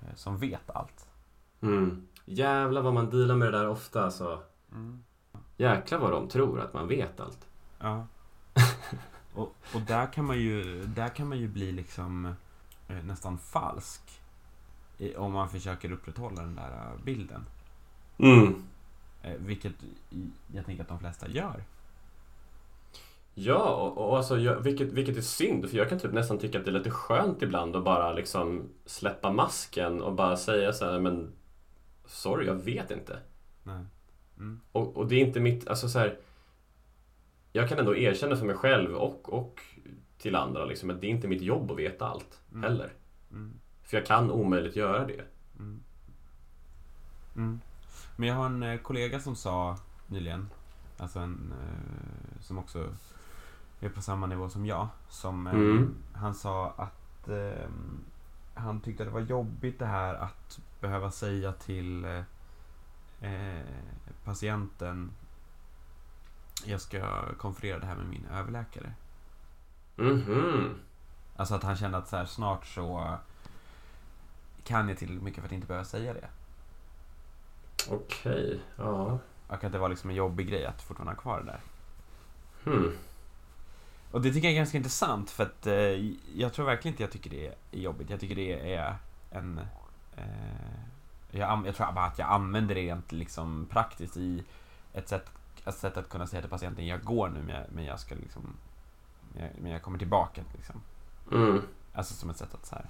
eh, 0.00 0.14
som 0.14 0.36
vet 0.38 0.70
allt. 0.70 1.08
Mm. 1.60 2.06
Jävlar 2.24 2.82
vad 2.82 2.94
man 2.94 3.10
dealar 3.10 3.34
med 3.36 3.52
det 3.52 3.58
där 3.58 3.68
ofta 3.68 4.04
alltså. 4.04 4.42
Jäklar 5.58 5.98
vad 5.98 6.12
de 6.12 6.28
tror 6.28 6.60
att 6.60 6.74
man 6.74 6.88
vet 6.88 7.20
allt. 7.20 7.46
Ja. 7.78 8.06
och, 9.34 9.54
och 9.74 9.80
där 9.86 10.12
kan 10.12 10.24
man 10.24 10.38
ju, 10.38 10.84
där 10.86 11.08
kan 11.08 11.28
man 11.28 11.38
ju 11.38 11.48
bli 11.48 11.72
liksom 11.72 12.34
eh, 12.88 13.04
nästan 13.04 13.38
falsk. 13.38 14.20
Om 15.16 15.32
man 15.32 15.48
försöker 15.48 15.92
upprätthålla 15.92 16.42
den 16.42 16.54
där 16.54 16.70
eh, 16.70 17.04
bilden. 17.04 17.46
Mm. 18.18 18.64
Eh, 19.22 19.32
vilket 19.38 19.72
jag 20.54 20.66
tänker 20.66 20.82
att 20.82 20.88
de 20.88 20.98
flesta 20.98 21.28
gör. 21.28 21.64
Ja, 23.34 23.74
och, 23.74 24.08
och 24.08 24.16
alltså, 24.16 24.38
jag, 24.38 24.60
vilket, 24.60 24.92
vilket 24.92 25.16
är 25.16 25.22
synd, 25.22 25.70
för 25.70 25.76
jag 25.76 25.88
kan 25.88 25.98
typ 25.98 26.12
nästan 26.12 26.38
tycka 26.38 26.58
att 26.58 26.64
det 26.64 26.70
är 26.70 26.78
lite 26.78 26.90
skönt 26.90 27.42
ibland 27.42 27.76
att 27.76 27.84
bara 27.84 28.12
liksom 28.12 28.68
släppa 28.86 29.32
masken 29.32 30.02
och 30.02 30.14
bara 30.14 30.36
säga 30.36 30.72
så 30.72 30.84
här, 30.84 31.00
men 31.00 31.32
sorry, 32.06 32.46
jag 32.46 32.54
vet 32.54 32.90
inte. 32.90 33.18
Nej. 33.62 33.84
Mm. 34.38 34.60
Och, 34.72 34.96
och 34.96 35.08
det 35.08 35.14
är 35.14 35.26
inte 35.26 35.40
mitt, 35.40 35.68
alltså 35.68 35.88
så 35.88 35.98
här, 35.98 36.18
jag 37.52 37.68
kan 37.68 37.78
ändå 37.78 37.96
erkänna 37.96 38.36
för 38.36 38.46
mig 38.46 38.56
själv 38.56 38.94
och, 38.94 39.32
och 39.32 39.60
till 40.18 40.34
andra 40.36 40.64
liksom, 40.64 40.90
att 40.90 41.00
det 41.00 41.06
är 41.06 41.10
inte 41.10 41.28
mitt 41.28 41.42
jobb 41.42 41.70
att 41.70 41.78
veta 41.78 42.06
allt 42.08 42.40
Mm. 42.52 42.62
heller. 42.62 42.92
Mm. 43.30 43.52
För 43.82 43.96
jag 43.96 44.06
kan 44.06 44.30
omöjligt 44.30 44.76
göra 44.76 45.06
det. 45.06 45.24
Mm. 45.58 45.80
Mm. 47.36 47.60
Men 48.16 48.28
jag 48.28 48.34
har 48.34 48.46
en 48.46 48.62
eh, 48.62 48.78
kollega 48.80 49.20
som 49.20 49.36
sa 49.36 49.78
nyligen, 50.06 50.48
alltså 50.98 51.18
en 51.18 51.52
eh, 51.62 52.40
som 52.40 52.58
också 52.58 52.88
är 53.80 53.88
på 53.88 54.02
samma 54.02 54.26
nivå 54.26 54.48
som 54.48 54.66
jag, 54.66 54.88
som 55.08 55.46
eh, 55.46 55.52
Mm. 55.54 55.94
han 56.14 56.34
sa 56.34 56.70
att 56.76 57.28
han 58.54 58.80
tyckte 58.80 59.04
det 59.04 59.10
var 59.10 59.20
jobbigt 59.20 59.78
det 59.78 59.86
här 59.86 60.14
att 60.14 60.60
behöva 60.80 61.10
säga 61.10 61.52
till 61.52 62.04
patienten 64.24 65.10
jag 66.64 66.80
ska 66.80 67.32
konferera 67.38 67.78
det 67.78 67.86
här 67.86 67.96
med 67.96 68.06
min 68.06 68.26
överläkare. 68.26 68.92
Mhm. 69.96 70.74
Alltså 71.36 71.54
att 71.54 71.62
han 71.62 71.76
kände 71.76 71.98
att 71.98 72.08
så 72.08 72.16
här, 72.16 72.26
snart 72.26 72.66
så 72.66 73.18
kan 74.64 74.88
jag 74.88 74.98
tillräckligt 74.98 75.22
mycket 75.22 75.40
för 75.40 75.48
att 75.48 75.52
inte 75.52 75.66
behöva 75.66 75.84
säga 75.84 76.14
det. 76.14 76.28
Okej, 77.90 78.60
ja. 78.76 79.18
Och 79.46 79.64
att 79.64 79.72
det 79.72 79.78
var 79.78 79.88
liksom 79.88 80.10
en 80.10 80.16
jobbig 80.16 80.48
grej 80.48 80.66
att 80.66 80.82
fortfarande 80.82 81.12
ha 81.12 81.20
kvar 81.20 81.40
det 81.40 81.44
där. 81.44 81.60
Hmm. 82.64 82.92
Och 84.10 84.22
det 84.22 84.32
tycker 84.32 84.48
jag 84.48 84.52
är 84.52 84.58
ganska 84.58 84.76
intressant 84.76 85.30
för 85.30 85.44
att 85.44 85.66
eh, 85.66 85.74
jag 86.34 86.52
tror 86.52 86.66
verkligen 86.66 86.92
inte 86.92 87.02
jag 87.02 87.12
tycker 87.12 87.30
det 87.30 87.46
är 87.46 87.80
jobbigt. 87.80 88.10
Jag 88.10 88.20
tycker 88.20 88.34
det 88.34 88.74
är 88.74 88.96
en... 89.30 89.60
Eh, 90.16 90.88
jag, 91.30 91.66
jag 91.66 91.74
tror 91.76 91.92
bara 91.92 92.04
att 92.04 92.18
jag 92.18 92.28
använder 92.28 92.74
det 92.74 92.80
rent 92.80 93.12
liksom 93.12 93.66
praktiskt 93.70 94.16
i 94.16 94.44
ett 94.92 95.08
sätt, 95.08 95.30
ett 95.64 95.74
sätt 95.76 95.96
att 95.96 96.08
kunna 96.08 96.26
säga 96.26 96.40
till 96.42 96.50
patienten 96.50 96.86
jag 96.86 97.04
går 97.04 97.28
nu 97.28 97.42
men 97.42 97.54
jag, 97.56 97.64
men 97.72 97.84
jag 97.84 98.00
ska 98.00 98.14
liksom... 98.14 98.56
Men 99.32 99.42
jag, 99.42 99.50
men 99.62 99.72
jag 99.72 99.82
kommer 99.82 99.98
tillbaka 99.98 100.42
liksom. 100.56 100.80
Mm. 101.32 101.62
Alltså 101.92 102.14
som 102.14 102.30
ett 102.30 102.36
sätt 102.36 102.54
att 102.54 102.66
så 102.66 102.74
här, 102.74 102.86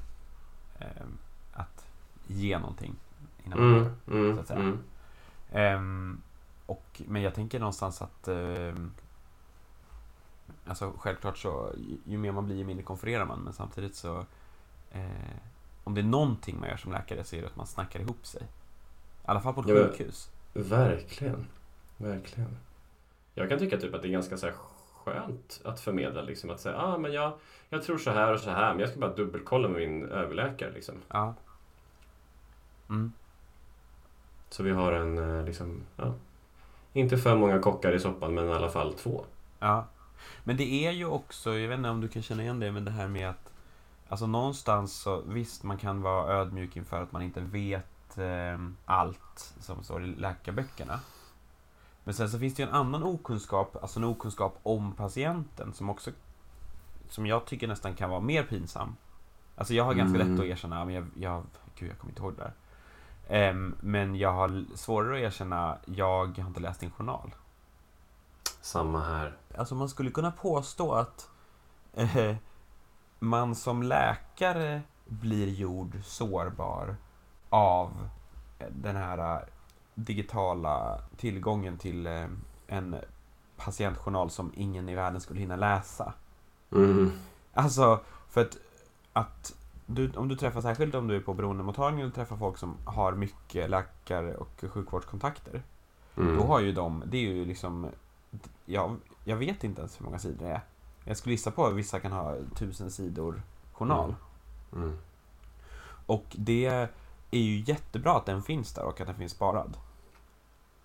eh, 0.78 1.06
Att 1.52 1.84
ge 2.26 2.58
någonting 2.58 2.94
innan 3.44 3.60
man 3.60 3.68
Mm. 3.74 3.84
går. 4.06 4.14
Mm. 4.14 4.34
så 4.34 4.40
att 4.40 4.46
säga. 4.46 4.76
Ehm, 5.52 6.20
och, 6.66 7.02
men 7.06 7.22
jag 7.22 7.34
tänker 7.34 7.58
någonstans 7.60 8.02
att 8.02 8.28
ehm, 8.28 8.92
Alltså 10.66 10.92
självklart 10.98 11.38
så 11.38 11.72
ju, 11.76 11.98
ju 12.12 12.18
mer 12.18 12.32
man 12.32 12.44
blir 12.46 12.56
ju 12.56 12.64
mindre 12.64 12.84
konfererar 12.84 13.24
man 13.24 13.40
men 13.40 13.52
samtidigt 13.52 13.96
så 13.96 14.24
eh, 14.90 15.36
Om 15.88 15.94
det 15.94 16.00
är 16.00 16.04
någonting 16.04 16.60
man 16.60 16.68
gör 16.68 16.76
som 16.76 16.92
läkare 16.92 17.24
så 17.24 17.36
är 17.36 17.40
det 17.40 17.46
att 17.46 17.56
man 17.56 17.66
snackar 17.66 18.00
ihop 18.00 18.26
sig. 18.26 18.42
I 18.42 18.46
alla 19.24 19.40
fall 19.40 19.54
på 19.54 19.60
ett 19.60 19.68
Ja, 19.68 19.74
sjukhus. 19.74 20.30
Verkligen. 20.52 21.46
Verkligen. 21.96 22.56
Jag 23.34 23.48
kan 23.48 23.58
tycka 23.58 23.76
typ 23.76 23.94
att 23.94 24.02
det 24.02 24.08
är 24.08 24.12
ganska 24.12 24.36
så 24.36 24.46
här 24.46 24.54
skönt 25.04 25.60
att 25.64 25.80
förmedla 25.80 26.22
liksom 26.22 26.50
att 26.50 26.60
säga 26.60 26.76
ah, 26.76 26.98
men 26.98 27.12
jag, 27.12 27.32
jag 27.68 27.82
tror 27.82 27.98
så 27.98 28.10
här 28.10 28.32
och 28.32 28.40
så 28.40 28.50
här 28.50 28.72
men 28.72 28.80
jag 28.80 28.90
ska 28.90 28.98
bara 28.98 29.14
dubbelkolla 29.14 29.68
med 29.68 29.80
min 29.80 30.08
överläkare 30.08 30.72
liksom. 30.72 30.94
Ja. 31.08 31.34
Mm. 32.88 33.12
Så 34.50 34.62
vi 34.62 34.70
har 34.70 34.92
en 34.92 35.18
eh, 35.18 35.44
liksom, 35.44 35.82
ja. 35.96 36.14
Inte 36.92 37.18
för 37.18 37.36
många 37.36 37.58
kockar 37.58 37.92
i 37.92 38.00
soppan 38.00 38.34
men 38.34 38.48
i 38.48 38.52
alla 38.52 38.70
fall 38.70 38.94
två. 38.94 39.24
Ja. 39.58 39.86
Men 40.44 40.56
det 40.56 40.86
är 40.86 40.92
ju 40.92 41.04
också, 41.04 41.58
jag 41.58 41.68
vet 41.68 41.78
inte 41.78 41.90
om 41.90 42.00
du 42.00 42.08
kan 42.08 42.22
känna 42.22 42.42
igen 42.42 42.60
det, 42.60 42.72
men 42.72 42.84
det 42.84 42.90
här 42.90 43.08
med 43.08 43.30
att 43.30 43.47
Alltså 44.08 44.26
någonstans 44.26 44.92
så, 44.94 45.22
visst 45.26 45.62
man 45.62 45.76
kan 45.78 46.02
vara 46.02 46.32
ödmjuk 46.32 46.76
inför 46.76 47.02
att 47.02 47.12
man 47.12 47.22
inte 47.22 47.40
vet 47.40 48.18
eh, 48.18 48.58
allt 48.84 49.54
som 49.60 49.82
står 49.84 50.04
i 50.04 50.06
läkarböckerna. 50.06 51.00
Men 52.04 52.14
sen 52.14 52.30
så 52.30 52.38
finns 52.38 52.54
det 52.54 52.62
ju 52.62 52.68
en 52.68 52.74
annan 52.74 53.02
okunskap, 53.02 53.76
alltså 53.82 54.00
en 54.00 54.04
okunskap 54.04 54.58
om 54.62 54.92
patienten 54.92 55.72
som 55.74 55.90
också 55.90 56.10
Som 57.08 57.26
jag 57.26 57.44
tycker 57.44 57.68
nästan 57.68 57.94
kan 57.94 58.10
vara 58.10 58.20
mer 58.20 58.42
pinsam. 58.42 58.96
Alltså 59.56 59.74
jag 59.74 59.84
har 59.84 59.94
ganska 59.94 60.20
Mm. 60.20 60.32
lätt 60.32 60.40
att 60.40 60.46
erkänna, 60.46 60.84
men 60.84 60.94
jag, 60.94 61.06
jag, 61.14 61.42
gud 61.74 61.90
jag 61.90 61.98
kommer 61.98 62.10
inte 62.12 62.22
ihåg 62.22 62.34
det 62.36 62.42
där. 62.42 62.52
Ehm, 63.28 63.76
men 63.80 64.16
jag 64.16 64.32
har 64.32 64.64
svårare 64.74 65.16
att 65.16 65.22
erkänna, 65.22 65.78
jag 65.84 66.38
har 66.38 66.48
inte 66.48 66.60
läst 66.60 66.80
din 66.80 66.90
journal. 66.90 67.34
Samma 68.60 69.00
här. 69.04 69.36
Alltså 69.58 69.74
man 69.74 69.88
skulle 69.88 70.10
kunna 70.10 70.30
påstå 70.30 70.92
att 70.94 71.30
eh, 71.94 72.36
man 73.18 73.54
som 73.54 73.82
läkare 73.82 74.82
blir 75.04 75.48
gjord 75.48 75.98
sårbar 76.02 76.96
av 77.48 78.08
den 78.70 78.96
här 78.96 79.18
eh, 79.18 79.42
digitala 79.94 81.00
tillgången 81.16 81.78
till 81.78 82.06
eh, 82.06 82.26
en 82.66 82.96
patientjournal 83.56 84.30
som 84.30 84.52
ingen 84.56 84.88
i 84.88 84.94
världen 84.94 85.20
skulle 85.20 85.40
hinna 85.40 85.56
läsa. 85.56 86.12
Mm. 86.72 87.12
Alltså, 87.52 88.00
för 88.28 88.40
att, 88.40 88.56
att 89.12 89.54
du, 89.86 90.12
om 90.12 90.28
du 90.28 90.36
träffar, 90.36 90.60
särskilt 90.60 90.94
om 90.94 91.06
du 91.08 91.16
är 91.16 91.20
på 91.20 91.34
beroendemottagningen 91.34 92.08
och 92.08 92.14
träffar 92.14 92.36
folk 92.36 92.58
som 92.58 92.76
har 92.84 93.12
mycket 93.12 93.70
läkare 93.70 94.34
och 94.34 94.64
sjukvårdskontakter. 94.70 95.62
Mm. 96.16 96.36
Då 96.36 96.42
har 96.42 96.60
ju 96.60 96.72
de, 96.72 97.02
det 97.06 97.16
är 97.16 97.32
ju 97.32 97.44
liksom, 97.44 97.86
jag, 98.64 98.96
jag 99.24 99.36
vet 99.36 99.64
inte 99.64 99.80
ens 99.80 100.00
hur 100.00 100.04
många 100.04 100.18
sidor 100.18 100.46
det 100.46 100.52
är. 100.52 100.60
Jag 101.08 101.16
skulle 101.16 101.32
gissa 101.32 101.50
på 101.50 101.66
att 101.66 101.74
vissa 101.74 102.00
kan 102.00 102.12
ha 102.12 102.34
tusen 102.54 102.90
sidor 102.90 103.42
journal. 103.72 104.14
Mm. 104.72 104.98
Och 106.06 106.24
det 106.30 106.66
är 107.30 107.38
ju 107.38 107.60
jättebra 107.60 108.16
att 108.16 108.26
den 108.26 108.42
finns 108.42 108.72
där 108.72 108.82
och 108.84 109.00
att 109.00 109.06
den 109.06 109.16
finns 109.16 109.32
sparad. 109.32 109.76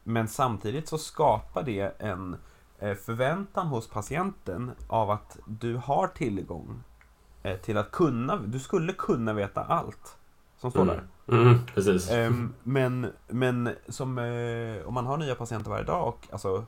Men 0.04 0.28
samtidigt 0.28 0.88
så 0.88 0.98
skapar 0.98 1.64
det 1.64 2.02
en 2.02 2.36
eh, 2.80 2.96
förväntan 2.96 3.68
hos 3.68 3.88
patienten 3.88 4.72
av 4.88 5.12
att 5.12 5.38
du 5.46 5.76
har 5.76 6.08
tillgång 6.08 6.84
eh, 7.44 7.58
till 7.58 7.78
att 7.78 7.92
kunna, 7.92 8.38
du 8.38 8.60
skulle 8.60 8.94
kunna 8.94 9.34
veta 9.34 9.64
allt 9.64 10.18
som 10.58 10.72
står 10.72 10.86
där. 10.86 11.04
Mm. 11.28 11.48
Mm. 11.48 11.60
Precis. 11.66 12.12
Ehm, 12.12 12.54
men 12.64 13.08
men 13.28 13.70
som, 13.88 14.18
eh, 14.18 14.88
om 14.88 14.94
man 14.94 15.06
har 15.06 15.18
nya 15.18 15.36
patienter 15.36 15.70
varje 15.70 15.86
dag 15.86 16.08
och, 16.08 16.28
alltså, 16.32 16.66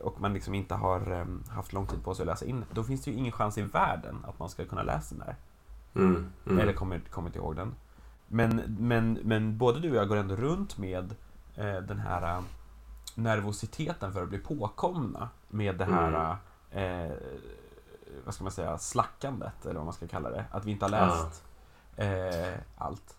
och 0.00 0.20
man 0.20 0.32
liksom 0.32 0.54
inte 0.54 0.74
har 0.74 1.10
em, 1.10 1.44
haft 1.50 1.72
lång 1.72 1.86
tid 1.86 2.04
på 2.04 2.14
sig 2.14 2.22
att 2.22 2.26
läsa 2.26 2.44
in, 2.44 2.64
då 2.72 2.84
finns 2.84 3.04
det 3.04 3.10
ju 3.10 3.16
ingen 3.16 3.32
chans 3.32 3.58
i 3.58 3.62
världen 3.62 4.24
att 4.28 4.38
man 4.38 4.48
ska 4.48 4.64
kunna 4.64 4.82
läsa 4.82 5.14
den 5.14 5.26
där. 5.26 5.36
Mm. 5.94 6.32
Mm. 6.46 6.58
Eller 6.58 6.72
kommer, 6.72 6.98
kommer 6.98 7.28
inte 7.28 7.38
ihåg 7.38 7.56
den. 7.56 7.74
Men, 8.28 8.76
men, 8.78 9.12
men 9.12 9.58
både 9.58 9.80
du 9.80 9.90
och 9.90 9.96
jag 9.96 10.08
går 10.08 10.16
ändå 10.16 10.36
runt 10.36 10.78
med 10.78 11.14
eh, 11.56 11.76
den 11.76 11.98
här 11.98 12.36
eh, 12.36 12.42
nervositeten 13.14 14.12
för 14.12 14.22
att 14.22 14.28
bli 14.28 14.38
påkomna 14.38 15.28
med 15.48 15.78
det 15.78 15.84
här 15.84 16.36
eh, 16.70 17.12
vad 18.24 18.34
ska 18.34 18.44
man 18.44 18.52
säga, 18.52 18.78
slackandet 18.78 19.66
eller 19.66 19.74
vad 19.74 19.84
man 19.84 19.94
ska 19.94 20.06
kalla 20.06 20.30
det. 20.30 20.44
Att 20.50 20.64
vi 20.64 20.70
inte 20.70 20.84
har 20.84 20.90
läst 20.90 21.44
eh, 21.96 22.60
allt. 22.78 23.16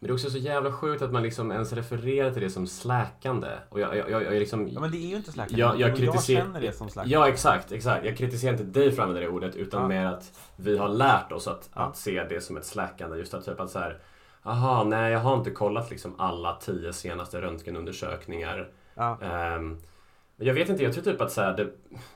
Men 0.00 0.06
det 0.08 0.12
är 0.12 0.14
också 0.14 0.30
så 0.30 0.38
jävla 0.38 0.72
sjukt 0.72 1.02
att 1.02 1.12
man 1.12 1.22
liksom 1.22 1.52
ens 1.52 1.72
refererar 1.72 2.30
till 2.30 2.42
det 2.42 2.50
som 2.50 2.66
släkande. 2.66 3.48
Och 3.68 3.80
jag, 3.80 3.96
jag, 3.96 4.10
jag, 4.10 4.22
jag 4.22 4.32
liksom... 4.32 4.68
Ja 4.68 4.80
men 4.80 4.90
det 4.90 4.96
är 4.96 5.08
ju 5.10 5.16
inte 5.16 5.32
slackande. 5.32 5.60
Jag, 5.60 5.80
jag, 5.80 5.90
kritiser- 5.96 6.34
jag 6.34 6.44
känner 6.44 6.60
det 6.60 6.72
som 6.72 6.88
slackande. 6.88 7.14
Ja, 7.14 7.28
exakt, 7.28 7.72
exakt. 7.72 8.04
Jag 8.04 8.16
kritiserar 8.16 8.52
inte 8.52 8.64
dig 8.64 8.92
för 8.92 9.02
att 9.02 9.08
använda 9.08 9.28
det 9.28 9.34
ordet, 9.34 9.56
utan 9.56 9.82
Ja. 9.82 9.88
mer 9.88 10.06
att 10.06 10.38
vi 10.56 10.78
har 10.78 10.88
lärt 10.88 11.32
oss 11.32 11.48
att, 11.48 11.70
Ja. 11.74 11.80
att 11.82 11.96
se 11.96 12.24
det 12.28 12.40
som 12.40 12.56
ett 12.56 12.64
släckande. 12.66 13.16
Just 13.18 13.34
att 13.34 13.44
typ 13.44 13.60
att 13.60 13.70
så 13.70 13.78
här, 13.78 13.98
aha, 14.42 14.84
nej, 14.84 15.12
jag 15.12 15.20
har 15.20 15.36
inte 15.36 15.50
kollat 15.50 15.90
liksom 15.90 16.14
alla 16.18 16.56
tio 16.60 16.92
senaste 16.92 17.40
röntgenundersökningar. 17.40 18.68
Ja. 18.94 19.18
Men 19.20 20.46
jag 20.48 20.54
vet 20.54 20.68
inte, 20.68 20.82
jag 20.82 20.92
tror 20.92 21.04
typ 21.04 21.20
att 21.20 21.32
så 21.32 21.40
här, 21.40 21.56
det, 21.56 21.68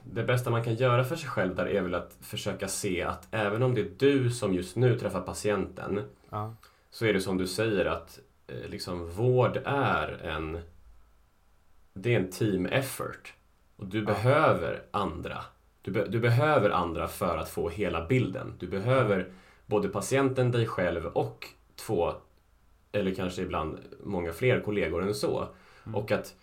det 0.02 0.22
bästa 0.24 0.50
man 0.50 0.64
kan 0.64 0.74
göra 0.74 1.04
för 1.04 1.16
sig 1.16 1.28
själv 1.28 1.54
där 1.54 1.66
är 1.68 1.82
väl 1.82 1.94
att 1.94 2.16
försöka 2.20 2.68
se 2.68 3.02
att 3.02 3.28
även 3.30 3.62
om 3.62 3.74
det 3.74 3.80
är 3.80 3.90
du 3.98 4.30
som 4.30 4.54
just 4.54 4.76
nu 4.76 4.98
träffar 4.98 5.20
patienten, 5.20 6.00
Ja. 6.30 6.54
Så 7.00 7.06
är 7.06 7.12
det 7.12 7.20
som 7.20 7.38
du 7.38 7.46
säger 7.46 7.84
att 7.84 8.20
eh, 8.46 8.68
liksom 8.68 9.10
vård 9.10 9.60
är 9.64 10.08
en 10.22 10.60
det 11.92 12.14
är 12.14 12.20
en 12.20 12.30
team 12.30 12.66
effort. 12.66 13.34
Och 13.76 13.86
du 13.86 14.02
behöver 14.02 14.82
andra. 14.90 15.44
Du, 15.82 15.90
be, 15.90 16.06
du 16.08 16.20
behöver 16.20 16.70
andra 16.70 17.08
för 17.08 17.38
att 17.38 17.48
få 17.48 17.68
hela 17.68 18.06
bilden. 18.06 18.54
Du 18.58 18.66
behöver 18.66 19.32
både 19.66 19.88
patienten, 19.88 20.50
dig 20.50 20.66
själv 20.66 21.06
och 21.06 21.46
två 21.76 22.14
eller 22.92 23.14
kanske 23.14 23.42
ibland 23.42 23.78
många 24.04 24.32
fler 24.32 24.60
kollegor 24.60 25.02
än 25.02 25.14
så. 25.14 25.48
Mm. 25.84 25.94
Och 25.94 26.12
att 26.12 26.34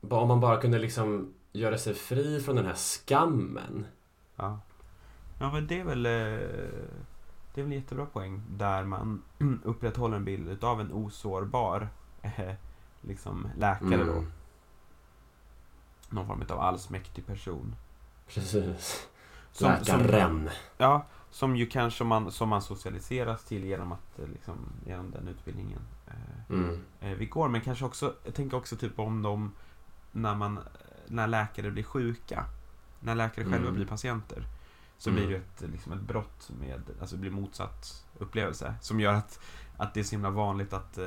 om 0.00 0.28
man 0.28 0.40
bara 0.40 0.60
kunde 0.60 0.78
liksom 0.78 1.34
göra 1.52 1.78
sig 1.78 1.94
fri 1.94 2.40
från 2.40 2.56
den 2.56 2.66
här 2.66 2.74
skammen. 2.74 3.86
Ja. 4.36 4.60
ja, 5.40 5.52
men 5.52 5.66
det 5.66 5.80
är 5.80 5.84
väl 5.84 6.06
eh, 6.06 6.48
Det 7.54 7.60
är 7.60 7.62
väl 7.64 7.72
en 7.72 7.78
jättebra 7.78 8.06
poäng 8.06 8.42
där 8.50 8.84
man 8.84 9.22
upprätthåller 9.64 10.16
en 10.16 10.24
bild 10.24 10.48
utav 10.48 10.80
en 10.80 10.92
osårbar 10.92 11.88
eh, 12.22 12.54
liksom 13.00 13.48
läkare 13.56 14.04
då. 14.04 14.12
Mm. 14.12 14.32
Någon 16.10 16.26
form 16.26 16.42
av 16.48 16.60
allsmäktig 16.60 17.26
person. 17.26 17.74
Precis. 18.28 19.08
Som, 19.52 19.72
som, 19.84 20.00
Läkaren. 20.00 20.50
ja, 20.78 21.06
som 21.30 21.56
ju 21.56 21.66
kanske 21.66 22.04
man, 22.04 22.32
som 22.32 22.48
man 22.48 22.62
socialiseras 22.62 23.44
till 23.44 23.64
genom 23.64 23.92
att 23.92 24.18
eh, 24.18 24.26
liksom, 24.28 24.54
genom 24.86 25.10
den 25.10 25.28
utbildningen 25.28 25.80
eh, 26.06 26.12
Mm. 26.50 26.80
eh, 27.00 27.10
vi 27.10 27.26
går. 27.26 27.48
Men 27.48 27.60
kanske 27.60 27.84
också, 27.84 28.14
jag 28.24 28.34
tänker 28.34 28.56
också 28.56 28.76
typ 28.76 28.98
om 28.98 29.22
de, 29.22 29.52
när 30.12 30.34
man, 30.34 30.58
när 31.06 31.26
läkare 31.26 31.70
blir 31.70 31.82
sjuka, 31.82 32.44
när 33.00 33.14
läkare 33.14 33.44
själva 33.44 33.58
Mm. 33.58 33.74
blir 33.74 33.86
patienter, 33.86 34.46
så 35.02 35.10
Mm. 35.10 35.26
blir 35.26 35.30
det 35.36 35.36
ett, 35.64 35.70
liksom 35.72 35.92
ett 35.92 36.00
brott 36.00 36.50
med, 36.60 36.80
alltså 37.00 37.16
det 37.16 37.20
blir 37.20 37.30
motsatt 37.30 38.04
upplevelse. 38.18 38.74
Som 38.80 39.00
gör 39.00 39.12
att, 39.14 39.40
att 39.76 39.94
det 39.94 40.00
är 40.00 40.04
så 40.04 40.10
himla 40.10 40.30
vanligt 40.30 40.72
att, 40.72 40.98
eh, 40.98 41.06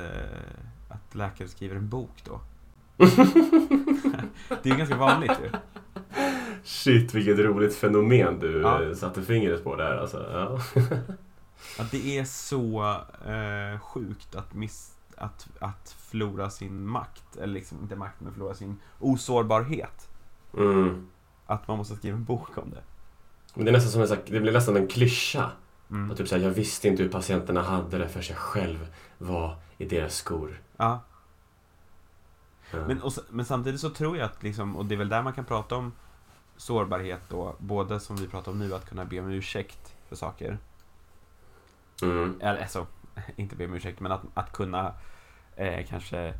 att 0.88 1.14
läkare 1.14 1.48
skriver 1.48 1.76
en 1.76 1.88
bok 1.88 2.22
då. 2.24 2.40
Det 4.62 4.70
är 4.70 4.76
ganska 4.76 4.96
vanligt 4.96 5.32
ju. 5.42 5.50
Shit 6.64 7.14
vilket 7.14 7.38
roligt 7.38 7.74
fenomen 7.74 8.38
du 8.40 8.60
Ja. 8.60 8.82
eh, 8.82 8.94
satte 8.94 9.22
fingret 9.22 9.64
på 9.64 9.76
där 9.76 9.96
alltså. 9.96 10.26
Ja. 10.32 10.60
Att 11.82 11.90
det 11.90 12.18
är 12.18 12.24
så 12.24 12.92
eh, 13.30 13.80
sjukt 13.80 14.34
att, 14.34 14.54
miss, 14.54 14.96
att, 15.16 15.48
att 15.60 15.96
förlora 15.98 16.50
sin 16.50 16.86
makt, 16.86 17.36
eller 17.36 17.54
liksom 17.54 17.78
inte 17.82 17.96
makt, 17.96 18.20
men 18.20 18.32
förlora 18.32 18.54
sin 18.54 18.76
osårbarhet. 19.00 20.08
Mm. 20.58 21.06
Att 21.46 21.68
man 21.68 21.78
måste 21.78 21.96
skriva 21.96 22.16
en 22.16 22.24
bok 22.24 22.58
om 22.58 22.70
det. 22.70 22.82
Men 23.56 23.64
det 23.64 23.70
är 23.70 23.72
nästan 23.72 24.06
som 24.06 24.16
en, 24.18 24.22
det 24.26 24.40
blir 24.40 24.52
nästan 24.52 24.76
en 24.76 24.88
klyscha. 24.88 25.50
Mm. 25.90 26.10
Och 26.10 26.16
typ 26.16 26.28
såhär, 26.28 26.42
jag 26.42 26.50
visste 26.50 26.88
inte 26.88 27.02
hur 27.02 27.10
patienterna 27.10 27.62
hade 27.62 27.98
det 27.98 28.08
förrän 28.08 28.24
jag 28.28 28.38
själv 28.38 28.94
var 29.18 29.56
i 29.78 29.84
deras 29.84 30.14
skor. 30.16 30.60
Ja. 30.76 31.00
Ja. 32.70 32.86
Men, 32.86 33.02
och, 33.02 33.12
men 33.30 33.44
samtidigt 33.44 33.80
så 33.80 33.90
tror 33.90 34.16
jag 34.16 34.24
att, 34.24 34.42
liksom, 34.42 34.76
och 34.76 34.86
det 34.86 34.94
är 34.94 34.96
väl 34.96 35.08
där 35.08 35.22
man 35.22 35.32
kan 35.32 35.44
prata 35.44 35.76
om 35.76 35.92
sårbarhet 36.56 37.20
då, 37.28 37.56
både 37.58 38.00
som 38.00 38.16
vi 38.16 38.28
pratar 38.28 38.52
om 38.52 38.58
nu, 38.58 38.74
att 38.74 38.88
kunna 38.88 39.04
be 39.04 39.20
om 39.20 39.30
ursäkt 39.30 39.94
för 40.08 40.16
saker. 40.16 40.58
Mm. 42.02 42.40
Eller 42.40 42.60
alltså, 42.60 42.86
inte 43.36 43.56
be 43.56 43.64
om 43.64 43.74
ursäkt, 43.74 44.00
men 44.00 44.12
att, 44.12 44.22
att 44.34 44.52
kunna 44.52 44.92
eh, 45.56 45.86
kanske 45.86 46.34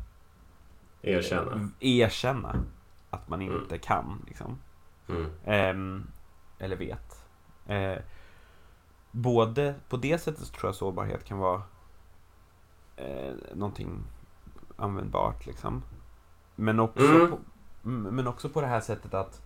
Erkänna. 1.01 1.69
erkänna 1.79 2.55
att 3.09 3.29
man 3.29 3.41
Mm. 3.41 3.61
inte 3.61 3.77
kan. 3.77 4.23
Liksom. 4.27 4.57
Mm. 5.09 5.29
Ehm, 5.45 6.07
eller 6.59 6.75
vet. 6.75 7.06
Eh, 7.67 7.97
både 9.11 9.75
på 9.89 9.97
det 9.97 10.17
sättet 10.17 10.53
tror 10.53 10.67
jag 10.67 10.75
sårbarhet 10.75 11.23
kan 11.23 11.37
vara 11.37 11.61
eh, 12.95 13.33
någonting 13.53 14.03
användbart. 14.77 15.45
Liksom. 15.45 15.83
Men, 16.55 16.79
också 16.79 17.03
Mm. 17.03 17.31
på, 17.31 17.39
men 17.81 18.27
också 18.27 18.49
på 18.49 18.61
det 18.61 18.67
här 18.67 18.81
sättet 18.81 19.13
att, 19.13 19.41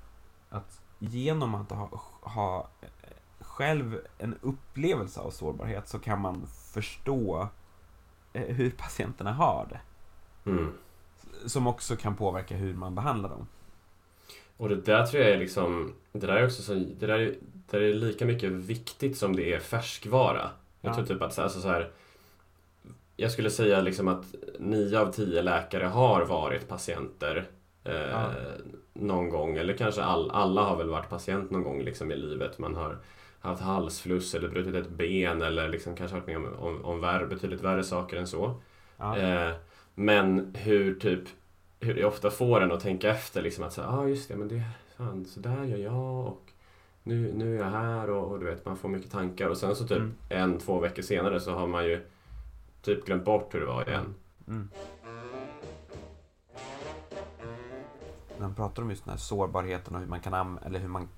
att 0.50 0.82
genom 1.00 1.56
att 1.56 1.72
ha, 1.72 1.90
ha 2.22 2.70
eh, 2.82 2.88
själv 3.40 4.00
en 4.18 4.38
upplevelse 4.42 5.20
av 5.20 5.30
sårbarhet 5.30 5.88
så 5.88 6.00
kan 6.00 6.22
man 6.22 6.48
förstå 6.48 7.48
eh, 8.34 8.56
hur 8.56 8.72
patienterna 8.72 9.34
har 9.34 9.68
det. 9.70 9.80
Mm. 10.50 10.74
Som 11.46 11.68
också 11.68 11.96
kan 11.96 12.16
påverka 12.16 12.56
hur 12.56 12.74
man 12.74 12.96
behandlar 12.96 13.30
dem. 13.30 13.48
Och 14.62 14.70
det 14.70 14.76
där 14.76 15.06
tror 15.06 15.24
jag 15.24 15.32
är 15.32 15.38
liksom, 15.38 15.94
det 16.12 16.28
där 16.28 16.36
är 16.36 16.46
också 16.46 16.62
så, 16.64 16.74
det 16.74 17.08
där 17.08 17.20
är, 17.20 17.26
det 17.52 17.78
där 17.78 17.82
är 17.82 17.94
lika 17.94 18.26
mycket 18.26 18.52
viktigt 18.52 19.18
som 19.18 19.36
det 19.36 19.54
är 19.54 19.60
färskvara. 19.60 20.50
Jag 20.82 20.92
Ja. 20.92 20.96
tror 20.96 21.06
typ 21.06 21.22
att 21.22 21.34
så- 21.34 21.42
alltså 21.42 21.60
så 21.60 21.68
här, 21.68 21.92
jag 23.16 23.32
skulle 23.32 23.50
säga 23.50 23.82
liksom 23.82 24.08
att 24.08 24.26
nio 24.60 25.00
av 25.00 25.12
tio 25.12 25.42
läkare 25.42 25.86
har 25.86 26.26
varit 26.26 26.68
patienter 26.68 27.48
eh, 27.84 27.94
Ja. 27.96 28.32
någon 28.94 29.30
gång, 29.30 29.58
eller 29.58 29.78
kanske 29.78 30.04
all, 30.04 30.32
alla 30.32 30.62
har 30.62 30.76
väl 30.76 30.90
varit 30.90 31.10
patient 31.10 31.52
någon 31.52 31.64
gång 31.64 31.82
liksom 31.84 32.12
i 32.12 32.16
livet. 32.16 32.60
Man 32.60 32.76
har 32.76 32.98
haft 33.40 33.62
halsfluss 33.62 34.36
eller 34.36 34.48
brutit 34.50 34.76
ett 34.76 34.90
ben 34.90 35.42
eller 35.42 35.70
liksom 35.70 35.96
kanske 35.96 36.16
varit 36.16 36.28
med 36.28 36.38
om, 36.38 36.54
om, 36.60 36.86
om 36.86 37.02
värre, 37.02 37.26
betydligt 37.28 37.62
värre 37.62 37.84
saker 37.84 38.18
än 38.18 38.28
så. 38.28 38.62
Ja. 38.98 39.18
Eh, 39.18 39.52
men 39.96 40.56
hur 40.56 40.96
typ 40.96 41.22
hur 41.82 41.94
det 41.94 42.06
ofta 42.06 42.32
får 42.32 42.62
en 42.62 42.72
att 42.72 42.80
tänka 42.80 43.10
efter 43.10 43.42
liksom 43.42 43.64
att 43.64 43.74
säga, 43.74 43.88
ah 43.88 44.08
just 44.08 44.28
det, 44.28 44.36
men 44.36 44.48
det, 44.48 44.64
fan, 44.98 45.26
så 45.26 45.40
där 45.40 45.64
gör 45.64 45.78
jag 45.78 46.28
och 46.28 46.52
nu, 47.04 47.34
nu 47.36 47.56
är 47.56 47.60
jag 47.64 47.72
här 47.72 48.10
och, 48.10 48.32
och 48.32 48.40
du 48.40 48.46
vet, 48.46 48.66
man 48.66 48.78
får 48.78 48.90
mycket 48.90 49.12
tankar 49.12 49.48
och 49.48 49.58
sen 49.58 49.76
så 49.76 49.88
typ 49.88 49.98
Mm. 49.98 50.16
en, 50.30 50.60
två 50.60 50.80
veckor 50.80 51.02
senare 51.02 51.40
så 51.40 51.54
har 51.54 51.68
man 51.68 51.86
ju 51.86 52.06
typ 52.82 53.06
glömt 53.06 53.26
bort 53.26 53.54
hur 53.54 53.60
det 53.60 53.66
var 53.66 53.90
igen. 53.90 54.16
Mm. 54.48 54.70
När 58.38 58.48
man 58.48 58.56
pratar 58.56 58.84
om 58.84 58.90
just 58.90 59.06
den 59.06 59.12
här 59.12 59.18
sårbarheten 59.20 59.96
och 59.96 60.02
hur 60.02 60.08
man 60.08 60.20
kan, 60.20 60.58
eller 60.58 60.80
hur 60.80 60.88
man 60.88 61.10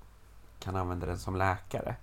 kan 0.58 0.76
använda 0.76 1.06
den 1.06 1.18
som 1.18 1.36
läkare. 1.36 1.96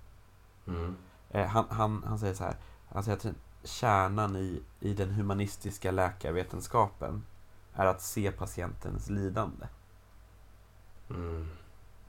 Mm. 0.66 0.96
Eh, 1.30 1.46
han, 1.46 1.64
han, 1.68 2.04
han 2.06 2.18
säger 2.18 2.34
så 2.34 2.44
här, 2.44 2.56
han 2.88 3.04
säger 3.04 3.16
att 3.16 3.26
kärnan 3.64 4.36
i, 4.36 4.62
i 4.80 4.94
den 4.94 5.10
humanistiska 5.10 5.90
läkarvetenskapen 5.90 7.22
är 7.74 7.86
att 7.86 8.00
se 8.02 8.32
patientens 8.32 9.10
lidande. 9.10 9.66
Mm. 11.10 11.48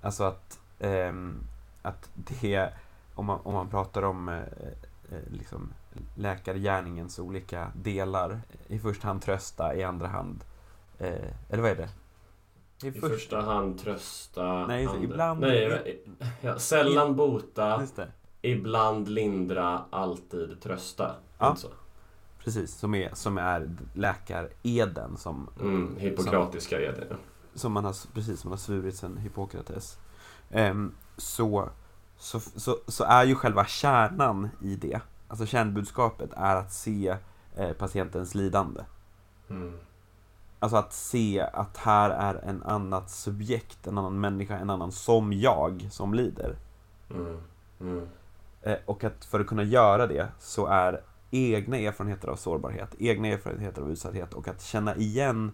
Alltså 0.02 0.24
att, 0.24 0.60
ehm, 0.80 1.44
att 1.82 2.10
det, 2.14 2.74
om 3.16 3.26
man, 3.26 3.40
om 3.44 3.54
man 3.54 3.70
pratar 3.70 4.04
om 4.04 4.30
eh, 4.30 4.36
eh, 5.12 5.20
liksom 5.32 5.74
läkargärningens 6.16 7.20
olika 7.20 7.72
delar, 7.76 8.42
i 8.68 8.80
första 8.80 9.08
hand 9.08 9.22
trösta, 9.22 9.76
i 9.76 9.84
andra 9.84 10.08
hand, 10.08 10.44
eh, 11.00 11.30
eller 11.50 11.62
vad 11.62 11.72
är 11.72 11.76
det? 11.76 11.90
I 12.88 12.92
första 12.92 13.42
hand 13.42 13.80
trösta. 13.80 14.68
Nej, 14.68 14.86
andra- 14.86 15.04
ibland- 15.04 15.40
Nej, 15.40 16.04
ja, 16.42 16.60
sällan 16.60 17.16
bota, 17.16 17.88
ibland 18.42 19.08
lindra, 19.08 19.86
alltid 19.90 20.62
trösta. 20.62 21.16
Ja. 21.38 21.46
Alltså. 21.46 21.68
Precis, 22.44 22.76
som 22.76 22.96
är, 22.96 23.10
som 23.14 23.38
är 23.38 23.70
läkareden 23.94 25.18
som, 25.18 25.50
Mm, 25.62 25.96
Hippokratiska 25.98 26.82
eden. 26.82 27.08
ja. 27.10 27.16
som 27.56 27.72
man 27.72 27.86
har, 27.86 27.96
precis, 28.14 28.40
som 28.40 28.50
man 28.50 28.54
har 28.54 28.62
svurit 28.62 28.96
sen 28.96 29.18
Hippokrates. 29.18 29.98
Ehm, 30.52 30.92
så, 31.18 31.70
så, 32.18 32.40
så, 32.40 32.78
så 32.88 33.04
är 33.04 33.24
ju 33.24 33.36
själva 33.36 33.66
kärnan 33.66 34.50
i 34.62 34.76
det, 34.76 35.02
alltså 35.28 35.46
kärnbudskapet 35.46 36.30
är 36.34 36.56
att 36.56 36.74
se 36.74 37.18
eh, 37.56 37.72
patientens 37.74 38.36
lidande. 38.36 38.82
Mm. 39.50 39.78
Alltså 40.60 40.78
att 40.78 40.94
se 40.94 41.42
att 41.54 41.78
här 41.78 42.10
är 42.10 42.36
en 42.36 42.64
annat 42.64 43.10
subjekt, 43.12 43.88
en 43.88 43.98
annan 43.98 44.20
människa, 44.20 44.58
en 44.58 44.70
annan 44.70 44.92
som 44.92 45.34
jag 45.34 45.88
som 45.92 46.14
lider. 46.14 46.56
Mm. 47.10 47.38
Mm. 47.82 48.08
Eh, 48.62 48.78
och 48.86 49.04
att 49.04 49.26
för 49.26 49.40
att 49.40 49.48
kunna 49.48 49.64
göra 49.64 50.08
det 50.08 50.28
så 50.40 50.66
är 50.68 51.02
egna 51.34 51.78
erfarenheter 51.78 52.28
av 52.28 52.36
sårbarhet, 52.36 52.96
egna 53.00 53.28
erfarenheter 53.28 53.82
av 53.82 53.92
utsatthet 53.92 54.34
och 54.34 54.48
att 54.48 54.62
känna 54.62 54.96
igen 54.96 55.52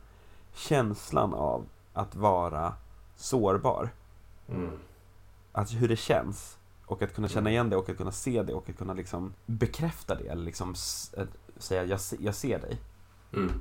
känslan 0.53 1.33
av 1.33 1.65
att 1.93 2.15
vara 2.15 2.73
sårbar. 3.15 3.89
Mm. 4.49 4.71
Alltså 5.51 5.75
hur 5.75 5.87
det 5.87 5.95
känns. 5.95 6.57
Och 6.85 7.01
att 7.01 7.15
kunna 7.15 7.27
känna 7.27 7.49
Mm. 7.49 7.51
igen 7.51 7.69
det 7.69 7.75
och 7.75 7.89
att 7.89 7.97
kunna 7.97 8.11
se 8.11 8.43
det 8.43 8.53
och 8.53 8.69
att 8.69 8.77
kunna 8.77 8.93
liksom 8.93 9.33
bekräfta 9.45 10.15
det. 10.15 10.27
Eller 10.27 10.43
liksom 10.43 10.71
att 11.17 11.27
säga 11.57 11.83
jag, 11.83 11.99
jag 12.19 12.35
ser 12.35 12.59
dig. 12.59 12.77
Mm. 13.33 13.51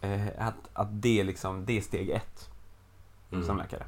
Eh, 0.00 0.46
att, 0.46 0.54
att 0.72 1.02
det, 1.02 1.20
är 1.20 1.24
liksom, 1.24 1.66
det 1.66 1.76
är 1.78 1.80
steg 1.80 2.10
ett 2.10 2.50
Mm. 3.32 3.44
som 3.46 3.56
läkare. 3.58 3.84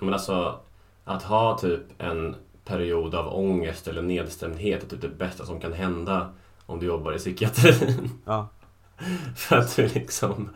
Men 0.00 0.12
alltså, 0.12 0.60
att 1.04 1.22
ha 1.22 1.58
typ 1.58 1.80
en 1.98 2.36
period 2.64 3.14
av 3.14 3.34
ångest 3.34 3.88
eller 3.88 4.02
nedstämdhet 4.02 4.82
är 4.82 4.88
typ 4.88 5.00
det 5.00 5.08
bästa 5.08 5.46
som 5.46 5.60
kan 5.60 5.72
hända 5.72 6.32
om 6.68 6.78
du 6.80 6.86
jobbar 6.86 7.12
i 7.14 7.18
psykiatrin. 7.18 8.10
Ja, 8.24 8.48
För 9.36 9.56
att 9.56 9.76
du 9.76 9.88
liksom, 9.88 10.48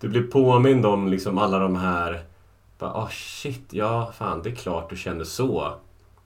du 0.00 0.08
blir 0.08 0.22
påmind 0.22 0.86
om 0.86 1.08
liksom 1.08 1.38
alla 1.38 1.58
de 1.58 1.76
här, 1.76 2.24
bara, 2.78 3.04
oh 3.04 3.08
shit, 3.10 3.66
ja 3.70 4.12
fan 4.16 4.42
det 4.42 4.50
är 4.50 4.54
klart 4.54 4.90
du 4.90 4.96
känner 4.96 5.24
så. 5.24 5.74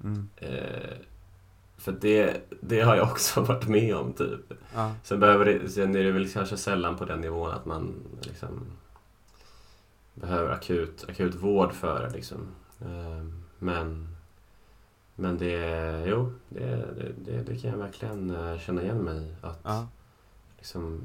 mm, 0.05 0.29
Eh, 0.37 0.97
för 1.77 1.93
det, 1.93 2.37
det 2.61 2.81
har 2.81 2.97
jag 2.97 3.09
också 3.11 3.41
varit 3.43 3.69
med 3.69 3.97
om 3.97 4.13
typ. 4.13 4.41
ja, 4.75 4.93
Sen, 5.03 5.21
behöver 5.21 5.45
det, 5.45 5.69
sen 5.69 5.97
är 5.97 6.05
det 6.05 6.13
väl 6.13 6.29
kanske 6.33 6.57
sällan 6.57 6.97
på 6.97 7.05
den 7.05 7.21
nivån 7.21 7.51
att 7.51 7.67
man 7.67 7.95
liksom 8.23 8.67
behöver 10.15 10.51
akut, 10.53 11.05
akut 11.09 11.35
vård 11.35 11.73
för 11.73 12.03
det 12.03 12.11
liksom. 12.11 12.39
Eh, 12.81 13.25
Men, 13.59 14.14
men 15.15 15.39
det, 15.39 16.05
jo, 16.07 16.33
det, 16.49 16.89
det, 17.25 17.43
det, 17.43 17.57
kan 17.57 17.71
jag 17.71 17.79
verkligen 17.79 18.31
eh, 18.31 18.59
känna 18.59 18.83
igen 18.83 18.99
mig 18.99 19.17
i. 19.23 19.35
Att 19.43 19.61
ja, 19.63 19.87
liksom, 20.57 21.01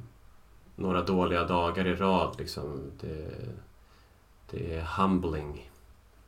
några 0.75 1.01
dåliga 1.03 1.43
dagar 1.43 1.87
i 1.87 1.95
rad, 1.95 2.35
liksom, 2.37 2.91
det, 3.01 3.31
det 4.51 4.75
är 4.75 4.81
humbling. 4.81 5.71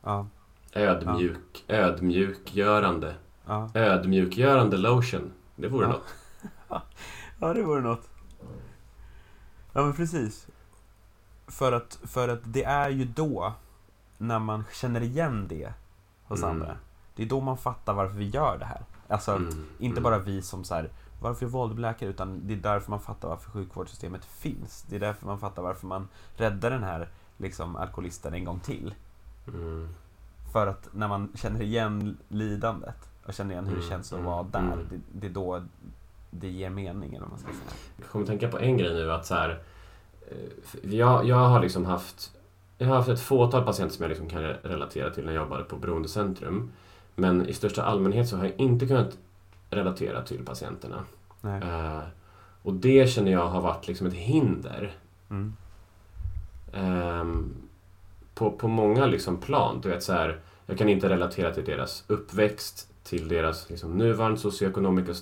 ja, 0.03 0.27
Ödmjuk, 0.73 1.63
ödmjukgörande. 1.67 3.15
ja. 3.45 3.69
Ödmjukgörande 3.73 4.77
lotion. 4.77 5.31
Det 5.55 5.67
vore 5.67 5.85
Ja. 5.85 5.91
något. 5.91 6.13
Ja, 7.39 7.53
det 7.53 7.63
vore 7.63 7.81
något. 7.81 8.09
Ja, 9.73 9.83
men 9.83 9.93
precis. 9.93 10.47
För 11.47 11.71
att, 11.71 11.99
för 12.03 12.27
att 12.29 12.39
det 12.43 12.63
är 12.63 12.89
ju 12.89 13.05
då, 13.05 13.53
när 14.17 14.39
man 14.39 14.63
känner 14.73 15.01
igen 15.01 15.45
det 15.49 15.73
hos 16.23 16.43
Mm. 16.43 16.49
andra, 16.51 16.77
det 17.15 17.23
är 17.23 17.27
då 17.27 17.41
man 17.41 17.57
fattar 17.57 17.93
varför 17.93 18.15
vi 18.15 18.29
gör 18.29 18.57
det 18.57 18.65
här. 18.65 18.81
Alltså, 19.07 19.31
Mm, 19.31 19.65
inte 19.79 19.99
mm. 19.99 20.03
bara 20.03 20.17
vi 20.19 20.41
som 20.41 20.63
så 20.63 20.75
här, 20.75 20.89
varför 21.21 21.45
är 21.45 21.49
Volvo 21.49 21.77
läkare? 21.77 22.09
Utan 22.09 22.47
det 22.47 22.53
är 22.53 22.57
därför 22.57 22.89
man 22.89 22.99
fattar 22.99 23.27
varför 23.27 23.51
sjukvårdssystemet 23.51 24.25
finns. 24.25 24.85
Det 24.89 24.95
är 24.95 24.99
därför 24.99 25.25
man 25.25 25.39
fattar 25.39 25.61
varför 25.61 25.87
man 25.87 26.07
räddar 26.37 26.69
den 26.71 26.83
här 26.83 27.07
liksom, 27.37 27.75
alkoholisten 27.75 28.33
en 28.33 28.45
gång 28.45 28.59
till. 28.59 28.93
Mm. 29.47 29.89
För 30.53 30.67
att 30.67 30.89
när 30.93 31.07
man 31.07 31.31
känner 31.35 31.61
igen 31.61 32.17
lidandet 32.27 33.09
och 33.25 33.33
känner 33.33 33.51
igen 33.51 33.65
hur 33.65 33.75
det 33.75 33.81
Mm, 33.81 33.89
känns 33.89 34.13
att 34.13 34.19
mm, 34.19 34.31
vara 34.31 34.43
där, 34.43 34.59
mm. 34.59 34.79
det, 34.89 34.99
det 35.19 35.27
är 35.27 35.31
då 35.31 35.63
det 36.31 36.47
ger 36.49 36.69
mening, 36.69 37.15
eller 37.15 37.27
man 37.27 37.37
ska 37.39 37.47
säga. 37.47 37.59
Jag 37.97 38.07
kommer 38.07 38.25
tänka 38.25 38.47
på 38.47 38.59
en 38.59 38.77
grej 38.77 38.93
nu 38.93 39.11
att 39.11 39.25
så 39.25 39.35
här, 39.35 39.63
eh, 40.31 40.95
jag, 40.95 41.25
jag 41.27 41.35
har 41.49 41.59
liksom 41.59 41.85
haft 41.85 42.31
jag 42.77 42.87
har 42.87 42.95
haft 42.95 43.09
ett 43.09 43.21
fåtal 43.21 43.63
patienter 43.65 43.95
som 43.95 44.03
jag 44.03 44.09
liksom 44.09 44.29
kan 44.29 44.41
re- 44.41 44.57
relatera 44.63 45.09
till 45.09 45.25
när 45.25 45.33
jag 45.33 45.43
jobbade 45.43 45.63
på 45.63 45.75
Beroendecentrum. 45.75 46.71
Men 47.21 47.49
i 47.49 47.53
största 47.53 47.83
allmänhet 47.83 48.29
så 48.29 48.37
har 48.37 48.45
jag 48.45 48.53
inte 48.57 48.87
kunnat 48.87 49.17
relatera 49.69 50.21
till 50.21 50.45
patienterna. 50.45 51.03
Eh, 51.43 52.01
och 52.61 52.73
det 52.73 53.09
känner 53.09 53.31
jag 53.31 53.47
har 53.47 53.61
varit 53.61 53.87
liksom 53.87 54.07
ett 54.07 54.13
hinder. 54.13 54.93
Mm. 55.29 55.53
Ehm, 56.73 57.53
på, 58.33 58.51
på 58.51 58.67
många 58.67 59.05
liksom 59.05 59.37
plan. 59.37 59.81
Du 59.81 59.89
vet, 59.89 60.03
så 60.03 60.13
här, 60.13 60.39
jag 60.65 60.77
kan 60.77 60.89
inte 60.89 61.09
relatera 61.09 61.53
till 61.53 61.65
deras 61.65 62.03
uppväxt, 62.07 62.89
till 63.03 63.27
deras 63.27 63.69
liksom, 63.69 63.97
nuvarande 63.97 64.39
socioekonomiska, 64.39 65.13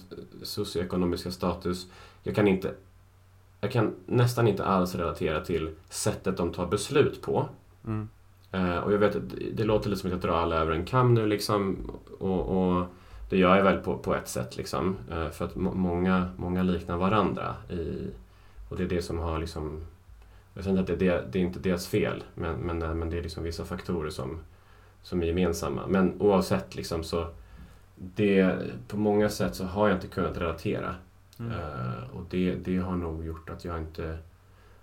socioekonomiska 0.44 1.32
status. 1.32 1.88
Jag 2.24 2.36
kan, 2.36 2.48
inte, 2.48 2.74
jag 3.62 3.72
kan 3.72 3.96
nästan 4.06 4.48
inte 4.48 4.66
alls 4.66 4.96
relatera 4.96 5.42
till 5.42 5.76
sättet 5.90 6.38
de 6.38 6.54
tar 6.54 6.68
beslut 6.68 7.22
på. 7.22 7.50
Mm. 7.86 8.10
Eh, 8.52 8.78
och 8.78 8.94
jag 8.94 8.98
vet 8.98 9.16
att 9.16 9.30
det, 9.54 9.64
låter 9.64 9.90
lite 9.90 10.02
som 10.02 10.08
att 10.08 10.12
jag 10.12 10.22
drar 10.22 10.38
alla 10.38 10.56
över 10.56 10.72
en 10.72 10.86
kam 10.86 11.14
nu 11.14 11.28
liksom. 11.28 11.92
Och, 12.20 12.42
och 12.50 12.86
det 13.30 13.38
gör 13.38 13.56
jag 13.56 13.64
väl 13.64 13.78
på, 13.78 13.98
på 13.98 14.16
ett 14.16 14.28
sätt 14.28 14.58
liksom. 14.58 14.98
Eh, 15.12 15.30
för 15.30 15.46
att 15.46 15.56
må, 15.56 15.74
många, 15.74 16.30
många 16.38 16.64
liknar 16.64 16.98
varandra. 16.98 17.56
I, 17.70 18.08
och 18.70 18.78
det 18.78 18.84
är 18.84 18.88
det 18.88 19.02
som 19.02 19.20
har 19.20 19.40
liksom... 19.40 19.82
Jag 20.54 20.64
säger 20.64 20.80
inte 20.80 20.94
att 20.94 21.00
det, 21.00 21.06
det, 21.06 21.26
det 21.32 21.40
är 21.40 21.44
inte 21.44 21.60
deras 21.60 21.88
fel. 21.88 22.24
Men, 22.36 22.56
men, 22.56 22.82
eh, 22.82 22.94
men 22.94 23.10
det 23.10 23.18
är 23.18 23.22
liksom 23.24 23.44
vissa 23.44 23.66
faktorer 23.66 24.10
som, 24.10 24.40
som 25.02 25.22
är 25.22 25.26
gemensamma. 25.26 25.88
Men 25.88 26.22
oavsett 26.22 26.76
liksom 26.76 27.04
så... 27.04 27.28
Det, 27.96 28.56
på 28.88 28.98
många 28.98 29.30
sätt 29.30 29.56
så 29.56 29.66
har 29.66 29.88
jag 29.88 29.98
inte 29.98 30.08
kunnat 30.08 30.38
relatera. 30.38 30.96
Mm. 31.40 31.52
Eh, 31.52 32.10
och 32.14 32.24
det, 32.30 32.56
det 32.56 32.78
har 32.78 32.96
nog 32.96 33.26
gjort 33.26 33.50
att 33.50 33.66
jag 33.66 33.80
inte, 33.80 34.18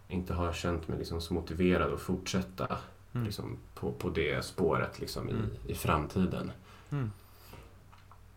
inte 0.09 0.35
har 0.35 0.53
känt 0.53 0.89
mig 0.89 0.99
liksom 0.99 1.21
så 1.21 1.35
motiverad 1.35 1.93
att 1.93 2.01
fortsätta 2.01 2.79
Mm. 3.17 3.25
liksom, 3.27 3.59
på, 3.75 3.93
på 3.93 4.11
det 4.11 4.45
spåret 4.45 5.01
liksom, 5.01 5.29
Mm. 5.29 5.51
i, 5.67 5.73
i 5.73 5.75
framtiden. 5.75 6.53
Mm. 6.91 7.12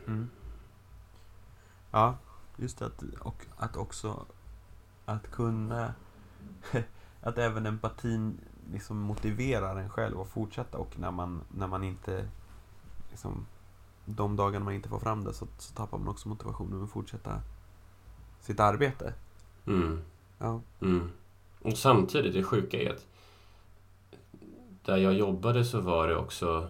Mm. 0.08 0.30
Ja, 1.92 2.18
just 2.58 2.80
det. 2.80 2.86
Att, 2.86 3.04
och 3.20 3.46
att 3.58 3.76
också 3.78 4.26
att 5.06 5.32
kunna... 5.32 5.94
att 7.22 7.38
även 7.38 7.66
empatin 7.66 8.38
liksom 8.72 8.98
motiverar 9.00 9.76
en 9.76 9.90
själv 9.90 10.20
att 10.20 10.30
fortsätta 10.30 10.78
och 10.78 11.00
när 11.00 11.12
man, 11.12 11.42
när 11.50 11.68
man 11.68 11.84
inte... 11.84 12.28
Liksom, 13.10 13.46
de 14.06 14.36
dagarna 14.36 14.66
man 14.66 14.74
inte 14.74 14.90
får 14.90 15.00
fram 15.00 15.24
det 15.24 15.34
så, 15.34 15.48
så 15.58 15.74
tappar 15.74 15.98
man 15.98 16.08
också 16.08 16.30
motivationen 16.30 16.84
att 16.84 16.90
fortsätta 16.90 17.42
sitt 18.40 18.60
arbete. 18.60 19.14
Mm. 19.66 20.02
Ja. 20.38 20.62
Mm. 20.82 21.12
Och 21.62 21.78
samtidigt, 21.78 22.34
det 22.34 22.44
sjuka 22.44 22.78
är 22.82 22.94
att 22.94 23.06
där 24.90 24.98
jag 24.98 25.14
jobbade 25.14 25.66
så 25.66 25.82
var 25.82 26.08
det 26.08 26.16
också 26.16 26.70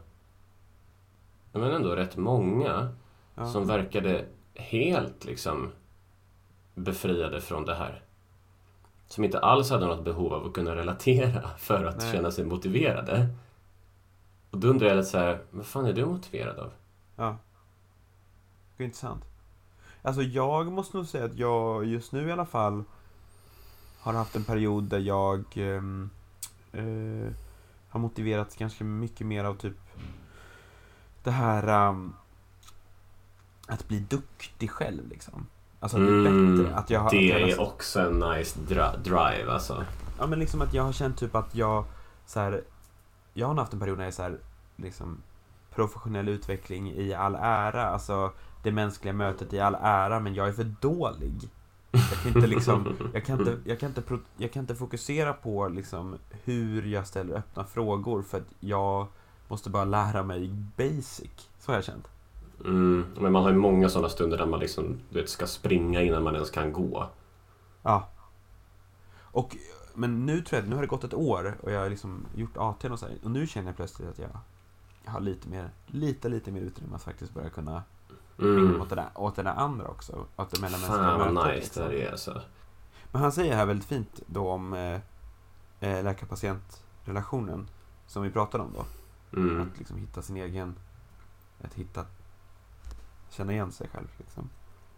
men 1.51 1.71
ändå 1.71 1.95
rätt 1.95 2.17
många 2.17 2.89
ja. 3.35 3.45
som 3.45 3.67
verkade 3.67 4.25
helt 4.53 5.25
liksom 5.25 5.71
befriade 6.75 7.41
från 7.41 7.65
det 7.65 7.75
här. 7.75 8.03
Som 9.07 9.23
inte 9.23 9.39
alls 9.39 9.69
hade 9.69 9.85
något 9.85 10.03
behov 10.03 10.33
av 10.33 10.45
att 10.45 10.53
kunna 10.53 10.75
relatera 10.75 11.49
för 11.57 11.85
att 11.85 11.97
Nej. 11.97 12.11
känna 12.11 12.31
sig 12.31 12.45
motiverade. 12.45 13.29
Och 14.51 14.57
då 14.57 14.67
undrar 14.67 14.87
jag 14.87 14.97
lite 14.97 15.09
så 15.09 15.17
här, 15.17 15.41
vad 15.51 15.65
fan 15.65 15.85
är 15.85 15.93
du 15.93 16.05
motiverad 16.05 16.59
av? 16.59 16.71
Ja. 17.15 17.37
Det 18.77 18.83
är 18.83 18.85
intressant. 18.85 19.23
Alltså 20.01 20.21
jag 20.21 20.71
måste 20.71 20.97
nog 20.97 21.07
säga 21.07 21.25
att 21.25 21.37
jag 21.37 21.85
just 21.85 22.11
nu 22.11 22.27
i 22.27 22.31
alla 22.31 22.45
fall 22.45 22.83
har 23.99 24.13
haft 24.13 24.35
en 24.35 24.43
period 24.43 24.83
där 24.83 24.99
jag 24.99 25.43
ehm, 25.55 26.09
eh, 26.71 27.33
har 27.89 27.99
motiverats 27.99 28.55
ganska 28.57 28.83
mycket 28.83 29.27
mer 29.27 29.43
av 29.43 29.55
typ 29.55 29.77
det 31.23 31.31
här 31.31 31.67
ehm, 31.89 32.13
att 33.67 33.87
bli 33.87 33.99
duktig 33.99 34.71
själv 34.71 35.07
liksom. 35.07 35.47
Alltså 35.79 35.97
att 35.97 36.03
bli 36.03 36.23
bättre. 36.23 36.75
Att 36.75 36.89
jag, 36.89 36.99
har- 36.99 37.11
Mm, 37.13 37.23
det 37.27 37.41
är 37.41 37.45
nästan- 37.45 37.65
också 37.65 37.99
en 37.99 38.19
nice 38.19 38.59
drive 39.03 39.51
alltså. 39.51 39.85
Ja 40.19 40.27
men 40.27 40.39
liksom 40.39 40.61
att 40.61 40.73
jag 40.73 40.83
har 40.83 40.91
känt 40.91 41.17
typ 41.17 41.35
att 41.35 41.55
jag 41.55 41.85
så 42.25 42.39
här, 42.39 42.63
Jag 43.33 43.47
har 43.47 43.55
haft 43.55 43.73
en 43.73 43.79
period 43.79 43.97
när 43.97 44.03
jag 44.05 44.11
är 44.11 44.15
så 44.15 44.21
här, 44.21 44.37
liksom 44.75 45.21
Professionell 45.75 46.29
utveckling 46.29 46.91
i 46.91 47.13
all 47.13 47.35
ära, 47.35 47.85
alltså 47.85 48.31
Det 48.63 48.71
mänskliga 48.71 49.13
mötet 49.13 49.53
i 49.53 49.59
all 49.59 49.75
ära, 49.81 50.19
men 50.19 50.33
jag 50.33 50.47
är 50.47 50.53
för 50.53 50.63
dålig 50.81 51.49
Jag 51.91 52.21
kan 52.23 52.35
inte 52.35 52.47
liksom 52.47 52.95
Jag 53.13 53.25
kan 53.25 53.39
inte, 53.39 53.57
jag 53.65 53.79
kan 53.79 53.89
inte, 53.89 54.19
jag 54.37 54.51
kan 54.51 54.63
inte 54.63 54.75
fokusera 54.75 55.33
på 55.33 55.67
liksom 55.67 56.17
Hur 56.43 56.85
jag 56.85 57.07
ställer 57.07 57.35
öppna 57.35 57.63
frågor 57.63 58.21
för 58.21 58.37
att 58.37 58.53
jag 58.59 59.07
Måste 59.47 59.69
bara 59.69 59.85
lära 59.85 60.23
mig 60.23 60.49
basic 60.77 61.49
Så 61.59 61.71
har 61.71 61.75
jag 61.75 61.83
känt 61.83 62.07
Mm, 62.65 63.05
men 63.19 63.31
man 63.31 63.43
har 63.43 63.49
ju 63.49 63.57
många 63.57 63.89
sådana 63.89 64.09
stunder 64.09 64.37
där 64.37 64.45
man 64.45 64.59
liksom, 64.59 64.99
du 65.09 65.21
vet, 65.21 65.29
ska 65.29 65.47
springa 65.47 66.01
innan 66.01 66.23
man 66.23 66.35
ens 66.35 66.49
kan 66.49 66.73
gå. 66.73 67.09
Ja. 67.81 68.09
Och, 69.21 69.57
men 69.93 70.25
nu 70.25 70.41
tror 70.41 70.61
jag, 70.61 70.69
nu 70.69 70.75
har 70.75 70.81
det 70.81 70.87
gått 70.87 71.03
ett 71.03 71.13
år 71.13 71.57
och 71.61 71.71
jag 71.71 71.79
har 71.79 71.89
liksom 71.89 72.25
gjort 72.35 72.57
AT 72.57 72.85
och 72.85 72.99
så 72.99 73.07
här, 73.07 73.15
och 73.23 73.31
nu 73.31 73.47
känner 73.47 73.67
jag 73.67 73.75
plötsligt 73.75 74.09
att 74.09 74.19
jag, 74.19 74.29
har 75.05 75.19
lite 75.19 75.49
mer, 75.49 75.69
lite, 75.87 76.29
lite 76.29 76.51
mer 76.51 76.61
utrymme 76.61 76.95
att 76.95 77.03
faktiskt 77.03 77.33
börja 77.33 77.49
kunna 77.49 77.83
Mm. 78.41 78.81
åt, 78.81 78.89
det 78.89 78.95
där, 78.95 79.09
åt 79.15 79.35
det 79.35 79.43
där 79.43 79.55
andra 79.55 79.87
också. 79.87 80.25
Åt 80.35 80.51
det 80.51 80.61
mellanmänskliga 80.61 81.03
Fan 81.03 81.19
vad 81.19 81.33
mötet, 81.33 81.55
nice 81.55 81.59
liksom. 81.59 81.89
det 81.89 82.05
är 82.05 82.11
alltså. 82.11 82.41
Men 83.11 83.21
han 83.21 83.31
säger 83.31 83.55
här 83.55 83.65
väldigt 83.65 83.87
fint 83.87 84.21
då 84.25 84.49
om 84.49 84.73
eh, 84.73 84.99
eh, 85.79 86.03
läkar-patient-relationen 86.03 87.67
som 88.07 88.23
vi 88.23 88.29
pratade 88.29 88.63
om 88.63 88.73
då. 88.73 88.85
Mm. 89.37 89.61
Att 89.61 89.77
liksom 89.77 89.97
hitta 89.97 90.21
sin 90.21 90.37
egen, 90.37 90.75
att 91.61 91.73
hitta, 91.73 92.05
känna 93.29 93.53
igen 93.53 93.71
sig 93.71 93.87
själv 93.87 94.07
liksom. 94.17 94.49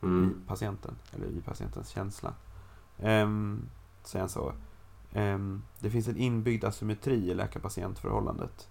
Mm. 0.02 0.30
i 0.30 0.48
patienten, 0.48 0.96
eller 1.14 1.28
i 1.28 1.42
patientens 1.42 1.90
känsla. 1.90 2.34
Um, 2.98 3.70
säger 4.04 4.22
han 4.22 4.30
så. 4.30 4.54
Ehm, 5.14 5.64
det 5.80 5.90
finns 5.90 6.08
en 6.08 6.18
inbyggd 6.18 6.64
asymmetri 6.64 7.32
i 7.32 7.34
läkar-patientförhållandet 7.34 8.70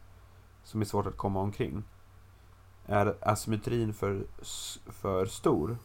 som 0.63 0.81
är 0.81 0.85
svårt 0.85 1.07
att 1.07 1.17
komma 1.17 1.41
omkring. 1.41 1.85
Är 2.87 3.15
asymmetrin 3.21 3.95
för, 3.95 4.25
för 4.87 5.27
stor 5.27 5.79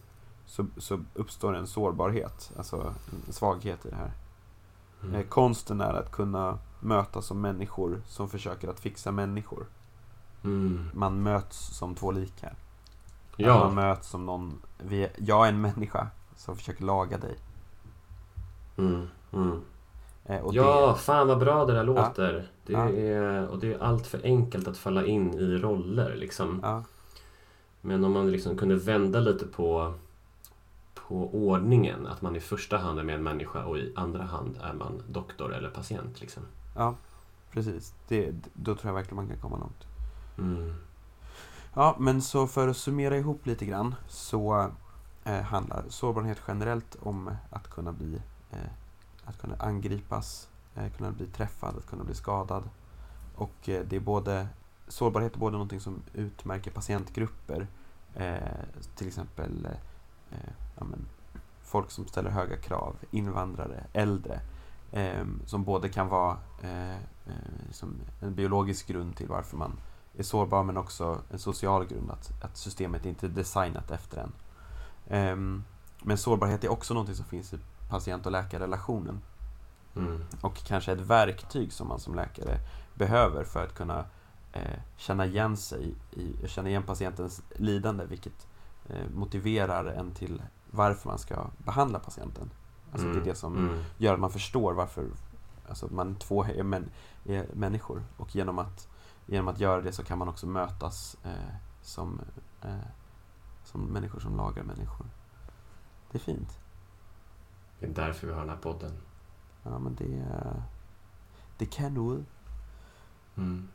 så, 0.45 0.65
så 0.77 0.99
uppstår 1.13 1.55
en 1.55 1.67
sårbarhet, 1.67 2.51
alltså 2.57 2.93
en 3.27 3.33
svaghet 3.33 3.85
i 3.85 3.89
det 3.89 3.95
här. 3.95 4.11
Mm. 5.03 5.15
Eh, 5.15 5.25
konsten 5.27 5.81
är 5.81 5.93
att 5.93 6.11
kunna 6.11 6.59
mötas 6.79 7.25
som 7.25 7.41
människor 7.41 8.01
som 8.07 8.29
försöker 8.29 8.67
att 8.67 8.79
fixa 8.79 9.11
människor. 9.11 9.65
Mm. 10.43 10.89
Man 10.93 11.23
möts 11.23 11.57
som 11.57 11.95
två 11.95 12.11
likar. 12.11 12.55
Att 13.31 13.39
man 13.39 13.47
Ja. 13.47 13.69
möts 13.71 14.07
som 14.07 14.25
någon, 14.25 14.61
jag 15.17 15.45
är 15.45 15.49
en 15.49 15.61
människa 15.61 16.07
som 16.35 16.55
försöker 16.55 16.83
laga 16.83 17.17
dig. 17.17 17.37
Mm. 18.77 19.07
Eh, 20.25 20.41
Ja, 20.51 20.95
fan 20.95 21.27
vad 21.27 21.39
bra 21.39 21.65
det 21.65 21.73
där 21.73 21.83
låter. 21.83 22.47
Det 22.65 22.73
är, 22.73 23.47
och 23.47 23.59
det 23.59 23.73
är 23.73 23.79
allt 23.79 24.07
för 24.07 24.21
enkelt 24.23 24.67
att 24.67 24.77
falla 24.77 25.05
in 25.05 25.33
i 25.33 25.57
roller 25.57 26.15
liksom. 26.15 26.61
det, 26.61 26.83
Men 27.81 28.03
om 28.03 28.11
man 28.11 28.31
liksom 28.31 28.57
kunde 28.57 28.75
vända 28.75 29.19
lite 29.19 29.45
på, 29.45 29.93
på 30.93 31.29
ordningen. 31.33 32.07
Att 32.07 32.21
man 32.21 32.35
i 32.35 32.39
första 32.39 32.77
hand 32.77 32.99
är 32.99 33.03
med 33.03 33.15
en 33.15 33.23
människa 33.23 33.65
och 33.65 33.77
i 33.77 33.93
andra 33.95 34.23
hand 34.23 34.59
är 34.63 34.73
man 34.73 35.03
doktor 35.09 35.53
eller 35.53 35.69
patient. 35.69 36.21
Liksom. 36.21 36.43
ja, 36.75 36.95
precis. 37.51 37.93
Det, 38.07 38.35
då 38.53 38.75
tror 38.75 38.89
jag 38.89 38.93
verkligen 38.95 39.15
man 39.15 39.27
kan 39.27 39.37
komma 39.37 39.57
långt. 39.57 39.85
Mm. 40.37 40.73
Ja, 41.73 41.95
men 41.99 42.21
så 42.21 42.47
för 42.47 42.67
att 42.67 42.77
summera 42.77 43.17
ihop 43.17 43.45
lite 43.45 43.65
grann 43.65 43.95
så 44.07 44.71
eh, 45.23 45.41
handlar 45.41 45.83
sårbarhet 45.89 46.41
generellt 46.47 46.97
om 47.01 47.31
att 47.49 47.69
kunna 47.69 47.91
bli 47.91 48.21
eh, 48.51 48.57
att 49.25 49.37
kunna 49.37 49.55
angripas, 49.59 50.49
eh, 50.75 50.91
kunna 50.97 51.11
bli 51.11 51.27
träffad, 51.27 51.77
att 51.77 51.85
kunna 51.85 52.03
bli 52.03 52.15
skadad. 52.15 52.69
Och 53.35 53.69
eh, 53.69 53.85
det 53.87 53.95
är 53.95 53.99
både 53.99 54.47
sårbarhet 54.87 55.35
är 55.35 55.39
både 55.39 55.51
någonting 55.51 55.79
som 55.79 56.01
utmärker 56.13 56.71
patientgrupper, 56.71 57.67
eh, 58.13 58.37
till 58.95 59.07
exempel 59.07 59.67
eh, 60.31 60.37
ja, 60.77 60.83
men, 60.83 61.07
folk 61.61 61.91
som 61.91 62.07
ställer 62.07 62.29
höga 62.29 62.57
krav, 62.57 62.95
invandrare, 63.11 63.83
äldre, 63.93 64.39
eh, 64.91 65.25
som 65.45 65.63
både 65.63 65.89
kan 65.89 66.07
vara 66.07 66.37
eh, 66.61 66.95
eh, 66.95 67.71
som 67.71 67.95
en 68.21 68.35
biologisk 68.35 68.87
grund 68.87 69.15
till 69.15 69.27
varför 69.27 69.57
man 69.57 69.79
är 70.17 70.23
sårbar 70.23 70.63
men 70.63 70.77
också 70.77 71.21
en 71.31 71.39
social 71.39 71.85
grund, 71.85 72.11
att, 72.11 72.43
att 72.43 72.57
systemet 72.57 73.05
inte 73.05 73.25
är 73.25 73.29
designat 73.29 73.91
efter 73.91 74.17
en. 74.17 74.31
Eh, 75.07 75.61
men 76.03 76.17
sårbarhet 76.17 76.63
är 76.63 76.71
också 76.71 76.93
någonting 76.93 77.15
som 77.15 77.25
finns 77.25 77.53
i 77.53 77.59
patient 77.89 78.25
och 78.25 78.31
läkarrelationen 78.31 79.21
Mm. 79.97 80.23
och 80.41 80.55
kanske 80.55 80.91
ett 80.91 80.99
verktyg 80.99 81.73
som 81.73 81.87
man 81.87 81.99
som 81.99 82.15
läkare 82.15 82.59
behöver 82.93 83.43
för 83.43 83.63
att 83.63 83.73
kunna 83.75 84.05
eh, 84.53 84.79
känna 84.97 85.25
igen 85.25 85.57
sig 85.57 85.95
i, 86.11 86.47
känna 86.47 86.69
igen 86.69 86.83
patientens 86.83 87.41
lidande 87.55 88.05
vilket 88.05 88.47
eh, 88.89 89.09
motiverar 89.15 89.85
en 89.85 90.11
till 90.11 90.41
varför 90.71 91.09
man 91.09 91.19
ska 91.19 91.47
behandla 91.57 91.99
patienten. 91.99 92.49
Alltså 92.91 93.07
det 93.07 93.19
är 93.19 93.23
det 93.23 93.35
som 93.35 93.57
Mm. 93.57 93.83
gör 93.97 94.13
att 94.13 94.19
man 94.19 94.31
förstår 94.31 94.73
varför 94.73 95.05
alltså 95.69 95.87
man 95.93 96.15
två 96.15 96.43
är, 96.45 96.63
män, 96.63 96.89
är 97.25 97.45
människor 97.53 98.03
och 98.17 98.35
genom 98.35 98.59
att, 98.59 98.87
genom 99.25 99.47
att 99.47 99.59
göra 99.59 99.81
det 99.81 99.91
så 99.91 100.03
kan 100.03 100.17
man 100.17 100.27
också 100.29 100.47
mötas 100.47 101.17
eh, 101.23 101.55
som, 101.81 102.21
eh, 102.61 102.75
som 103.63 103.81
människor 103.81 104.19
som 104.19 104.37
lagar 104.37 104.63
människor. 104.63 105.05
Det 106.11 106.17
är 106.17 106.21
fint. 106.21 106.59
Det 107.79 107.85
är 107.85 107.89
därför 107.89 108.27
vi 108.27 108.33
har 108.33 108.39
den 108.39 108.49
här 108.49 108.57
podden. 108.57 108.91
Ja, 109.63 109.79
men 109.79 109.95
det, 109.95 110.25
det 111.57 111.65
kan 111.65 111.93
nog. 111.93 112.25
Mm. 113.37 113.67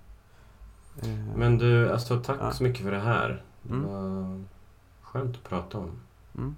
Eh, 1.03 1.09
Men 1.36 1.59
du, 1.59 1.92
alltså 1.92 2.20
tack 2.22 2.36
Ja. 2.40 2.53
så 2.53 2.62
mycket 2.62 2.82
för 2.84 2.90
det 2.90 3.01
här. 3.01 3.42
Det 3.62 3.74
Mm. 3.74 3.86
var 3.92 4.44
skönt 5.03 5.36
att 5.36 5.44
prata 5.44 5.78
om. 5.78 6.01
Mm. 6.36 6.57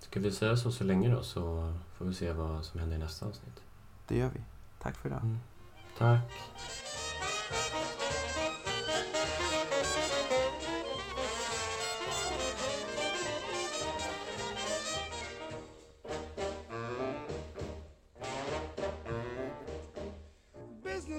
Ska 0.00 0.20
vi 0.20 0.32
säga 0.32 0.56
så 0.56 0.72
så 0.72 0.84
länge 0.84 1.08
då 1.14 1.22
så 1.22 1.74
får 1.94 2.04
vi 2.04 2.14
se 2.14 2.32
vad 2.32 2.64
som 2.64 2.80
händer 2.80 2.96
i 2.96 2.98
nästa 3.00 3.26
avsnitt. 3.26 3.60
Det 4.08 4.16
gör 4.18 4.28
vi. 4.34 4.40
Tack 4.82 4.96
för 4.96 5.08
idag. 5.08 5.20
Mm. 5.22 5.38
Tack. 5.98 6.32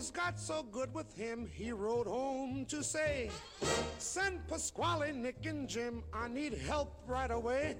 Business 0.07 0.25
got 0.25 0.39
so 0.39 0.63
good 0.63 0.93
with 0.93 1.13
him, 1.17 1.49
he 1.53 1.71
rode 1.71 2.07
home 2.07 2.65
to 2.69 2.81
say, 2.81 3.29
Send 3.97 4.47
Pasquale, 4.47 5.11
Nick, 5.11 5.45
and 5.45 5.67
Jim, 5.67 6.01
I 6.13 6.29
need 6.29 6.53
help 6.53 6.93
right 7.07 7.29
away. 7.29 7.75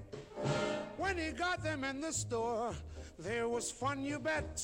When 0.98 1.16
he 1.16 1.30
got 1.30 1.62
them 1.62 1.84
in 1.84 2.02
the 2.02 2.12
store, 2.12 2.74
there 3.18 3.48
was 3.48 3.70
fun, 3.70 4.04
you 4.04 4.18
bet. 4.18 4.58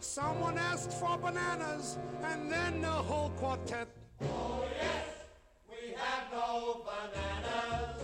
Someone 0.00 0.56
asked 0.56 0.92
for 0.92 1.18
bananas, 1.18 1.98
and 2.22 2.50
then 2.50 2.80
the 2.80 2.86
whole 2.86 3.30
quartet. 3.30 3.88
Oh, 4.22 4.64
yes, 4.80 5.06
we 5.68 5.94
have 5.96 6.30
no 6.30 6.86
bananas 6.86 8.02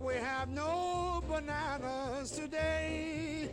We 0.00 0.14
have 0.14 0.48
no 0.48 1.22
bananas 1.28 2.32
today. 2.32 3.50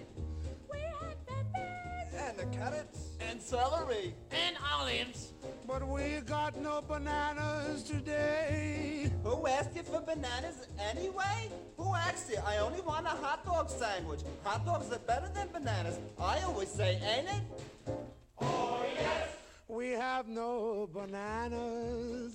And 2.13 2.37
the 2.37 2.45
carrots 2.57 3.10
and 3.31 3.41
celery 3.41 4.13
and 4.31 4.57
olives. 4.73 5.31
But 5.65 5.87
we 5.87 6.19
got 6.25 6.57
no 6.57 6.81
bananas 6.81 7.83
today. 7.83 9.09
Who 9.23 9.47
asked 9.47 9.73
you 9.73 9.83
for 9.83 10.01
bananas 10.01 10.67
anyway? 10.91 11.49
Who 11.77 11.95
asked 11.95 12.29
you? 12.29 12.39
I 12.45 12.57
only 12.57 12.81
want 12.81 13.05
a 13.05 13.09
hot 13.09 13.45
dog 13.45 13.69
sandwich. 13.69 14.19
Hot 14.43 14.65
dogs 14.65 14.91
are 14.91 14.99
better 14.99 15.29
than 15.33 15.47
bananas. 15.47 15.97
I 16.19 16.41
always 16.41 16.67
say, 16.67 16.99
ain't 17.01 17.29
it? 17.29 17.93
Oh, 18.41 18.83
yes. 18.95 19.29
We 19.69 19.91
have 19.91 20.27
no 20.27 20.89
bananas. 20.93 22.33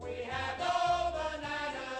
We 0.00 0.12
have 0.30 0.58
no 0.60 1.12
bananas. 1.18 1.93